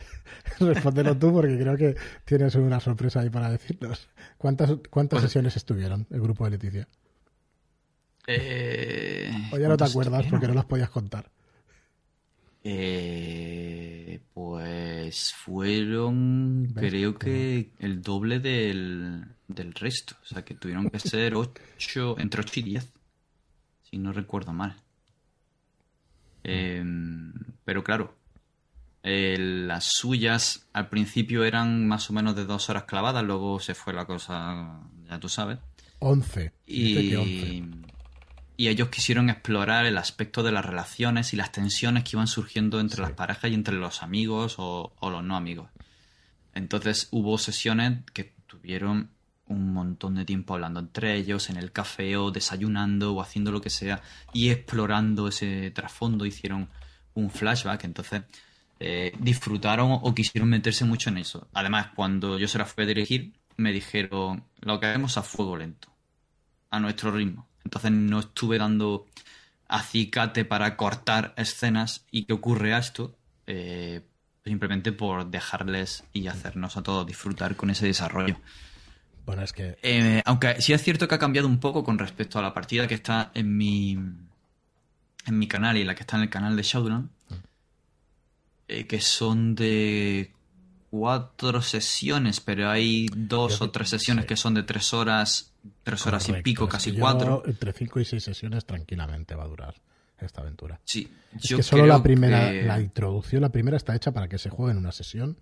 [0.61, 4.09] respóndelo tú porque creo que tienes una sorpresa ahí para decirnos.
[4.39, 6.89] ¿Cuántas, cuántas pues sesiones estuvieron el grupo de Leticia?
[8.27, 11.31] Eh, o ya no te acuerdas porque no las podías contar.
[12.69, 20.17] Eh, pues fueron, creo que el doble del, del, resto.
[20.21, 22.93] O sea, que tuvieron que ser ocho, entre 8 y 10,
[23.89, 24.75] si no recuerdo mal.
[26.43, 27.33] Em,
[27.65, 28.17] pero claro,
[29.05, 33.75] eh, las suyas al principio eran más o menos de dos horas clavadas, luego se
[33.75, 35.59] fue la cosa, ya tú sabes.
[36.01, 36.53] 11.
[36.67, 37.63] Y,
[38.57, 42.81] y ellos quisieron explorar el aspecto de las relaciones y las tensiones que iban surgiendo
[42.81, 45.69] entre las parejas y entre los amigos o, los no amigos.
[46.55, 49.11] Entonces hubo sesiones que tuvieron
[49.49, 53.61] un montón de tiempo hablando entre ellos, en el café o desayunando o haciendo lo
[53.61, 54.03] que sea
[54.33, 56.69] y explorando ese trasfondo, hicieron
[57.15, 58.23] un flashback, entonces
[58.81, 61.49] eh, disfrutaron o quisieron meterse mucho en eso.
[61.53, 65.57] Además, cuando yo se la fui a dirigir, me dijeron, lo que haremos a fuego
[65.57, 65.89] lento,
[66.71, 67.47] a nuestro ritmo.
[67.67, 69.07] Entonces no estuve dando
[69.67, 73.17] acicate para cortar escenas y que ocurre esto,
[73.49, 74.03] eh,
[74.45, 78.37] simplemente por dejarles y hacernos a todos disfrutar con ese desarrollo.
[79.25, 79.77] Bueno, es que.
[79.83, 82.87] Eh, aunque sí es cierto que ha cambiado un poco con respecto a la partida
[82.87, 83.95] que está en mi.
[83.95, 87.11] en mi canal y la que está en el canal de Shadowrun.
[87.29, 87.35] Mm.
[88.69, 90.33] Eh, que son de
[90.89, 95.53] cuatro sesiones, pero hay dos o tres sesiones que son de tres horas
[95.83, 97.43] tres horas y pico, casi cuatro.
[97.47, 99.75] Entre cinco y seis sesiones tranquilamente va a durar
[100.19, 100.81] esta aventura.
[100.85, 104.51] Sí, es que solo la primera, la introducción, la primera está hecha para que se
[104.51, 105.37] juegue en una sesión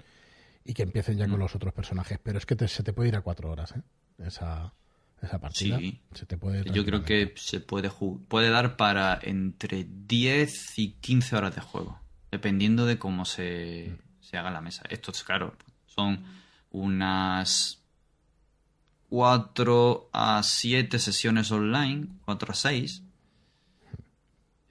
[0.65, 1.43] y que empiecen ya con mm.
[1.43, 2.19] los otros personajes.
[2.23, 3.83] Pero es que se te puede ir a cuatro horas, ¿eh?
[4.19, 4.73] Esa,
[5.23, 5.79] esa partida.
[5.79, 6.01] Sí.
[6.13, 11.37] Se te puede Yo creo que se puede puede dar para entre 10 y 15
[11.37, 14.23] horas de juego, dependiendo de cómo se, mm.
[14.23, 14.83] se haga la mesa.
[14.89, 15.55] Esto es claro,
[15.87, 16.25] son
[16.71, 17.84] unas
[19.15, 23.03] 4 a 7 sesiones online, 4 a 6.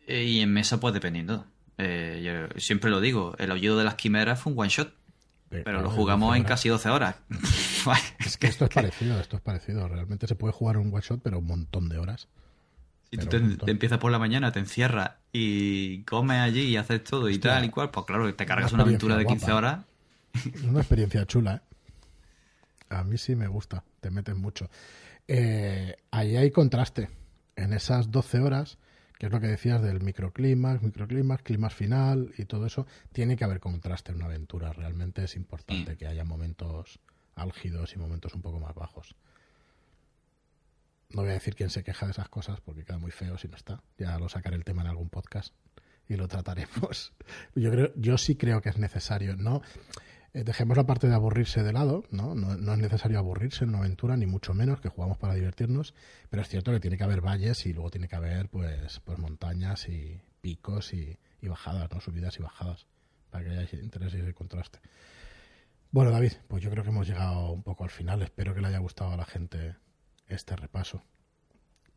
[0.05, 1.45] Eh, y en mesa, pues dependiendo.
[1.77, 4.93] Eh, yo siempre lo digo, el aullido de las quimeras fue un one shot.
[5.49, 7.15] Pero lo jugamos en casi 12 horas.
[8.19, 9.87] es que esto es parecido, esto es parecido.
[9.87, 12.27] Realmente se puede jugar un one shot, pero un montón de horas.
[13.11, 17.29] Si tú te, empiezas por la mañana, te encierras y comes allí y haces todo
[17.29, 19.85] y tal y cual, pues claro, te cargas una, aventura de 15 horas.
[20.33, 21.72] Es una experiencia chula, ¿eh?
[22.93, 24.69] A mí sí me gusta, te metes mucho.
[25.27, 27.09] Eh, ahí hay contraste.
[27.55, 28.77] En esas 12 horas,
[29.19, 33.43] que es lo que decías del microclímax, microclímax, clima final y todo eso, tiene que
[33.43, 34.73] haber contraste en una aventura.
[34.73, 36.99] Realmente es importante que haya momentos
[37.35, 39.15] álgidos y momentos un poco más bajos.
[41.11, 43.47] No voy a decir quién se queja de esas cosas porque queda muy feo si
[43.47, 43.83] no está.
[43.97, 45.53] Ya lo sacaré el tema en algún podcast
[46.07, 47.13] y lo trataremos.
[47.55, 49.61] Yo creo, yo sí creo que es necesario, ¿no?
[50.33, 52.33] Eh, dejemos la parte de aburrirse de lado, ¿no?
[52.33, 52.53] ¿no?
[52.53, 55.93] es necesario aburrirse en una aventura, ni mucho menos, que jugamos para divertirnos,
[56.31, 59.19] pero es cierto que tiene que haber valles y luego tiene que haber pues, pues
[59.19, 62.01] montañas y picos y, bajadas, ¿no?
[62.01, 62.87] Subidas y bajadas,
[63.29, 64.79] para que haya interés y contraste.
[65.91, 68.23] Bueno, David, pues yo creo que hemos llegado un poco al final.
[68.23, 69.75] Espero que le haya gustado a la gente
[70.27, 71.03] este repaso.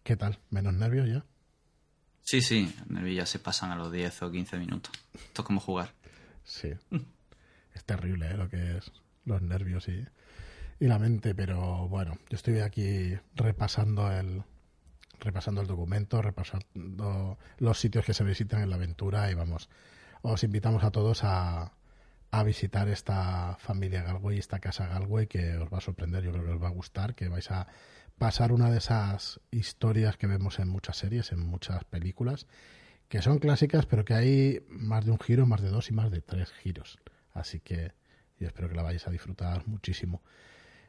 [0.02, 0.40] ¿Qué tal?
[0.50, 1.24] ¿Menos nervios ya?
[2.20, 4.92] Sí, sí, nervios ya se pasan a los 10 o 15 minutos.
[5.14, 5.94] Esto es como jugar.
[6.44, 6.74] Sí.
[7.76, 8.36] es terrible ¿eh?
[8.36, 8.90] lo que es
[9.24, 10.04] los nervios y,
[10.80, 14.42] y la mente, pero bueno, yo estoy aquí repasando el
[15.18, 19.70] repasando el documento, repasando los sitios que se visitan en la aventura y vamos,
[20.22, 21.72] os invitamos a todos a,
[22.30, 26.44] a visitar esta familia Galway, esta casa Galway que os va a sorprender, yo creo
[26.44, 27.66] que os va a gustar, que vais a
[28.18, 32.46] pasar una de esas historias que vemos en muchas series, en muchas películas,
[33.08, 36.10] que son clásicas, pero que hay más de un giro, más de dos y más
[36.10, 36.98] de tres giros.
[37.36, 37.92] Así que
[38.38, 40.22] yo espero que la vayáis a disfrutar muchísimo.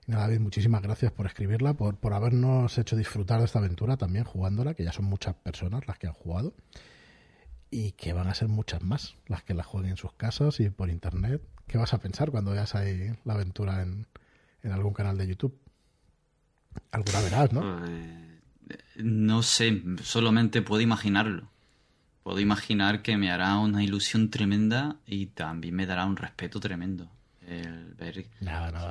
[0.06, 4.24] Nada, David, muchísimas gracias por escribirla, por, por habernos hecho disfrutar de esta aventura también
[4.24, 6.54] jugándola, que ya son muchas personas las que han jugado.
[7.70, 10.70] Y que van a ser muchas más las que la jueguen en sus casas y
[10.70, 11.42] por internet.
[11.68, 14.08] ¿Qué vas a pensar cuando veas ahí la aventura en,
[14.64, 15.60] en algún canal de YouTube?
[16.92, 17.80] Alguna verás, ¿no?
[18.66, 21.50] Pues, no sé, solamente puedo imaginarlo
[22.28, 27.10] puedo imaginar que me hará una ilusión tremenda y también me dará un respeto tremendo.
[27.48, 28.28] El ver si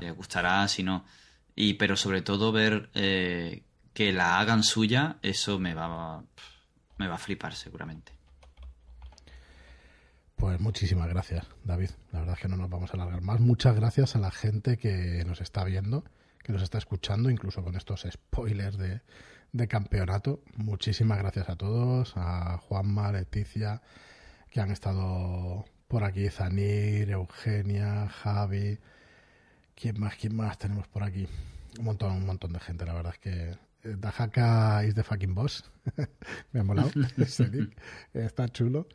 [0.00, 1.04] le gustará, si no.
[1.54, 6.24] Y, pero sobre todo ver eh, que la hagan suya, eso me va,
[6.96, 8.10] me va a flipar seguramente.
[10.36, 11.90] Pues muchísimas gracias, David.
[12.12, 13.38] La verdad es que no nos vamos a alargar más.
[13.40, 16.04] Muchas gracias a la gente que nos está viendo,
[16.42, 19.02] que nos está escuchando, incluso con estos spoilers de,
[19.52, 20.40] de campeonato.
[20.56, 23.82] Muchísimas gracias a todos, a Juanma, Leticia,
[24.50, 28.78] que han estado por aquí, Zanir, Eugenia, Javi.
[29.74, 30.16] ¿Quién más?
[30.16, 31.26] ¿Quién más tenemos por aquí?
[31.78, 35.64] Un montón, un montón de gente, la verdad es que Dajaka is the fucking boss.
[36.52, 36.90] Me ha molado.
[38.14, 38.88] Está chulo.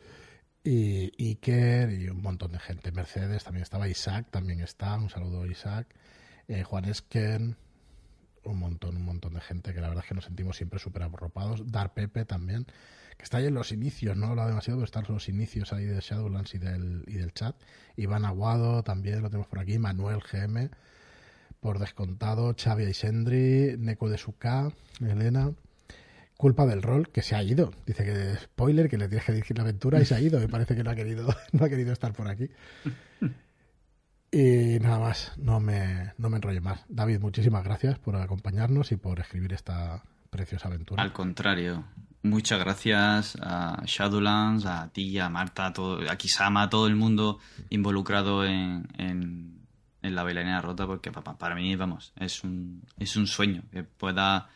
[0.63, 2.91] Y Iker y un montón de gente.
[2.91, 3.87] Mercedes también estaba.
[3.87, 4.95] Isaac también está.
[4.95, 5.87] Un saludo Isaac.
[6.47, 7.57] Eh, Juan Esken.
[8.43, 11.03] Un montón, un montón de gente que la verdad es que nos sentimos siempre súper
[11.03, 11.71] arropados.
[11.71, 12.65] Dar Pepe también.
[13.17, 15.99] Que está ahí en los inicios, no habla demasiado, pero están los inicios ahí de
[15.99, 17.55] Shadowlands y del, y del chat.
[17.95, 19.77] Iván Aguado también lo tenemos por aquí.
[19.77, 20.71] Manuel GM
[21.61, 25.53] por descontado, Xavi Aisendri, Neko de Suka, Elena.
[26.35, 27.71] Culpa del rol, que se ha ido.
[27.85, 30.39] Dice que spoiler, que le tienes que dirigir la aventura y se ha ido.
[30.39, 32.49] Me parece que no ha querido, no ha querido estar por aquí.
[34.31, 36.85] Y nada más, no me, no me enrollo más.
[36.87, 41.03] David, muchísimas gracias por acompañarnos y por escribir esta preciosa aventura.
[41.03, 41.83] Al contrario,
[42.23, 46.95] muchas gracias a Shadowlands, a ti, a Marta, a, todo, a Kisama, a todo el
[46.95, 47.39] mundo
[47.69, 49.61] involucrado en
[50.01, 54.49] en la bailarina rota porque para mí, vamos, es un, es un sueño que pueda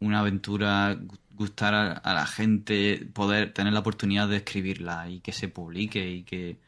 [0.00, 0.98] una aventura
[1.32, 6.22] gustar a, la gente, poder tener la oportunidad de escribirla y que se publique y
[6.22, 6.58] que,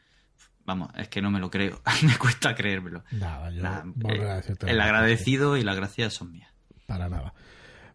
[0.65, 3.03] vamos, es que no me lo creo, me cuesta creérmelo.
[3.11, 3.63] Nada, yo
[4.09, 6.51] eh, el agradecido y las gracias son mías.
[6.85, 7.33] Para nada.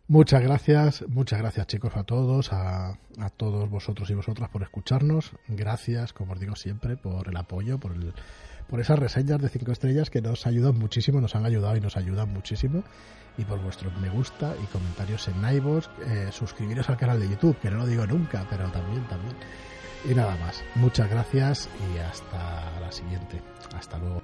[0.07, 5.33] Muchas gracias, muchas gracias chicos a todos, a, a, todos vosotros y vosotras por escucharnos.
[5.49, 8.15] Gracias, como os digo siempre, por el apoyo, por el,
[8.69, 11.97] por esas reseñas de 5 estrellas que nos ayudan muchísimo, nos han ayudado y nos
[11.97, 12.85] ayudan muchísimo.
[13.37, 17.59] Y por vuestros me gusta y comentarios en iVoox, eh, suscribiros al canal de YouTube,
[17.61, 19.37] que no lo digo nunca, pero también, también.
[20.05, 20.63] Y nada más.
[20.75, 23.41] Muchas gracias y hasta la siguiente.
[23.77, 24.23] Hasta luego.